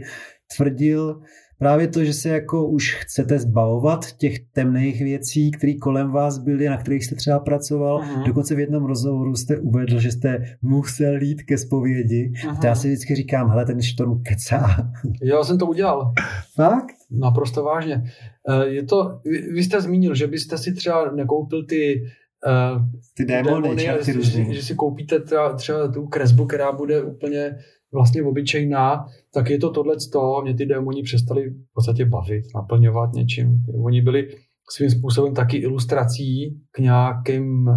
tvrdil, 0.57 1.21
právě 1.59 1.87
to, 1.87 2.03
že 2.03 2.13
se 2.13 2.29
jako 2.29 2.67
už 2.67 2.95
chcete 2.95 3.39
zbavovat 3.39 4.11
těch 4.11 4.39
temných 4.39 5.01
věcí, 5.01 5.51
které 5.51 5.73
kolem 5.73 6.11
vás 6.11 6.37
byly, 6.37 6.69
na 6.69 6.77
kterých 6.77 7.05
jste 7.05 7.15
třeba 7.15 7.39
pracoval. 7.39 7.99
Uh-huh. 7.99 8.25
Dokonce 8.25 8.55
v 8.55 8.59
jednom 8.59 8.85
rozhovoru 8.85 9.35
jste 9.35 9.57
uvedl, 9.59 9.99
že 9.99 10.11
jste 10.11 10.57
musel 10.61 11.21
jít 11.21 11.43
ke 11.43 11.57
zpovědi. 11.57 12.31
To 12.61 12.67
já 12.67 12.75
si 12.75 12.87
vždycky 12.87 13.15
říkám, 13.15 13.49
hele, 13.49 13.65
ten 13.65 13.81
štorm 13.81 14.23
kecá. 14.23 14.91
Já 15.23 15.43
jsem 15.43 15.57
to 15.57 15.65
udělal. 15.65 16.13
Fakt? 16.55 16.95
Naprosto 17.11 17.63
vážně. 17.63 18.03
Eh, 18.49 18.67
je 18.67 18.83
to, 18.83 19.19
vy 19.53 19.63
jste 19.63 19.81
zmínil, 19.81 20.15
že 20.15 20.27
byste 20.27 20.57
si 20.57 20.73
třeba 20.73 21.11
nekoupil 21.11 21.65
ty 21.65 22.03
Uh, 22.47 22.81
ty 23.17 23.25
démony, 23.25 23.75
démony 23.75 24.03
že, 24.03 24.21
že, 24.21 24.53
že 24.53 24.63
si 24.63 24.75
koupíte 24.75 25.19
třeba, 25.19 25.53
třeba 25.53 25.87
tu 25.87 26.07
kresbu, 26.07 26.45
která 26.45 26.71
bude 26.71 27.03
úplně 27.03 27.55
vlastně 27.93 28.23
obyčejná, 28.23 29.05
tak 29.33 29.49
je 29.49 29.57
to 29.57 29.69
tohle 29.69 29.99
z 29.99 30.09
toho, 30.09 30.41
mě 30.41 30.53
ty 30.53 30.65
démoni 30.65 31.03
přestali 31.03 31.49
v 31.49 31.73
podstatě 31.73 32.05
bavit, 32.05 32.43
naplňovat 32.55 33.13
něčím. 33.13 33.63
Oni 33.85 34.01
byli 34.01 34.27
svým 34.69 34.89
způsobem 34.89 35.33
taky 35.33 35.57
ilustrací 35.57 36.59
k 36.71 36.79
nějakým 36.79 37.69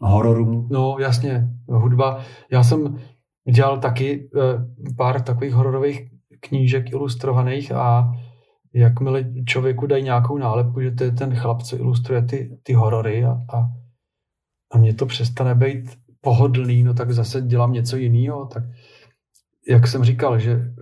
hororům. 0.00 0.68
No, 0.70 0.96
jasně, 1.00 1.48
hudba. 1.68 2.24
Já 2.52 2.62
jsem 2.62 2.98
dělal 3.54 3.78
taky 3.78 4.30
eh, 4.36 4.40
pár 4.96 5.20
takových 5.20 5.52
hororových 5.52 6.00
knížek 6.40 6.92
ilustrovaných 6.92 7.72
a 7.72 8.12
jakmile 8.74 9.24
člověku 9.46 9.86
dají 9.86 10.04
nějakou 10.04 10.38
nálepku, 10.38 10.80
že 10.80 10.90
to 10.90 11.04
je 11.04 11.12
ten 11.12 11.34
chlap, 11.34 11.62
co 11.62 11.76
ilustruje 11.76 12.22
ty, 12.22 12.58
ty 12.62 12.72
horory 12.72 13.24
a, 13.24 13.30
a, 13.30 13.68
a 14.72 14.78
mě 14.78 14.94
to 14.94 15.06
přestane 15.06 15.54
být 15.54 15.98
pohodlný, 16.20 16.82
no 16.82 16.94
tak 16.94 17.10
zase 17.10 17.42
dělám 17.42 17.72
něco 17.72 17.96
jiného, 17.96 18.46
tak 18.46 18.62
jak 19.68 19.86
jsem 19.86 20.04
říkal, 20.04 20.38
že 20.38 20.72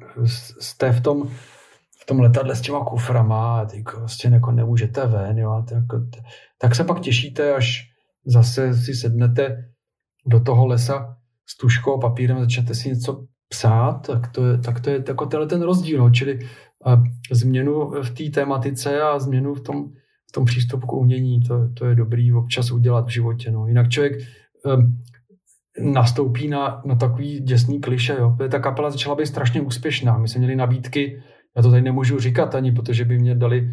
jste 0.61 0.93
v 0.93 1.01
tom, 1.01 1.29
v 2.03 2.07
tom 2.07 2.21
letadle 2.21 2.57
s 2.57 2.61
těma 2.61 2.85
kuframa 2.85 3.61
a 3.61 3.65
ty 3.65 3.83
prostě 3.83 4.29
jako 4.29 4.53
nemůžete 4.53 5.07
ven, 5.07 5.39
jo, 5.39 5.51
a 5.51 5.63
tak, 5.63 5.79
jako, 5.79 6.07
tak 6.59 6.75
se 6.75 6.85
pak 6.85 7.01
těšíte, 7.01 7.55
až 7.55 7.83
zase 8.27 8.75
si 8.75 8.95
sednete 8.95 9.69
do 10.27 10.41
toho 10.41 10.67
lesa 10.67 11.17
s 11.47 11.57
tuškou 11.57 11.95
a 11.95 12.01
papírem 12.01 12.41
začnete 12.41 12.75
si 12.75 12.89
něco 12.89 13.25
psát, 13.49 14.07
tak 14.07 14.33
to 14.33 14.47
je, 14.47 14.59
tak 14.59 14.81
to 14.81 14.91
je 14.91 15.05
jako 15.09 15.27
tenhle 15.27 15.49
ten 15.49 15.63
rozdíl, 15.63 15.99
no, 15.99 16.11
čili 16.11 16.39
a 16.85 17.03
změnu 17.33 17.91
v 18.03 18.11
té 18.11 18.31
tématice 18.41 19.03
a 19.03 19.19
změnu 19.19 19.55
v 19.55 19.61
tom, 19.61 19.89
v 20.29 20.33
tom 20.33 20.45
přístupu 20.45 20.87
k 20.87 20.93
umění, 20.93 21.41
to, 21.41 21.69
to 21.75 21.87
je 21.87 21.95
dobrý 21.95 22.33
občas 22.33 22.71
udělat 22.71 23.07
v 23.07 23.11
životě. 23.11 23.51
No. 23.51 23.67
Jinak 23.67 23.89
člověk 23.89 24.13
nastoupí 25.81 26.49
na, 26.49 26.83
na 26.85 26.95
takový 26.95 27.41
děsný 27.41 27.81
kliše. 27.81 28.17
Jo. 28.19 28.37
Ta 28.51 28.59
kapela 28.59 28.91
začala 28.91 29.17
být 29.17 29.27
strašně 29.27 29.61
úspěšná. 29.61 30.19
My 30.19 30.29
jsme 30.29 30.39
měli 30.39 30.57
nabídky, 30.57 31.23
já 31.57 31.63
to 31.63 31.71
tady 31.71 31.83
nemůžu 31.83 32.19
říkat 32.19 32.55
ani, 32.55 32.73
protože 32.73 33.05
by 33.05 33.19
mě 33.19 33.35
dali 33.35 33.71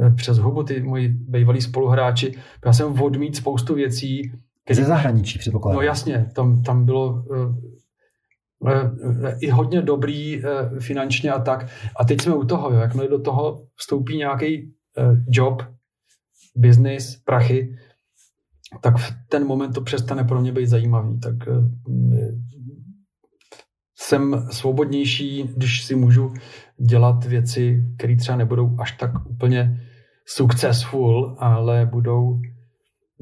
eh, 0.00 0.10
přes 0.10 0.38
hubu 0.38 0.62
ty 0.62 0.82
moji 0.82 1.08
bývalí 1.08 1.60
spoluhráči. 1.60 2.34
Já 2.66 2.72
jsem 2.72 3.02
odmít 3.02 3.36
spoustu 3.36 3.74
věcí. 3.74 4.32
Ze 4.70 4.84
zahraničí 4.84 5.38
předpokládám. 5.38 5.76
No 5.76 5.82
jasně, 5.82 6.30
tam, 6.34 6.62
tam 6.62 6.84
bylo 6.84 7.12
uh, 7.12 7.54
uh, 8.58 8.70
i 9.40 9.50
hodně 9.50 9.82
dobrý 9.82 10.42
uh, 10.44 10.78
finančně 10.78 11.32
a 11.32 11.40
tak. 11.40 11.66
A 11.96 12.04
teď 12.04 12.20
jsme 12.20 12.34
u 12.34 12.44
toho, 12.44 12.70
jo. 12.70 12.80
jakmile 12.80 13.08
do 13.08 13.20
toho 13.20 13.62
vstoupí 13.76 14.16
nějaký 14.16 14.72
job, 15.28 15.62
business, 16.56 17.16
prachy, 17.16 17.76
tak 18.80 18.96
v 18.96 19.12
ten 19.28 19.46
moment 19.46 19.72
to 19.72 19.80
přestane 19.80 20.24
pro 20.24 20.40
mě 20.40 20.52
být 20.52 20.66
zajímavý. 20.66 21.20
Tak 21.20 21.34
eh, 21.48 21.52
jsem 23.98 24.46
svobodnější, 24.50 25.42
když 25.56 25.84
si 25.84 25.94
můžu 25.94 26.34
dělat 26.78 27.24
věci, 27.24 27.84
které 27.98 28.16
třeba 28.16 28.38
nebudou 28.38 28.76
až 28.80 28.92
tak 28.92 29.10
úplně 29.28 29.80
successful, 30.26 31.36
ale 31.38 31.86
budou 31.86 32.40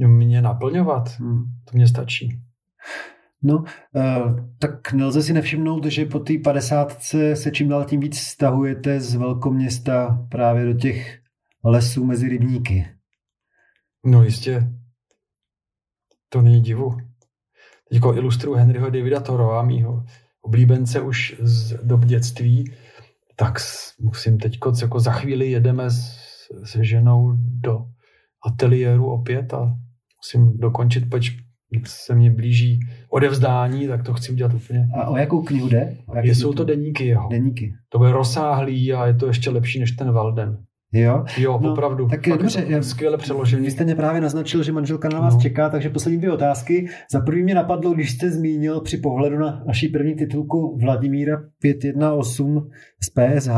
mě 0.06 0.42
naplňovat. 0.42 1.08
Hmm. 1.18 1.44
To 1.70 1.76
mě 1.76 1.88
stačí. 1.88 2.40
No, 3.42 3.56
uh, 3.56 4.40
tak 4.58 4.92
nelze 4.92 5.22
si 5.22 5.32
nevšimnout, 5.32 5.84
že 5.84 6.06
po 6.06 6.18
té 6.18 6.32
padesátce 6.44 7.36
se 7.36 7.50
čím 7.50 7.68
dál 7.68 7.84
tím 7.84 8.00
víc 8.00 8.18
stahujete 8.18 9.00
z 9.00 9.14
velkoměsta 9.14 10.26
právě 10.30 10.64
do 10.64 10.74
těch 10.78 11.18
lesů 11.64 12.04
mezi 12.04 12.28
rybníky. 12.28 12.86
No 14.06 14.24
jistě. 14.24 14.72
To 16.28 16.42
není 16.42 16.60
divu. 16.60 16.96
Teď 17.88 17.94
jako 17.94 18.14
ilustruju 18.14 18.56
Henryho 18.56 18.90
Davida 18.90 19.20
Thorova, 19.20 19.62
mýho 19.62 20.04
oblíbence 20.42 21.00
už 21.00 21.36
z 21.40 21.72
dob 21.82 22.04
dětství, 22.04 22.72
tak 23.36 23.58
musím 24.00 24.38
teď 24.38 24.58
jako 24.82 25.00
za 25.00 25.12
chvíli 25.12 25.50
jedeme 25.50 25.90
s, 25.90 26.16
se 26.64 26.84
ženou 26.84 27.32
do 27.36 27.86
ateliéru 28.46 29.10
opět 29.10 29.54
a 29.54 29.74
musím 30.22 30.58
dokončit, 30.58 31.10
pač 31.10 31.30
se 31.86 32.14
mě 32.14 32.30
blíží 32.30 32.80
odevzdání, 33.08 33.88
tak 33.88 34.02
to 34.02 34.14
chci 34.14 34.32
udělat 34.32 34.54
úplně. 34.54 34.88
A 34.94 35.08
o 35.08 35.16
jakou 35.16 35.42
knihu 35.42 35.68
jde? 35.68 35.96
O 36.06 36.16
jaké 36.16 36.34
jsou 36.34 36.52
to 36.52 36.64
deníky 36.64 37.06
jeho. 37.06 37.28
Deníky. 37.28 37.74
To 37.88 37.98
bude 37.98 38.12
rozsáhlý 38.12 38.92
a 38.92 39.06
je 39.06 39.14
to 39.14 39.26
ještě 39.26 39.50
lepší 39.50 39.80
než 39.80 39.92
ten 39.92 40.12
Walden. 40.12 40.64
Jo? 40.94 41.24
Jo, 41.38 41.58
no, 41.62 41.72
opravdu. 41.72 42.08
Tak 42.08 42.26
je 42.26 42.36
dobře, 42.36 42.64
je 42.68 42.82
skvěle 42.82 43.18
přeložený. 43.18 43.64
Vy 43.64 43.70
jste 43.70 43.84
mě 43.84 43.94
právě 43.94 44.20
naznačil, 44.20 44.62
že 44.62 44.72
manželka 44.72 45.08
na 45.08 45.20
vás 45.20 45.34
no. 45.34 45.40
čeká, 45.40 45.68
takže 45.68 45.90
poslední 45.90 46.18
dvě 46.18 46.32
otázky. 46.32 46.88
Za 47.12 47.20
první 47.20 47.42
mě 47.42 47.54
napadlo, 47.54 47.92
když 47.92 48.10
jste 48.10 48.30
zmínil 48.30 48.80
při 48.80 48.96
pohledu 48.96 49.38
na 49.38 49.62
naší 49.66 49.88
první 49.88 50.14
titulku 50.14 50.78
Vladimíra 50.80 51.36
518 51.60 52.64
z 53.02 53.10
PSH 53.10 53.56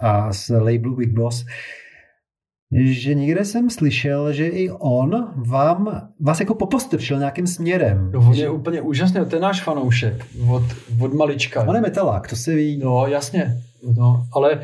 a 0.00 0.32
z 0.32 0.48
labelu 0.48 0.96
Big 0.96 1.12
Boss, 1.12 1.44
že 2.72 3.14
někde 3.14 3.44
jsem 3.44 3.70
slyšel, 3.70 4.32
že 4.32 4.46
i 4.46 4.70
on 4.70 5.32
vám, 5.48 6.10
vás 6.20 6.40
jako 6.40 6.54
popostrčil 6.54 7.18
nějakým 7.18 7.46
směrem. 7.46 8.10
No, 8.14 8.20
on 8.20 8.34
je 8.34 8.50
úplně 8.50 8.80
úžasný, 8.80 9.20
to 9.30 9.36
je 9.36 9.42
náš 9.42 9.62
fanoušek 9.62 10.26
od, 10.48 10.62
od 11.00 11.14
malička. 11.14 11.62
On 11.62 11.74
je 11.74 11.80
metalák, 11.80 12.28
to 12.28 12.36
se 12.36 12.54
ví. 12.54 12.78
No, 12.78 13.06
jasně. 13.06 13.56
No, 13.96 14.26
ale 14.32 14.60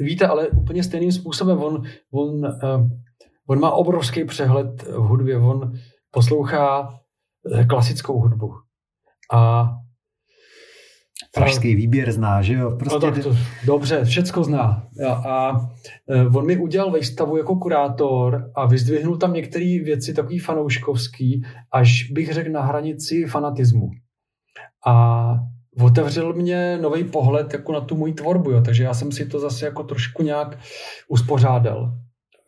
víte, 0.00 0.26
ale 0.26 0.48
úplně 0.48 0.82
stejným 0.82 1.12
způsobem, 1.12 1.58
on, 1.58 1.82
on, 2.12 2.46
e, 2.46 2.50
on 3.48 3.60
má 3.60 3.70
obrovský 3.70 4.24
přehled 4.24 4.82
v 4.82 5.02
hudbě, 5.02 5.38
on 5.38 5.72
poslouchá 6.10 6.94
e, 7.54 7.64
klasickou 7.64 8.20
hudbu. 8.20 8.54
A 9.32 9.68
Pražský 11.34 11.74
výběr 11.74 12.12
zná, 12.12 12.42
že 12.42 12.54
jo? 12.54 12.70
Prostě... 12.70 12.94
No 12.94 13.00
tak 13.12 13.22
to, 13.22 13.36
dobře, 13.66 14.04
všecko 14.04 14.44
zná. 14.44 14.86
A, 15.08 15.12
a 15.12 15.68
on 16.34 16.46
mi 16.46 16.56
udělal 16.56 16.92
výstavu 16.92 17.36
jako 17.36 17.56
kurátor 17.56 18.50
a 18.54 18.66
vyzdvihnul 18.66 19.16
tam 19.16 19.32
některé 19.32 19.64
věci 19.84 20.14
takový 20.14 20.38
fanouškovský, 20.38 21.42
až 21.72 22.10
bych 22.10 22.32
řekl 22.32 22.50
na 22.50 22.62
hranici 22.62 23.24
fanatismu. 23.24 23.90
A 24.86 25.24
otevřel 25.80 26.32
mě 26.32 26.78
nový 26.80 27.04
pohled 27.04 27.52
jako 27.52 27.72
na 27.72 27.80
tu 27.80 27.96
moji 27.96 28.12
tvorbu, 28.12 28.50
jo. 28.50 28.62
takže 28.62 28.84
já 28.84 28.94
jsem 28.94 29.12
si 29.12 29.26
to 29.26 29.40
zase 29.40 29.64
jako 29.64 29.82
trošku 29.82 30.22
nějak 30.22 30.58
uspořádal 31.08 31.92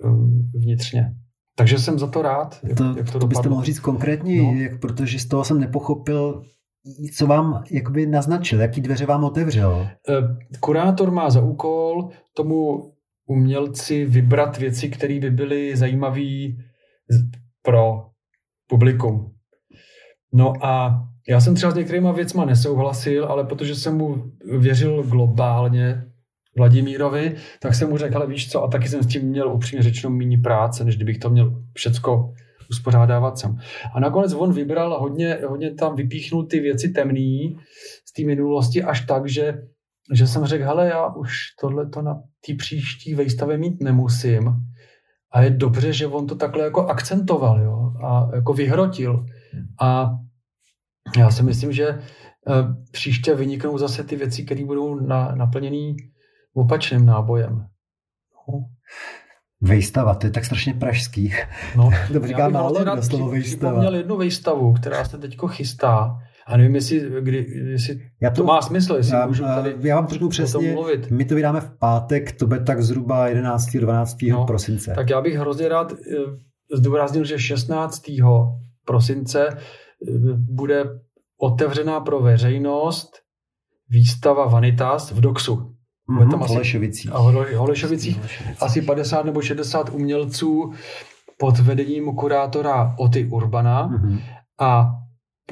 um, 0.04 0.48
vnitřně. 0.54 1.14
Takže 1.56 1.78
jsem 1.78 1.98
za 1.98 2.06
to 2.06 2.22
rád. 2.22 2.60
Jak 2.62 2.78
to, 2.78 2.94
jak 2.96 3.12
to, 3.12 3.18
to 3.18 3.26
byste 3.26 3.48
mohl 3.48 3.64
říct 3.64 3.80
konkrétně, 3.80 4.42
no. 4.42 4.52
jak, 4.52 4.80
protože 4.80 5.18
z 5.18 5.28
toho 5.28 5.44
jsem 5.44 5.60
nepochopil, 5.60 6.42
co 7.16 7.26
vám 7.26 7.64
jakoby 7.70 8.06
naznačil, 8.06 8.60
jaký 8.60 8.80
dveře 8.80 9.06
vám 9.06 9.24
otevřel? 9.24 9.88
Eh, 10.08 10.14
kurátor 10.60 11.10
má 11.10 11.30
za 11.30 11.40
úkol 11.40 12.10
tomu 12.34 12.92
umělci 13.26 14.04
vybrat 14.04 14.58
věci, 14.58 14.88
které 14.88 15.20
by 15.20 15.30
byly 15.30 15.76
zajímavé 15.76 16.48
pro 17.62 18.06
publikum. 18.66 19.34
No 20.32 20.52
a 20.64 21.02
já 21.30 21.40
jsem 21.40 21.54
třeba 21.54 21.72
s 21.72 21.74
některýma 21.74 22.12
věcma 22.12 22.44
nesouhlasil, 22.44 23.24
ale 23.24 23.44
protože 23.44 23.74
jsem 23.74 23.96
mu 23.96 24.22
věřil 24.58 25.02
globálně, 25.02 26.04
Vladimírovi, 26.56 27.34
tak 27.60 27.74
jsem 27.74 27.88
mu 27.88 27.96
řekl, 27.96 28.16
ale 28.16 28.26
víš 28.26 28.50
co, 28.50 28.62
a 28.62 28.68
taky 28.68 28.88
jsem 28.88 29.02
s 29.02 29.06
tím 29.06 29.22
měl 29.22 29.52
upřímně 29.52 29.82
řečeno 29.82 30.10
méně 30.14 30.38
práce, 30.38 30.84
než 30.84 30.96
kdybych 30.96 31.18
to 31.18 31.30
měl 31.30 31.62
všecko 31.74 32.34
uspořádávat 32.70 33.38
sám. 33.38 33.58
A 33.94 34.00
nakonec 34.00 34.32
on 34.32 34.52
vybral 34.52 35.00
hodně, 35.00 35.38
hodně 35.48 35.74
tam 35.74 35.96
vypíchnul 35.96 36.46
ty 36.46 36.60
věci 36.60 36.88
temný 36.88 37.56
z 38.04 38.12
té 38.12 38.24
minulosti 38.24 38.82
až 38.82 39.00
tak, 39.00 39.28
že, 39.28 39.62
že 40.14 40.26
jsem 40.26 40.44
řekl, 40.44 40.64
hele, 40.64 40.88
já 40.88 41.14
už 41.14 41.32
tohle 41.60 41.88
to 41.88 42.02
na 42.02 42.14
té 42.46 42.54
příští 42.58 43.14
výstavě 43.14 43.58
mít 43.58 43.82
nemusím. 43.82 44.52
A 45.32 45.42
je 45.42 45.50
dobře, 45.50 45.92
že 45.92 46.06
on 46.06 46.26
to 46.26 46.34
takhle 46.34 46.64
jako 46.64 46.86
akcentoval 46.86 47.62
jo? 47.62 47.92
a 48.04 48.30
jako 48.34 48.52
vyhrotil. 48.52 49.26
A 49.80 50.10
já 51.18 51.30
si 51.30 51.42
myslím, 51.42 51.72
že 51.72 51.88
eh, 51.88 52.00
příště 52.92 53.34
vyniknou 53.34 53.78
zase 53.78 54.04
ty 54.04 54.16
věci, 54.16 54.44
které 54.44 54.64
budou 54.64 54.94
na, 54.94 55.34
naplněný 55.34 55.96
opačným 56.54 57.06
nábojem. 57.06 57.66
No. 58.48 58.64
Vejstava, 59.60 60.14
to 60.14 60.26
je 60.26 60.30
tak 60.30 60.44
strašně 60.44 60.74
pražský. 60.74 61.32
No, 61.76 61.90
to 62.12 62.26
říká 62.26 62.48
málo 62.48 62.84
na 62.84 63.02
slovo 63.02 63.28
vejstava. 63.30 63.78
měl 63.78 63.94
jednu 63.94 64.16
vejstavu, 64.16 64.72
která 64.72 65.04
se 65.04 65.18
teďko 65.18 65.48
chystá. 65.48 66.18
A 66.46 66.56
nevím, 66.56 66.74
jestli, 66.74 67.10
kdy, 67.20 67.46
jestli 67.70 68.00
já 68.22 68.30
to, 68.30 68.36
to 68.36 68.44
má 68.44 68.62
smysl, 68.62 68.94
jestli 68.94 69.16
já, 69.16 69.26
můžu 69.26 69.44
tady 69.44 69.74
Já 69.80 69.96
vám 69.96 70.08
řeknu 70.08 70.28
přesně, 70.28 70.72
mluvit. 70.72 71.10
my 71.10 71.24
to 71.24 71.34
vydáme 71.34 71.60
v 71.60 71.78
pátek, 71.78 72.32
to 72.32 72.46
bude 72.46 72.60
tak 72.60 72.82
zhruba 72.82 73.28
11. 73.28 73.66
12. 73.76 74.16
No, 74.30 74.46
prosince. 74.46 74.92
Tak 74.94 75.10
já 75.10 75.20
bych 75.20 75.34
hrozně 75.34 75.68
rád 75.68 75.92
eh, 75.92 76.76
zdůraznil, 76.76 77.24
že 77.24 77.38
16. 77.38 78.02
prosince 78.84 79.48
bude 80.36 80.84
otevřená 81.40 82.00
pro 82.00 82.20
veřejnost 82.20 83.10
výstava 83.88 84.46
Vanitas 84.46 85.12
v 85.12 85.20
Doxu. 85.20 85.74
Bude 86.08 86.30
tam 86.30 86.42
asi, 86.42 86.52
Holešovicích. 86.52 87.12
A 87.12 87.18
Holešovicích 87.56 88.20
asi 88.60 88.82
50 88.82 89.24
nebo 89.24 89.42
60 89.42 89.90
umělců 89.90 90.72
pod 91.38 91.58
vedením 91.58 92.14
kurátora 92.14 92.94
Oty 92.98 93.26
Urbana 93.26 93.88
mm-hmm. 93.88 94.20
a 94.60 94.90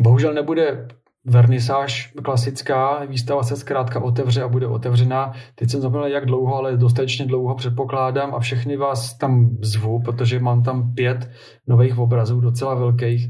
bohužel 0.01 0.35
nebude 0.35 0.89
vernisáž 1.25 2.13
klasická, 2.25 3.05
výstava 3.05 3.43
se 3.43 3.57
zkrátka 3.57 4.03
otevře 4.03 4.43
a 4.43 4.49
bude 4.49 4.67
otevřená. 4.67 5.33
Teď 5.55 5.71
jsem 5.71 5.81
zapomněl, 5.81 6.07
jak 6.07 6.27
dlouho, 6.27 6.57
ale 6.57 6.77
dostatečně 6.77 7.27
dlouho 7.27 7.55
předpokládám 7.55 8.35
a 8.35 8.39
všechny 8.39 8.77
vás 8.77 9.19
tam 9.19 9.51
zvu, 9.63 10.03
protože 10.03 10.41
mám 10.41 10.63
tam 10.63 10.95
pět 10.95 11.31
nových 11.67 11.99
obrazů, 11.99 12.41
docela 12.41 12.75
velkých 12.75 13.29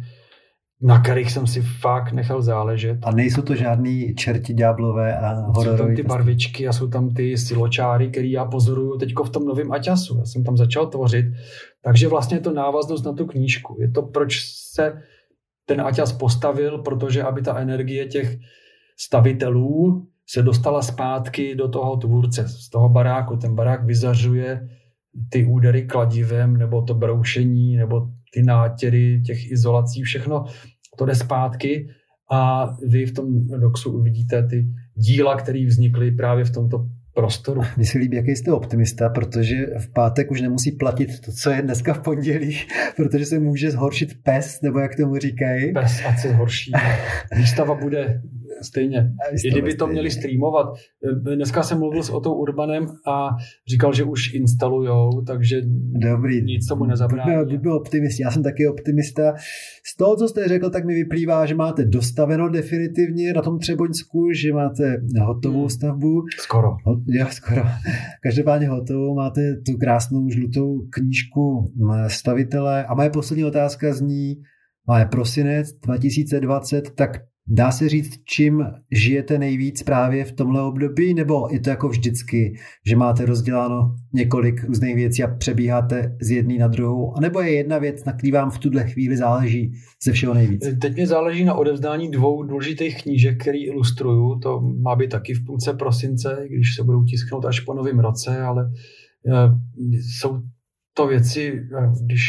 na 0.83 1.01
kterých 1.01 1.33
jsem 1.33 1.47
si 1.47 1.61
fakt 1.61 2.13
nechal 2.13 2.43
záležet. 2.43 2.99
A 3.03 3.11
nejsou 3.11 3.43
to 3.43 3.55
žádný 3.55 4.15
čerti 4.15 4.55
ďáblové 4.55 5.19
a 5.19 5.35
hororové. 5.35 5.79
Jsou 5.79 5.85
tam 5.87 5.95
ty 5.95 6.03
barvičky 6.03 6.69
a 6.69 6.73
jsou 6.73 6.89
tam 6.89 7.15
ty 7.15 7.39
siločáry, 7.39 8.09
který 8.09 8.31
já 8.31 8.45
pozoruju 8.45 8.99
teď 8.99 9.15
v 9.25 9.31
tom 9.31 9.45
novém 9.45 9.73
Aťasu. 9.73 10.19
Já 10.19 10.25
jsem 10.25 10.45
tam 10.45 10.57
začal 10.57 10.87
tvořit, 10.87 11.27
takže 11.83 12.09
vlastně 12.09 12.37
je 12.37 12.41
to 12.41 12.53
návaznost 12.53 13.05
na 13.05 13.13
tu 13.13 13.27
knížku. 13.27 13.77
Je 13.81 13.91
to, 13.91 14.03
proč 14.03 14.41
se 14.73 15.03
ten 15.67 15.81
Aťas 15.81 16.13
postavil, 16.13 16.79
protože 16.79 17.23
aby 17.23 17.43
ta 17.43 17.59
energie 17.59 18.07
těch 18.07 18.39
stavitelů 18.99 20.07
se 20.27 20.43
dostala 20.43 20.83
zpátky 20.83 21.55
do 21.55 21.69
toho 21.69 21.97
tvůrce, 21.97 22.49
z 22.49 22.71
toho 22.71 22.89
baráku. 22.89 23.37
Ten 23.37 23.55
barák 23.55 23.85
vyzařuje 23.85 24.69
ty 25.31 25.45
údery 25.45 25.87
kladivem, 25.87 26.57
nebo 26.57 26.83
to 26.83 26.95
broušení, 26.95 27.77
nebo 27.77 28.09
ty 28.35 28.43
nátěry 28.43 29.23
těch 29.27 29.51
izolací, 29.51 30.03
všechno 30.03 30.45
to 30.99 31.07
jde 31.07 31.15
zpátky 31.15 31.89
a 32.31 32.71
vy 32.87 33.07
v 33.07 33.13
tom 33.13 33.47
doxu 33.47 33.99
uvidíte 33.99 34.47
ty 34.47 34.67
díla, 34.95 35.37
které 35.37 35.67
vznikly 35.67 36.11
právě 36.11 36.45
v 36.45 36.51
tomto 36.51 36.87
prostoru. 37.15 37.63
Mně 37.77 37.87
se 37.87 37.99
líbí, 37.99 38.17
jaký 38.17 38.37
jste 38.37 38.53
optimista, 38.53 39.09
protože 39.09 39.67
v 39.79 39.93
pátek 39.93 40.31
už 40.31 40.41
nemusí 40.41 40.73
platit 40.73 41.21
to, 41.21 41.33
co 41.33 41.51
je 41.51 41.63
dneska 41.63 41.95
v 41.95 42.01
pondělí, 42.01 42.59
protože 42.97 43.27
se 43.27 43.39
může 43.39 43.71
zhoršit 43.71 44.23
pes, 44.23 44.61
nebo 44.63 44.79
jak 44.79 44.97
tomu 44.97 45.17
říkají. 45.17 45.73
Pes 45.73 46.03
ať 46.09 46.19
se 46.19 46.29
zhorší. 46.29 46.73
Výstava 47.37 47.75
bude 47.75 48.23
stejně. 48.63 49.13
I 49.45 49.51
kdyby 49.51 49.75
to 49.75 49.87
měli 49.87 50.11
streamovat. 50.11 50.67
Dneska 51.35 51.63
jsem 51.63 51.79
mluvil 51.79 52.03
s 52.03 52.11
Otou 52.11 52.35
Urbanem 52.35 52.87
a 53.07 53.29
říkal, 53.71 53.93
že 53.93 54.05
už 54.05 54.35
instalujou, 54.35 55.11
takže 55.27 55.61
Dobrý. 56.03 56.43
nic 56.43 56.67
tomu 56.67 56.85
nezabrání. 56.85 57.45
Buď 57.45 57.61
byl 57.61 57.73
optimist. 57.73 58.21
Já 58.21 58.31
jsem 58.31 58.43
taky 58.43 58.69
optimista. 58.69 59.35
Z 59.85 59.97
toho, 59.97 60.17
co 60.17 60.29
jste 60.29 60.49
řekl, 60.49 60.71
tak 60.71 60.85
mi 60.85 60.95
vyplývá, 60.95 61.47
že 61.47 61.55
máte 61.55 61.85
dostaveno 61.85 62.49
definitivně 62.49 63.33
na 63.33 63.43
tom 63.43 63.59
Třeboňsku, 63.59 64.33
že 64.33 64.53
máte 64.53 64.97
hotovou 65.27 65.61
hmm. 65.61 65.69
stavbu. 65.69 66.23
Skoro. 66.39 66.69
Jo, 67.07 67.27
skoro. 67.31 67.63
Každopádně 68.23 68.69
hotovou. 68.69 69.15
Máte 69.15 69.41
tu 69.67 69.77
krásnou 69.79 70.29
žlutou 70.29 70.79
knížku 70.91 71.73
stavitele. 72.07 72.85
A 72.85 72.95
moje 72.95 73.11
poslední 73.11 73.45
otázka 73.45 73.93
zní, 73.93 74.37
Máme 74.89 75.07
prosinec 75.07 75.73
2020, 75.73 76.91
tak 76.95 77.11
Dá 77.51 77.71
se 77.71 77.89
říct, 77.89 78.21
čím 78.25 78.65
žijete 78.91 79.39
nejvíc 79.39 79.83
právě 79.83 80.25
v 80.25 80.33
tomhle 80.33 80.63
období, 80.63 81.15
nebo 81.15 81.49
je 81.53 81.61
to 81.61 81.71
jako 81.71 81.89
vždycky, 81.89 82.55
že 82.87 82.97
máte 82.97 83.27
rozděláno 83.27 83.95
několik 84.13 84.65
různých 84.65 84.95
věcí 84.95 85.25
a 85.25 85.35
přebíháte 85.37 86.17
z 86.23 86.31
jedné 86.31 86.59
na 86.59 86.69
druhou, 86.69 87.17
a 87.17 87.21
nebo 87.21 87.41
je 87.41 87.53
jedna 87.53 87.79
věc, 87.79 88.05
na 88.05 88.13
který 88.13 88.33
vám 88.33 88.51
v 88.51 88.59
tuhle 88.59 88.85
chvíli 88.89 89.17
záleží 89.17 89.73
ze 90.05 90.13
všeho 90.13 90.35
nejvíc? 90.35 90.67
Teď 90.81 90.97
mi 90.97 91.07
záleží 91.07 91.45
na 91.45 91.55
odevzdání 91.55 92.11
dvou 92.11 92.43
důležitých 92.43 93.03
knížek, 93.03 93.41
který 93.41 93.67
ilustruju. 93.67 94.39
To 94.39 94.61
má 94.61 94.97
být 94.97 95.11
taky 95.11 95.35
v 95.35 95.45
půlce 95.45 95.73
prosince, 95.73 96.45
když 96.49 96.75
se 96.75 96.85
budou 96.85 97.05
tisknout 97.05 97.45
až 97.45 97.61
po 97.61 97.75
novém 97.75 97.99
roce, 97.99 98.41
ale 98.41 98.71
eh, 99.27 99.33
jsou 99.93 100.41
to 100.95 101.07
věci, 101.07 101.53
eh, 101.79 101.93
když 102.05 102.23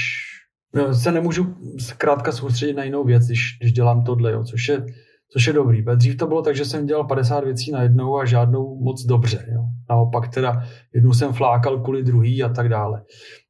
no, 0.75 0.93
se 0.93 1.11
nemůžu 1.11 1.55
zkrátka 1.79 2.31
soustředit 2.31 2.73
na 2.73 2.83
jinou 2.83 3.03
věc, 3.03 3.25
když, 3.25 3.57
když 3.61 3.73
dělám 3.73 4.03
tohle, 4.03 4.31
jo, 4.31 4.43
což 4.43 4.67
je 4.67 4.85
což 5.33 5.47
je 5.47 5.53
dobrý. 5.53 5.85
Dřív 5.95 6.17
to 6.17 6.27
bylo 6.27 6.41
tak, 6.41 6.55
že 6.55 6.65
jsem 6.65 6.85
dělal 6.85 7.03
50 7.03 7.43
věcí 7.43 7.71
na 7.71 7.81
jednou 7.81 8.17
a 8.17 8.25
žádnou 8.25 8.79
moc 8.83 9.05
dobře. 9.05 9.45
Jo. 9.51 9.61
Naopak 9.89 10.27
teda 10.27 10.63
jednu 10.95 11.13
jsem 11.13 11.33
flákal 11.33 11.79
kvůli 11.79 12.03
druhý 12.03 12.43
a 12.43 12.49
tak 12.49 12.69
dále. 12.69 13.03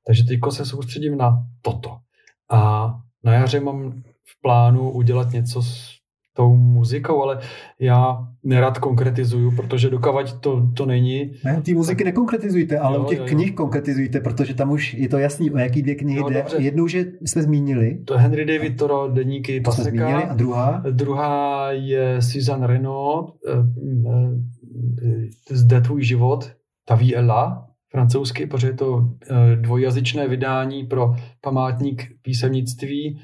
Takže 0.07 0.23
teď 0.23 0.39
se 0.49 0.65
soustředím 0.65 1.17
na 1.17 1.31
toto. 1.61 1.97
A 2.51 2.89
na 3.23 3.33
jaře 3.33 3.59
mám 3.59 3.91
v 4.01 4.41
plánu 4.41 4.91
udělat 4.91 5.31
něco 5.31 5.61
s 5.61 5.98
tou 6.39 6.55
muzikou, 6.55 7.23
ale 7.23 7.39
já 7.79 8.27
nerad 8.43 8.77
konkretizuju, 8.77 9.51
protože 9.55 9.89
dokavať 9.89 10.33
to, 10.33 10.71
to 10.73 10.85
není. 10.85 11.31
Ne, 11.43 11.61
ty 11.61 11.73
muziky 11.73 12.03
nekonkretizujte, 12.03 12.79
ale 12.79 12.95
jo, 12.95 13.03
u 13.03 13.05
těch 13.05 13.17
jo, 13.17 13.23
jo. 13.23 13.29
knih 13.29 13.55
konkretizujte, 13.55 14.19
protože 14.19 14.53
tam 14.53 14.71
už 14.71 14.93
je 14.93 15.09
to 15.09 15.17
jasný, 15.17 15.51
o 15.51 15.57
jaký 15.57 15.81
dvě 15.81 15.95
knihy 15.95 16.19
jo, 16.19 16.29
jde. 16.29 16.35
Dobře. 16.35 16.57
Jednou, 16.57 16.87
že 16.87 17.05
jsme 17.21 17.41
zmínili. 17.41 17.99
To 18.05 18.13
je 18.13 18.19
Henry 18.19 18.45
David 18.45 18.77
Toro, 18.77 19.07
Deníky 19.07 19.61
to 19.61 19.71
Paseka. 19.71 19.89
Jsme 19.89 19.99
zmínili. 19.99 20.23
A 20.23 20.33
druhá? 20.33 20.83
Druhá 20.91 21.71
je 21.71 22.21
Suzanne 22.21 22.67
Renaud, 22.67 23.33
eh, 23.47 23.53
eh, 25.51 25.55
Zde 25.55 25.81
tvůj 25.81 26.03
život, 26.03 26.51
Ta 26.85 26.95
ví 26.95 27.15
Ella, 27.15 27.67
francouzsky, 27.91 28.47
protože 28.47 28.67
je 28.67 28.73
to 28.73 29.09
eh, 29.31 29.55
dvojjazyčné 29.55 30.27
vydání 30.27 30.83
pro 30.83 31.13
památník 31.41 32.07
písemnictví. 32.21 33.19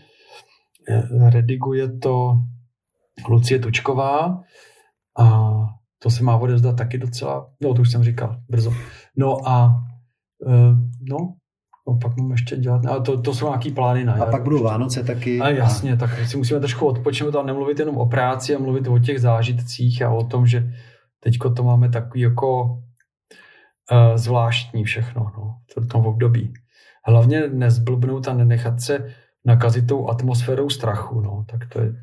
Rediguje 1.30 2.00
to 2.00 2.34
Lucie 3.30 3.60
Tučková 3.60 4.42
a 5.20 5.56
to 6.00 6.10
se 6.10 6.24
má 6.24 6.38
odezdat 6.38 6.78
taky 6.78 6.98
docela, 6.98 7.50
no 7.62 7.74
to 7.74 7.82
už 7.82 7.92
jsem 7.92 8.04
říkal, 8.04 8.40
brzo. 8.50 8.74
No 9.18 9.48
a 9.48 9.84
uh, 10.46 10.78
no, 11.10 11.34
no, 11.88 11.98
pak 12.02 12.18
mám 12.18 12.32
ještě 12.32 12.58
dělat, 12.58 12.86
ale 12.86 13.02
to, 13.02 13.22
to 13.22 13.34
jsou 13.34 13.48
nějaký 13.48 13.72
plány 13.72 14.06
na 14.06 14.14
A 14.14 14.26
pak 14.26 14.44
budou 14.44 14.64
Vánoce 14.64 15.04
taky. 15.04 15.40
A 15.40 15.50
jasně, 15.50 15.94
a... 15.94 15.96
tak 15.96 16.28
si 16.28 16.38
musíme 16.38 16.60
trošku 16.60 16.86
odpočinout 16.86 17.36
a 17.36 17.44
nemluvit 17.44 17.80
jenom 17.80 17.98
o 17.98 18.06
práci 18.06 18.56
a 18.56 18.60
mluvit 18.60 18.88
o 18.88 19.00
těch 19.00 19.22
zážitcích 19.22 20.02
a 20.02 20.10
o 20.10 20.24
tom, 20.24 20.48
že 20.48 20.74
teďko 21.20 21.50
to 21.50 21.64
máme 21.64 21.90
takový 21.90 22.22
jako 22.22 22.64
uh, 22.64 24.16
zvláštní 24.16 24.84
všechno, 24.84 25.32
no, 25.38 25.56
v 25.84 25.88
tom 25.88 26.06
období. 26.06 26.54
Hlavně 27.06 27.48
nezblbnout 27.48 28.28
a 28.28 28.34
nenechat 28.34 28.82
se 28.82 29.14
nakazit 29.46 29.88
tou 29.88 30.10
atmosférou 30.10 30.70
strachu, 30.70 31.22
no, 31.22 31.46
tak 31.52 31.70
to 31.70 31.82
je 31.82 31.94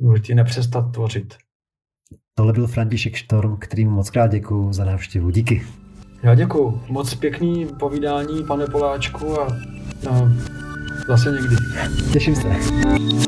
důležité 0.00 0.34
nepřestat 0.34 0.92
tvořit. 0.92 1.34
Tohle 2.34 2.52
byl 2.52 2.66
František 2.66 3.16
Štorm, 3.16 3.56
kterým 3.56 3.90
moc 3.90 4.10
krát 4.10 4.26
děkuji 4.26 4.72
za 4.72 4.84
návštěvu. 4.84 5.30
Díky. 5.30 5.66
Já 6.22 6.34
děkuji. 6.34 6.80
Moc 6.88 7.14
pěkný 7.14 7.66
povídání, 7.66 8.44
pane 8.44 8.66
Poláčku, 8.66 9.40
a, 9.40 9.46
a 10.10 10.28
zase 11.08 11.30
někdy. 11.30 11.56
Těším 12.12 12.36
se. 12.36 13.27